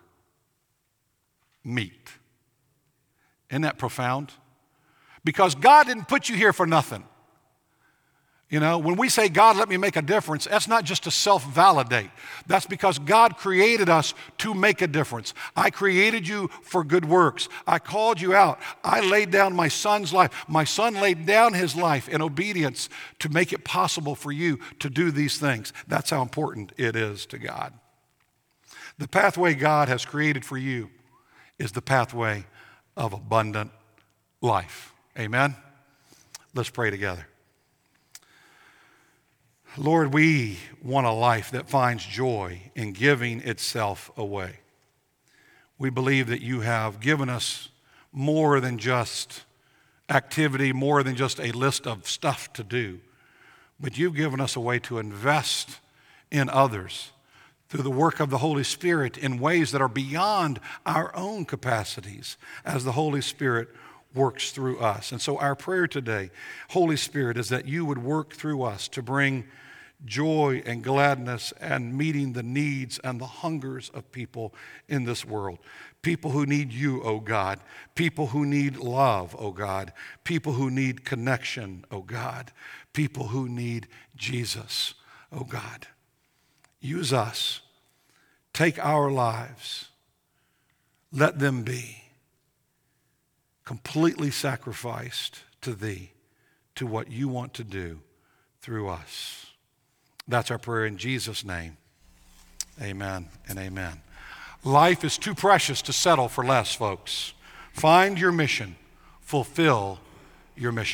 meet. 1.64 2.10
Isn't 3.52 3.62
that 3.62 3.78
profound? 3.78 4.32
Because 5.24 5.54
God 5.54 5.86
didn't 5.86 6.08
put 6.08 6.28
you 6.28 6.34
here 6.34 6.52
for 6.52 6.66
nothing. 6.66 7.04
You 8.48 8.60
know, 8.60 8.78
when 8.78 8.96
we 8.96 9.08
say, 9.08 9.30
God, 9.30 9.56
let 9.56 9.70
me 9.70 9.78
make 9.78 9.96
a 9.96 10.02
difference, 10.02 10.44
that's 10.44 10.68
not 10.68 10.84
just 10.84 11.04
to 11.04 11.10
self 11.10 11.42
validate. 11.54 12.10
That's 12.46 12.66
because 12.66 12.98
God 12.98 13.36
created 13.36 13.88
us 13.88 14.12
to 14.38 14.52
make 14.52 14.82
a 14.82 14.86
difference. 14.86 15.32
I 15.56 15.70
created 15.70 16.28
you 16.28 16.48
for 16.62 16.84
good 16.84 17.06
works. 17.06 17.48
I 17.66 17.78
called 17.78 18.20
you 18.20 18.34
out. 18.34 18.58
I 18.84 19.00
laid 19.00 19.30
down 19.30 19.54
my 19.54 19.68
son's 19.68 20.12
life. 20.12 20.44
My 20.48 20.64
son 20.64 20.94
laid 20.94 21.24
down 21.24 21.54
his 21.54 21.74
life 21.74 22.10
in 22.10 22.20
obedience 22.20 22.90
to 23.20 23.30
make 23.30 23.54
it 23.54 23.64
possible 23.64 24.14
for 24.14 24.32
you 24.32 24.58
to 24.80 24.90
do 24.90 25.10
these 25.10 25.38
things. 25.38 25.72
That's 25.88 26.10
how 26.10 26.20
important 26.20 26.72
it 26.76 26.94
is 26.94 27.24
to 27.26 27.38
God. 27.38 27.72
The 28.98 29.08
pathway 29.08 29.54
God 29.54 29.88
has 29.88 30.04
created 30.04 30.44
for 30.44 30.58
you 30.58 30.90
is 31.58 31.72
the 31.72 31.80
pathway 31.80 32.44
of 32.96 33.12
abundant 33.12 33.70
life. 34.40 34.92
Amen? 35.18 35.56
Let's 36.54 36.70
pray 36.70 36.90
together. 36.90 37.26
Lord, 39.76 40.12
we 40.12 40.58
want 40.82 41.06
a 41.06 41.12
life 41.12 41.50
that 41.52 41.68
finds 41.68 42.04
joy 42.04 42.70
in 42.74 42.92
giving 42.92 43.40
itself 43.40 44.10
away. 44.16 44.60
We 45.78 45.88
believe 45.88 46.26
that 46.26 46.42
you 46.42 46.60
have 46.60 47.00
given 47.00 47.28
us 47.28 47.70
more 48.12 48.60
than 48.60 48.76
just 48.76 49.44
activity 50.12 50.72
more 50.72 51.02
than 51.02 51.16
just 51.16 51.40
a 51.40 51.52
list 51.52 51.86
of 51.86 52.08
stuff 52.08 52.52
to 52.52 52.62
do, 52.62 53.00
but 53.80 53.98
you've 53.98 54.14
given 54.14 54.40
us 54.40 54.56
a 54.56 54.60
way 54.60 54.78
to 54.78 54.98
invest 54.98 55.80
in 56.30 56.48
others 56.48 57.12
through 57.72 57.82
the 57.82 57.90
work 57.90 58.20
of 58.20 58.28
the 58.28 58.36
Holy 58.36 58.64
Spirit 58.64 59.16
in 59.16 59.38
ways 59.38 59.72
that 59.72 59.80
are 59.80 59.88
beyond 59.88 60.60
our 60.84 61.10
own 61.16 61.46
capacities 61.46 62.36
as 62.66 62.84
the 62.84 62.92
Holy 62.92 63.22
Spirit 63.22 63.70
works 64.12 64.50
through 64.50 64.78
us. 64.78 65.10
And 65.10 65.22
so, 65.22 65.38
our 65.38 65.56
prayer 65.56 65.86
today, 65.86 66.30
Holy 66.68 66.98
Spirit, 66.98 67.38
is 67.38 67.48
that 67.48 67.66
you 67.66 67.86
would 67.86 67.96
work 67.96 68.34
through 68.34 68.62
us 68.62 68.88
to 68.88 69.00
bring 69.00 69.44
joy 70.04 70.62
and 70.66 70.84
gladness 70.84 71.54
and 71.62 71.96
meeting 71.96 72.34
the 72.34 72.42
needs 72.42 72.98
and 72.98 73.18
the 73.18 73.26
hungers 73.26 73.90
of 73.94 74.12
people 74.12 74.52
in 74.86 75.04
this 75.04 75.24
world. 75.24 75.58
People 76.02 76.32
who 76.32 76.44
need 76.44 76.74
you, 76.74 77.02
O 77.02 77.06
oh 77.06 77.20
God. 77.20 77.58
People 77.94 78.26
who 78.26 78.44
need 78.44 78.76
love, 78.76 79.34
O 79.36 79.46
oh 79.46 79.50
God. 79.50 79.94
People 80.24 80.52
who 80.52 80.70
need 80.70 81.06
connection, 81.06 81.86
O 81.90 81.96
oh 81.96 82.02
God. 82.02 82.52
People 82.92 83.28
who 83.28 83.48
need 83.48 83.88
Jesus, 84.14 84.92
O 85.32 85.44
God. 85.44 85.86
Use 86.82 87.12
us. 87.12 87.60
Take 88.52 88.78
our 88.84 89.10
lives. 89.10 89.88
Let 91.12 91.38
them 91.38 91.62
be 91.62 92.02
completely 93.64 94.30
sacrificed 94.30 95.40
to 95.62 95.74
Thee, 95.74 96.10
to 96.74 96.86
what 96.86 97.10
you 97.10 97.28
want 97.28 97.54
to 97.54 97.64
do 97.64 98.00
through 98.60 98.88
us. 98.88 99.46
That's 100.26 100.50
our 100.50 100.58
prayer 100.58 100.84
in 100.84 100.98
Jesus' 100.98 101.44
name. 101.44 101.76
Amen 102.80 103.28
and 103.48 103.58
amen. 103.58 104.02
Life 104.64 105.04
is 105.04 105.18
too 105.18 105.34
precious 105.34 105.82
to 105.82 105.92
settle 105.92 106.28
for 106.28 106.44
less, 106.44 106.74
folks. 106.74 107.32
Find 107.72 108.18
your 108.18 108.32
mission, 108.32 108.76
fulfill 109.20 110.00
your 110.56 110.72
mission. 110.72 110.90